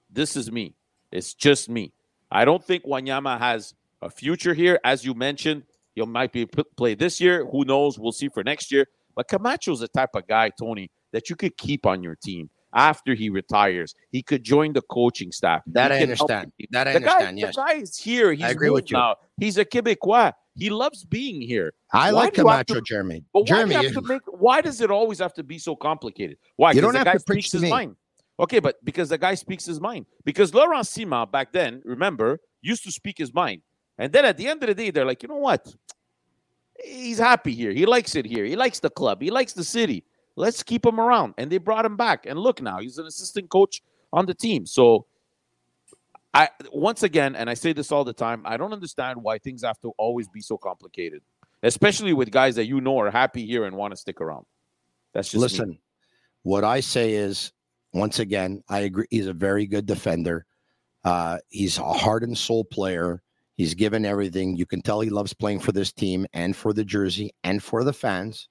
This 0.09 0.36
is 0.36 0.51
me. 0.51 0.76
It's 1.11 1.34
just 1.34 1.69
me. 1.69 1.93
I 2.32 2.45
don't 2.45 2.63
think 2.63 2.86
Wanyama 2.86 3.38
has 3.38 3.74
a 4.02 4.10
future 4.10 4.54
here. 4.54 4.80
As 4.84 5.06
you 5.06 5.14
mentioned, 5.14 5.64
he 5.95 6.06
might 6.06 6.32
be 6.32 6.45
play 6.78 6.95
this 6.95 7.20
year. 7.22 7.45
Who 7.45 7.66
knows? 7.66 7.99
We'll 7.99 8.12
see 8.12 8.30
for 8.30 8.43
next 8.43 8.72
year. 8.72 8.88
But 9.16 9.28
Camacho's 9.28 9.82
the 9.82 9.88
type 9.89 10.12
of 10.16 10.28
guy, 10.28 10.52
Tony, 10.58 10.89
that 11.12 11.30
you 11.30 11.36
could 11.36 11.58
keep 11.58 11.86
on 11.86 12.02
your 12.02 12.16
team 12.16 12.49
after 12.74 13.14
he 13.14 13.30
retires. 13.30 13.93
He 14.12 14.24
could 14.24 14.43
join 14.43 14.72
the 14.74 14.82
coaching 14.82 15.32
staff. 15.34 15.62
That 15.68 15.91
He 15.91 15.97
I 15.97 16.02
understand. 16.04 16.52
That 16.72 16.88
I 16.88 16.93
The 16.93 16.99
guy, 17.02 17.12
understand. 17.12 17.39
Yes, 17.39 17.56
the 17.56 17.62
guy 17.62 17.74
is 17.74 17.97
here. 17.97 18.32
He's 18.32 18.45
agree 18.49 18.70
with 18.70 18.89
you. 18.89 18.97
Now. 18.97 19.16
He's 19.38 19.58
a 19.58 19.66
Quebecois. 19.66 20.32
He 20.56 20.70
loves 20.70 21.04
being 21.06 21.41
here. 21.41 21.74
I 21.93 22.12
Why 22.14 22.22
like 22.24 22.34
do 22.34 22.41
Camacho, 22.43 22.76
to- 22.76 22.82
Jeremy. 22.82 23.24
But 23.34 23.41
why 23.41 23.45
do 23.45 23.54
Jeremy, 23.54 23.76
you 23.76 23.82
have 23.93 23.93
to 23.93 24.02
make? 24.02 24.22
Why 24.28 24.62
does 24.62 24.80
it 24.82 24.91
always 24.91 25.20
have 25.20 25.34
to 25.36 25.43
be 25.43 25.58
so 25.60 25.76
complicated? 25.76 26.38
Why? 26.56 26.72
You 26.72 26.82
don't 26.82 26.93
the 26.93 26.99
have 26.99 27.06
guy 27.06 27.14
to 27.16 27.24
preach 27.26 27.49
to 27.52 27.58
his 27.58 27.64
me. 27.64 27.70
mind. 27.70 27.95
Okay, 28.39 28.60
but 28.60 28.84
because 28.84 29.10
the 29.10 29.18
guy 29.18 29.36
speaks 29.36 29.66
his 29.66 29.80
mind. 29.80 30.06
Because 30.26 30.54
Laurent 30.54 30.86
Ciman 30.86 31.32
back 31.32 31.52
then, 31.52 31.82
remember, 31.86 32.39
used 32.62 32.84
to 32.86 32.91
speak 32.91 33.18
his 33.18 33.34
mind, 33.34 33.62
and 34.02 34.12
then 34.12 34.26
at 34.26 34.36
the 34.36 34.47
end 34.47 34.64
of 34.64 34.68
the 34.68 34.74
day, 34.74 34.89
they're 34.89 35.06
like, 35.06 35.22
you 35.22 35.30
know 35.30 35.36
what? 35.36 35.76
He's 36.84 37.20
happy 37.20 37.54
here. 37.54 37.72
He 37.72 37.86
likes 37.86 38.16
it 38.16 38.26
here. 38.26 38.43
He 38.45 38.56
likes 38.56 38.80
the 38.80 38.89
club. 38.89 39.22
He 39.22 39.30
likes 39.30 39.54
the 39.54 39.64
city. 39.64 40.04
Let's 40.36 40.64
keep 40.64 40.84
him 40.84 40.99
around. 40.99 41.36
And 41.38 41.52
they 41.52 41.60
brought 41.60 41.86
him 41.86 41.95
back. 41.97 42.26
And 42.26 42.39
look 42.39 42.64
now, 42.64 42.80
he's 42.80 42.97
an 42.97 43.06
assistant 43.06 43.52
coach 43.52 43.84
on 44.12 44.26
the 44.26 44.34
team. 44.34 44.66
So 44.66 45.06
I 46.34 46.49
once 46.72 47.04
again, 47.04 47.36
and 47.36 47.47
I 47.47 47.54
say 47.54 47.74
this 47.74 47.91
all 47.91 48.04
the 48.04 48.12
time, 48.12 48.41
I 48.43 48.58
don't 48.58 48.74
understand 48.74 49.22
why 49.22 49.38
things 49.38 49.64
have 49.64 49.80
to 49.82 49.93
always 49.99 50.28
be 50.28 50.41
so 50.41 50.58
complicated, 50.58 51.22
especially 51.62 52.14
with 52.14 52.32
guys 52.32 52.56
that 52.56 52.66
you 52.66 52.82
know 52.82 52.99
are 52.99 53.12
happy 53.12 53.45
here 53.45 53.66
and 53.66 53.76
want 53.76 53.91
to 53.91 53.97
stick 53.97 54.20
around. 54.20 54.47
That's 55.14 55.30
just 55.30 55.38
me. 55.38 55.41
Listen, 55.43 55.80
what 56.41 56.64
I 56.64 56.80
say 56.80 57.14
is, 57.14 57.52
once 57.93 58.18
again, 58.18 58.64
I 58.68 58.80
agree. 58.80 59.06
He's 59.12 59.28
a 59.28 59.34
very 59.34 59.68
good 59.68 59.86
defender. 59.86 60.47
Uh, 61.04 61.38
he's 61.49 61.78
a 61.78 61.84
heart 61.84 62.24
and 62.24 62.36
soul 62.36 62.66
player. 62.66 63.22
He's 63.62 63.76
given 63.76 64.05
everything. 64.07 64.55
You 64.55 64.66
can 64.66 64.82
tell 64.82 65.01
he 65.01 65.12
loves 65.12 65.34
playing 65.34 65.59
for 65.59 65.72
this 65.72 65.91
team 65.91 66.26
and 66.34 66.55
for 66.55 66.74
the 66.74 66.84
jersey 66.84 67.30
and 67.43 67.62
for 67.62 67.84
the 67.84 67.93
fans. 67.93 68.47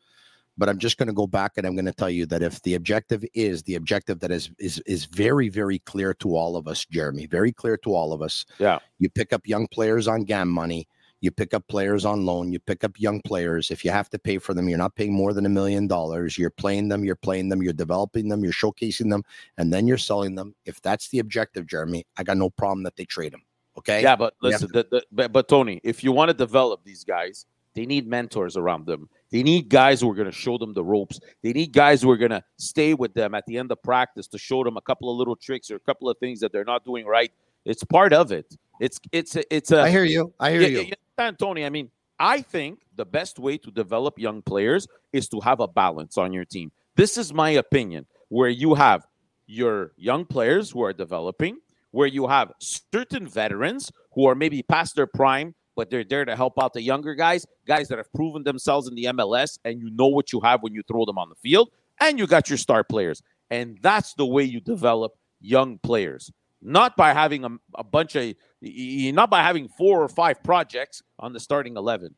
But 0.57 0.69
I'm 0.69 0.79
just 0.79 0.99
going 0.99 1.09
to 1.09 1.13
go 1.13 1.27
back 1.27 1.55
and 1.57 1.67
I'm 1.67 1.75
going 1.75 1.87
to 1.87 1.93
tell 1.93 2.09
you 2.09 2.27
that 2.27 2.45
if 2.45 2.63
the 2.63 2.77
objective 2.77 3.25
is 3.35 3.65
the 3.65 3.75
objective 3.75 4.21
that 4.21 4.31
is 4.31 4.53
is 4.61 4.79
is 4.87 5.07
very 5.07 5.49
very 5.49 5.81
clear 5.81 6.15
to 6.15 6.37
all 6.37 6.55
of 6.55 6.69
us, 6.69 6.85
Jeremy, 6.85 7.27
very 7.27 7.51
clear 7.51 7.77
to 7.79 7.93
all 7.93 8.13
of 8.13 8.23
us. 8.23 8.47
Yeah. 8.61 8.79
You 9.01 9.11
pick 9.11 9.33
up 9.33 9.49
young 9.49 9.67
players 9.67 10.07
on 10.07 10.23
GAM 10.23 10.49
money. 10.49 10.87
You 11.21 11.33
pick 11.33 11.55
up 11.55 11.67
players 11.67 12.05
on 12.05 12.25
loan. 12.25 12.53
You 12.53 12.61
pick 12.61 12.85
up 12.85 12.93
young 12.97 13.21
players. 13.23 13.73
If 13.73 13.85
you 13.85 13.91
have 13.91 14.11
to 14.11 14.19
pay 14.19 14.39
for 14.39 14.55
them, 14.55 14.69
you're 14.69 14.79
not 14.79 14.95
paying 14.95 15.13
more 15.13 15.33
than 15.33 15.45
a 15.45 15.49
million 15.49 15.89
dollars. 15.89 16.39
You're 16.39 16.51
playing 16.51 16.87
them, 16.87 17.05
you're 17.05 17.17
playing 17.17 17.49
them, 17.49 17.65
you're 17.65 17.73
developing 17.73 18.29
them, 18.29 18.45
you're 18.45 18.53
showcasing 18.53 19.11
them, 19.11 19.25
and 19.59 19.73
then 19.73 19.89
you're 19.89 19.99
selling 19.99 20.37
them. 20.37 20.55
If 20.67 20.81
that's 20.81 21.09
the 21.09 21.19
objective, 21.19 21.67
Jeremy, 21.67 22.07
I 22.17 22.23
got 22.23 22.37
no 22.37 22.49
problem 22.49 22.85
that 22.85 22.95
they 22.95 23.07
trade 23.07 23.33
them. 23.33 23.43
Okay. 23.79 24.03
Yeah, 24.03 24.17
but 24.17 24.35
listen, 24.43 24.69
the, 24.73 24.87
the, 24.91 25.05
but, 25.13 25.33
but 25.33 25.49
Tony, 25.49 25.81
if 25.85 26.03
you 26.03 26.13
want 26.13 26.29
to 26.29 26.35
develop 26.35 26.85
these 26.85 27.05
guys, 27.05 27.47
they 27.75 27.87
need 27.87 28.07
mentors 28.07 28.57
around 28.57 28.87
them. 28.87 29.09
They 29.31 29.43
need 29.43 29.69
guys 29.69 30.01
who 30.01 30.11
are 30.11 30.15
going 30.15 30.31
to 30.31 30.37
show 30.37 30.59
them 30.59 30.75
the 30.75 30.85
ropes. 30.85 31.21
They 31.43 31.53
need 31.53 31.73
guys 31.73 32.03
who 32.03 32.11
are 32.11 32.17
going 32.17 32.33
to 32.33 32.43
stay 32.59 32.95
with 32.95 33.15
them 33.15 33.35
at 33.35 33.47
the 33.47 33.59
end 33.59 33.71
of 33.71 33.83
practice 33.83 34.27
to 34.29 34.39
show 34.39 34.65
them 34.65 34.77
a 34.77 34.81
couple 34.81 35.11
of 35.11 35.17
little 35.17 35.37
tricks 35.37 35.71
or 35.71 35.77
a 35.77 35.81
couple 35.81 36.09
of 36.09 36.19
things 36.19 36.41
that 36.41 36.53
they're 36.53 36.65
not 36.65 36.85
doing 36.85 37.07
right. 37.07 37.33
It's 37.65 37.85
part 37.85 38.13
of 38.13 38.33
it. 38.33 38.57
It's 38.81 38.99
it's 39.13 39.37
it's 39.51 39.71
a 39.71 39.83
I 39.83 39.91
hear 39.91 40.05
you. 40.05 40.33
I 40.41 40.51
hear 40.51 40.63
you. 40.63 40.67
yeah, 40.67 40.81
you 40.81 40.93
understand, 41.19 41.39
Tony. 41.39 41.65
I 41.67 41.69
mean, 41.69 41.91
I 42.19 42.41
think 42.41 42.81
the 42.97 43.05
best 43.05 43.39
way 43.39 43.59
to 43.59 43.71
develop 43.71 44.19
young 44.19 44.43
players 44.43 44.89
is 45.13 45.29
to 45.29 45.41
have 45.41 45.61
a 45.61 45.69
balance 45.69 46.19
on 46.19 46.33
your 46.33 46.47
team. 46.47 46.73
This 46.97 47.19
is 47.19 47.33
my 47.33 47.51
opinion, 47.51 48.07
where 48.29 48.49
you 48.49 48.75
have 48.75 49.07
your 49.47 49.93
young 49.97 50.25
players 50.25 50.71
who 50.71 50.83
are 50.83 50.93
developing, 50.95 51.59
where 51.91 52.07
you 52.07 52.27
have 52.27 52.53
certain 52.61 53.27
veterans 53.27 53.91
who 54.13 54.27
are 54.27 54.35
maybe 54.35 54.63
past 54.63 54.97
their 54.97 55.07
prime, 55.07 55.55
but 55.77 55.91
they're 55.91 56.05
there 56.05 56.25
to 56.25 56.37
help 56.37 56.55
out 56.61 56.73
the 56.73 56.83
younger 56.83 57.15
guys, 57.15 57.47
guys 57.67 57.89
that 57.89 57.99
have 57.99 58.13
proven 58.13 58.43
themselves 58.43 58.89
in 58.89 58.95
the 58.95 59.05
MLS, 59.05 59.59
and 59.65 59.81
you 59.81 59.91
know 59.91 60.07
what 60.07 60.33
you 60.33 60.41
have 60.41 60.63
when 60.63 60.75
you 60.75 60.83
throw 60.83 61.05
them 61.05 61.19
on 61.19 61.29
the 61.29 61.35
field, 61.37 61.71
and 62.01 62.19
you 62.19 62.27
got 62.27 62.49
your 62.49 62.59
star 62.59 62.85
players. 62.85 63.23
And 63.51 63.79
that's 63.83 64.15
the 64.15 64.27
way 64.27 64.45
you 64.45 64.61
develop 64.61 65.15
young 65.41 65.79
players, 65.79 66.31
not 66.63 66.97
by 66.97 67.13
having 67.13 67.45
a, 67.45 67.51
a 67.75 67.85
bunch 67.85 68.15
of, 68.17 68.35
not 68.63 69.31
by 69.31 69.43
having 69.43 69.69
four 69.69 70.03
or 70.03 70.09
five 70.09 70.43
projects 70.43 71.03
on 71.19 71.33
the 71.33 71.41
starting 71.41 71.77
11. 71.77 72.15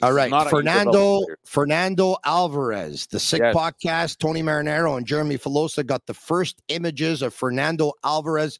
All 0.00 0.12
right, 0.12 0.30
not 0.30 0.50
how 0.50 0.56
you 0.56 0.64
develop 0.64 0.84
Fernando. 0.84 1.20
Fernando 1.44 2.16
Alvarez, 2.24 3.06
the 3.06 3.20
Sick 3.20 3.40
Yes. 3.40 3.54
Podcast. 3.54 4.18
Tony 4.18 4.42
Marinaro 4.42 4.96
and 4.96 5.06
Jeremy 5.06 5.38
Filosa 5.38 5.86
got 5.86 6.06
the 6.06 6.14
first 6.14 6.60
images 6.68 7.22
of 7.22 7.32
Fernando 7.34 7.92
Alvarez 8.02 8.58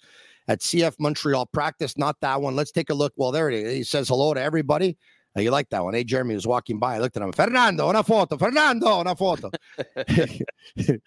at 0.53 0.61
CF 0.61 0.95
Montreal 1.01 1.47
practice. 1.47 1.97
Not 1.97 2.17
that 2.21 2.41
one. 2.41 2.55
Let's 2.55 2.73
take 2.73 2.91
a 2.91 2.95
look. 2.95 3.13
Well, 3.17 3.33
there 3.33 3.49
it 3.51 3.55
is. 3.55 3.73
He 3.75 3.83
says 3.85 4.09
hello 4.09 4.35
to 4.35 4.41
everybody. 4.41 4.97
Uh, 5.37 5.41
You 5.41 5.51
like 5.51 5.69
that 5.71 5.83
one? 5.83 5.95
Hey, 5.95 6.05
Jeremy 6.05 6.35
was 6.35 6.47
walking 6.47 6.79
by. 6.79 6.97
I 6.97 6.99
looked 6.99 7.17
at 7.17 7.23
him. 7.23 7.33
Fernando, 7.33 7.89
una 7.89 8.03
foto. 8.05 8.39
Fernando, 8.39 9.01
una 9.01 9.17
foto. 9.17 9.51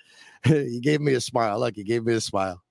he 0.46 0.80
gave 0.82 1.00
me 1.00 1.14
a 1.14 1.22
smile. 1.22 1.60
Look, 1.60 1.76
he 1.76 1.84
gave 1.84 2.04
me 2.06 2.14
a 2.14 2.22
smile. 2.22 2.62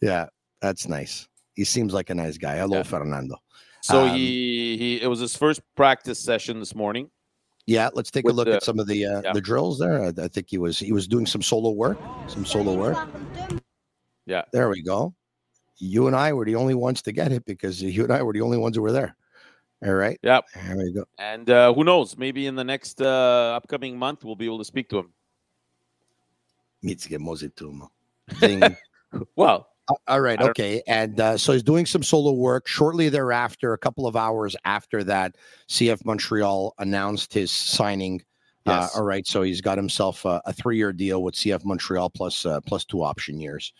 Yeah, 0.00 0.26
that's 0.60 0.88
nice. 0.88 1.28
He 1.54 1.64
seems 1.64 1.94
like 1.94 2.10
a 2.10 2.14
nice 2.14 2.36
guy. 2.36 2.56
Hello, 2.56 2.78
Yeah. 2.78 2.82
Fernando. 2.82 3.36
So 3.82 4.06
Um, 4.06 4.16
he 4.16 4.76
he 4.76 5.00
it 5.00 5.06
was 5.06 5.20
his 5.20 5.36
first 5.36 5.60
practice 5.76 6.18
session 6.18 6.58
this 6.58 6.74
morning. 6.74 7.08
Yeah, 7.66 7.90
let's 7.94 8.10
take 8.10 8.28
a 8.28 8.32
look 8.32 8.46
the- 8.48 8.56
at 8.56 8.62
some 8.64 8.80
of 8.80 8.88
the 8.88 9.06
uh, 9.06 9.20
yeah. 9.22 9.32
the 9.32 9.40
drills 9.40 9.78
there. 9.78 10.02
I, 10.02 10.08
I 10.08 10.28
think 10.28 10.48
he 10.50 10.58
was 10.58 10.78
he 10.80 10.90
was 10.92 11.06
doing 11.06 11.26
some 11.26 11.42
solo 11.42 11.70
work, 11.70 11.98
some 12.26 12.44
solo 12.44 12.74
work. 12.74 12.98
Yeah. 14.26 14.42
There 14.52 14.68
we 14.68 14.82
go. 14.82 15.14
You 15.78 16.06
and 16.06 16.16
I 16.16 16.32
were 16.32 16.44
the 16.44 16.56
only 16.56 16.74
ones 16.74 17.02
to 17.02 17.12
get 17.12 17.32
it 17.32 17.44
because 17.44 17.82
you 17.82 18.04
and 18.04 18.12
I 18.12 18.22
were 18.22 18.32
the 18.32 18.40
only 18.40 18.58
ones 18.58 18.76
who 18.76 18.82
were 18.82 18.92
there. 18.92 19.16
All 19.84 19.94
right. 19.94 20.18
Yep. 20.22 20.44
There 20.54 20.76
we 20.76 20.92
go. 20.92 21.04
And 21.18 21.50
uh, 21.50 21.74
who 21.74 21.84
knows? 21.84 22.16
Maybe 22.16 22.46
in 22.46 22.54
the 22.54 22.64
next 22.64 23.02
uh, 23.02 23.54
upcoming 23.56 23.98
month 23.98 24.24
we'll 24.24 24.36
be 24.36 24.46
able 24.46 24.58
to 24.58 24.64
speak 24.64 24.88
to 24.90 24.98
him. 24.98 25.12
Mozitumo. 26.84 27.88
Ding. 28.40 28.76
Well, 29.34 29.68
Uh, 29.88 29.94
All 30.08 30.20
right. 30.20 30.40
Okay. 30.40 30.82
And 30.86 31.20
uh, 31.20 31.36
so 31.36 31.52
he's 31.52 31.62
doing 31.62 31.86
some 31.86 32.02
solo 32.02 32.32
work. 32.32 32.66
Shortly 32.66 33.08
thereafter, 33.08 33.72
a 33.72 33.78
couple 33.78 34.06
of 34.06 34.16
hours 34.16 34.56
after 34.64 35.04
that, 35.04 35.36
CF 35.68 36.04
Montreal 36.04 36.74
announced 36.78 37.32
his 37.32 37.50
signing. 37.50 38.22
Yes. 38.64 38.94
Uh, 38.94 38.98
all 38.98 39.04
right. 39.04 39.26
So 39.26 39.42
he's 39.42 39.60
got 39.60 39.78
himself 39.78 40.24
a, 40.24 40.40
a 40.44 40.52
three-year 40.52 40.92
deal 40.92 41.22
with 41.22 41.34
CF 41.34 41.64
Montreal 41.64 42.10
plus 42.10 42.44
uh, 42.44 42.60
plus 42.62 42.84
two 42.84 43.02
option 43.02 43.38
years. 43.38 43.72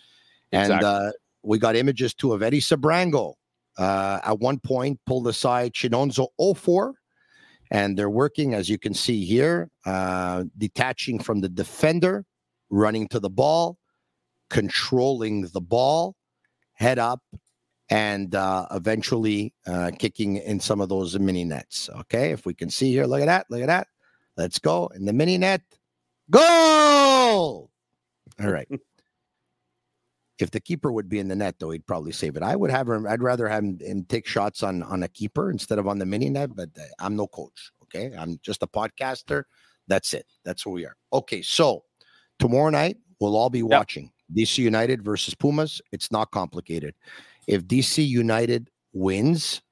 And 0.53 0.73
Exactly. 0.73 1.13
We 1.47 1.59
got 1.59 1.77
images 1.77 2.13
too 2.13 2.33
of 2.33 2.43
Eddie 2.43 2.61
Sebrango. 2.61 3.35
Uh, 3.79 4.21
at 4.25 4.41
one 4.41 4.59
point, 4.59 4.99
pulled 5.07 5.29
aside 5.29 5.73
Chinonso 5.73 6.29
Offor. 6.41 6.95
And 7.71 7.97
they're 7.97 8.11
working, 8.11 8.55
as 8.55 8.69
you 8.69 8.79
can 8.79 8.95
see 8.95 9.25
here, 9.25 9.71
uh, 9.85 10.45
detaching 10.57 11.19
from 11.19 11.41
the 11.41 11.49
defender, 11.49 12.25
running 12.71 13.09
to 13.09 13.21
the 13.21 13.31
ball, 13.31 13.79
controlling 14.51 15.43
the 15.53 15.61
ball, 15.61 16.15
head 16.75 16.99
up, 16.99 17.23
and 17.91 18.35
uh, 18.35 18.67
eventually 18.71 19.53
uh, 19.67 19.91
kicking 19.99 20.37
in 20.37 20.61
some 20.61 20.81
of 20.81 20.89
those 20.89 21.19
mini 21.19 21.45
nets. 21.45 21.91
Okay, 22.01 22.31
if 22.31 22.47
we 22.47 22.55
can 22.55 22.71
see 22.71 22.93
here, 22.93 23.05
look 23.05 23.21
at 23.21 23.27
that, 23.27 23.47
look 23.51 23.61
at 23.61 23.67
that. 23.67 23.89
Let's 24.37 24.59
go 24.59 24.89
in 24.95 25.05
the 25.05 25.13
mini 25.13 25.39
net. 25.39 25.63
Goal! 26.31 27.71
All 28.41 28.51
right. 28.51 28.69
If 30.39 30.51
the 30.51 30.61
keeper 30.61 30.93
would 30.93 31.09
be 31.09 31.19
in 31.19 31.29
the 31.29 31.37
net, 31.37 31.57
though, 31.59 31.71
he'd 31.71 31.87
probably 31.87 32.13
save 32.13 32.37
it. 32.37 32.43
I 32.43 32.57
would 32.57 32.71
have 32.71 32.89
him. 32.89 33.07
I'd 33.07 33.23
rather 33.23 33.49
have 33.49 33.65
him, 33.65 33.79
him 33.81 34.05
take 34.05 34.27
shots 34.27 34.63
on 34.63 34.83
on 34.83 35.03
a 35.03 35.09
keeper 35.09 35.51
instead 35.51 35.79
of 35.79 35.87
on 35.89 35.99
the 35.99 36.05
mini 36.07 36.29
net. 36.29 36.55
But 36.55 36.71
uh, 36.79 36.83
I'm 36.99 37.17
no 37.17 37.27
coach. 37.27 37.73
Okay, 37.85 38.15
I'm 38.17 38.39
just 38.43 38.63
a 38.63 38.67
podcaster. 38.67 39.45
That's 39.89 40.13
it. 40.13 40.27
That's 40.45 40.63
who 40.63 40.71
we 40.73 40.85
are. 40.85 40.97
Okay, 41.13 41.41
so 41.41 41.85
tomorrow 42.39 42.71
night 42.71 42.99
we'll 43.21 43.37
all 43.37 43.49
be 43.51 43.61
Yep. 43.61 43.69
watching 43.69 44.11
DC 44.35 44.59
United 44.59 45.03
versus 45.03 45.35
Pumas. 45.35 45.81
It's 45.93 46.11
not 46.13 46.31
complicated. 46.33 46.95
If 47.47 47.65
DC 47.67 48.07
United 48.07 48.69
wins, 48.93 49.63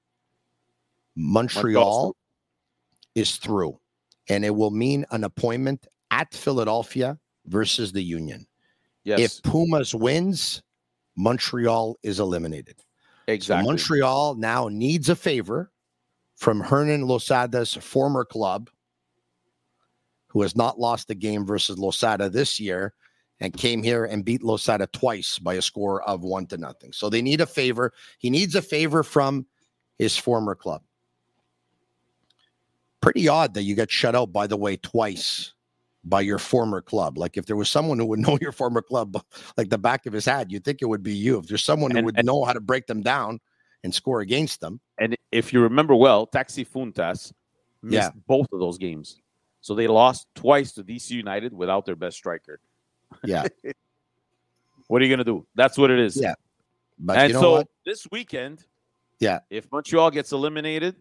Montreal 1.17 2.17
is 3.15 3.37
through, 3.37 3.79
and 4.29 4.45
it 4.45 4.55
will 4.55 4.71
mean 4.71 5.05
an 5.11 5.25
appointment 5.25 5.87
at 6.11 6.33
Philadelphia 6.33 7.19
versus 7.47 7.93
the 7.93 8.03
Union. 8.03 8.47
Yes, 9.05 9.21
If 9.21 9.43
Pumas 9.43 9.95
wins, 9.95 10.63
Montreal 11.17 11.97
is 12.03 12.21
eliminated. 12.21 12.77
exactly. 13.29 13.63
So 13.65 13.71
Montreal 13.71 14.35
now 14.37 14.69
needs 14.69 15.09
a 15.09 15.17
favor 15.17 15.71
from 16.37 16.61
Hernan 16.61 17.03
Losada's 17.07 17.75
former 17.75 18.25
club, 18.25 18.71
who 20.29 20.43
has 20.43 20.57
not 20.57 20.81
lost 20.81 21.07
the 21.09 21.15
game 21.15 21.47
versus 21.47 21.79
Losada 21.79 22.29
this 22.29 22.59
year 22.59 22.93
and 23.41 23.53
came 23.57 23.83
here 23.83 24.05
and 24.05 24.25
beat 24.25 24.43
Losada 24.43 24.87
twice 24.89 25.39
by 25.39 25.55
a 25.55 25.63
score 25.63 26.03
of 26.03 26.23
one 26.23 26.47
to 26.47 26.57
nothing. 26.57 26.93
So 26.93 27.09
they 27.09 27.23
need 27.23 27.41
a 27.41 27.47
favor. 27.47 27.93
He 28.19 28.31
needs 28.31 28.55
a 28.57 28.63
favor 28.63 29.03
from 29.03 29.47
his 29.97 30.17
former 30.17 30.55
club. 30.57 30.83
Pretty 33.01 33.29
odd 33.29 33.55
that 33.55 33.63
you 33.63 33.75
get 33.75 33.91
shut 33.91 34.17
out, 34.17 34.33
by 34.33 34.47
the 34.47 34.57
way, 34.57 34.77
twice 34.77 35.54
by 36.05 36.21
your 36.21 36.39
former 36.39 36.81
club. 36.83 37.17
Like 37.19 37.37
if 37.37 37.47
there 37.47 37.57
was 37.57 37.71
someone 37.71 37.99
who 37.99 38.07
would 38.07 38.19
know 38.27 38.39
your 38.41 38.53
former 38.53 38.83
club 38.83 39.23
like 39.57 39.71
the 39.71 39.79
back 39.79 40.07
of 40.07 40.13
his 40.13 40.25
hand, 40.27 40.53
you'd 40.53 40.65
think 40.65 40.83
it 40.83 40.87
would 40.87 41.03
be 41.03 41.15
you. 41.15 41.39
If 41.39 41.47
there's 41.47 41.65
someone 41.65 41.91
who 41.91 41.99
And- 41.99 42.05
would 42.07 42.19
and- 42.19 42.27
know 42.27 42.45
how 42.45 42.53
to 42.53 42.61
break 42.61 42.87
them 42.87 43.03
down 43.03 43.41
and 43.83 43.95
score 43.95 44.21
against 44.21 44.61
them. 44.61 44.81
And 44.99 45.17
if 45.33 45.53
you 45.53 45.61
remember 45.61 45.95
well, 45.95 46.27
Taxi 46.27 46.65
Fountas 46.65 47.33
missed 47.83 47.93
Yeah. 47.93 48.11
both 48.27 48.47
of 48.53 48.61
those 48.61 48.79
games. 48.79 49.21
So 49.61 49.75
they 49.75 49.87
lost 49.87 50.27
twice 50.35 50.73
to 50.73 50.83
DC 50.85 51.11
United 51.11 51.53
without 51.53 51.85
their 51.87 51.97
best 51.97 52.17
striker. 52.17 52.61
Yeah. 53.25 53.47
What 54.89 55.01
are 55.01 55.05
you 55.07 55.11
going 55.11 55.19
to 55.19 55.25
do? 55.25 55.47
That's 55.55 55.79
what 55.79 55.91
it 55.91 55.99
is. 55.99 56.17
Yeah. 56.17 56.35
But 56.99 57.17
and 57.19 57.29
you 57.29 57.35
know 57.35 57.41
so 57.41 57.51
what? 57.53 57.69
this 57.87 58.07
weekend, 58.13 58.65
Yeah. 59.19 59.39
if 59.51 59.71
Montreal 59.73 60.11
gets 60.11 60.33
eliminated 60.33 60.97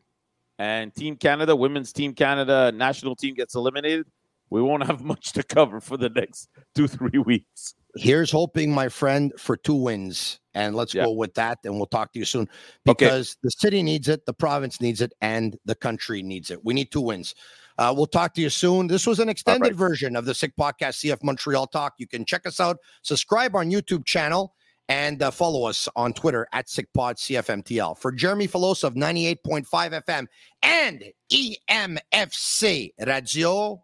and 0.58 0.94
Team 0.96 1.16
Canada, 1.18 1.56
women's 1.56 1.92
Team 1.92 2.14
Canada 2.14 2.72
national 2.74 3.16
team 3.16 3.34
gets 3.36 3.56
eliminated, 3.56 4.08
we 4.54 4.62
won't 4.62 4.86
have 4.86 5.02
much 5.02 5.34
to 5.34 5.42
cover 5.42 5.82
for 5.82 5.98
the 5.98 6.10
next 6.10 6.48
two, 6.76 6.88
three 6.88 7.18
weeks. 7.18 7.74
Here's 7.96 8.30
hoping, 8.30 8.72
my 8.72 8.88
friend, 8.88 9.34
for 9.38 9.58
two 9.58 9.74
wins. 9.74 10.40
And 10.54 10.76
let's 10.76 10.94
Yeah. 10.94 11.06
go 11.06 11.12
with 11.14 11.34
that. 11.34 11.58
And 11.64 11.76
we'll 11.78 11.88
talk 11.88 12.14
to 12.14 12.20
you 12.20 12.26
soon 12.26 12.44
Okay. 12.44 12.54
because 12.86 13.36
the 13.42 13.50
city 13.50 13.82
needs 13.82 14.08
it, 14.08 14.28
the 14.28 14.34
province 14.34 14.80
needs 14.80 15.02
it, 15.02 15.12
and 15.22 15.58
the 15.66 15.74
country 15.74 16.22
needs 16.22 16.52
it. 16.52 16.64
We 16.64 16.76
need 16.76 16.92
two 16.92 17.02
wins. 17.02 17.34
Uh, 17.80 17.92
we'll 17.98 18.06
talk 18.06 18.36
to 18.36 18.42
you 18.42 18.52
soon. 18.52 18.86
This 18.86 19.08
was 19.08 19.20
an 19.20 19.28
extended 19.30 19.70
right. 19.70 19.76
version 19.76 20.16
of 20.16 20.26
the 20.26 20.36
Sick 20.36 20.54
Podcast 20.56 20.98
CF 21.00 21.24
Montreal 21.24 21.66
Talk. 21.66 21.94
You 21.98 22.06
can 22.06 22.24
check 22.24 22.46
us 22.46 22.60
out, 22.60 22.78
subscribe 23.02 23.56
on 23.56 23.72
YouTube 23.72 24.06
channel, 24.06 24.54
and 24.90 25.24
uh, 25.24 25.32
follow 25.32 25.64
us 25.68 25.88
on 25.96 26.14
Twitter 26.14 26.48
at 26.54 26.68
SickPod 26.68 27.18
CFMTL. 27.18 27.98
For 27.98 28.12
Jeremy 28.12 28.48
Filosa 28.48 28.84
of 28.84 28.94
98.5 28.96 30.04
FM 30.04 30.28
and 30.62 31.04
EMFC 31.32 32.94
Radio, 33.08 33.84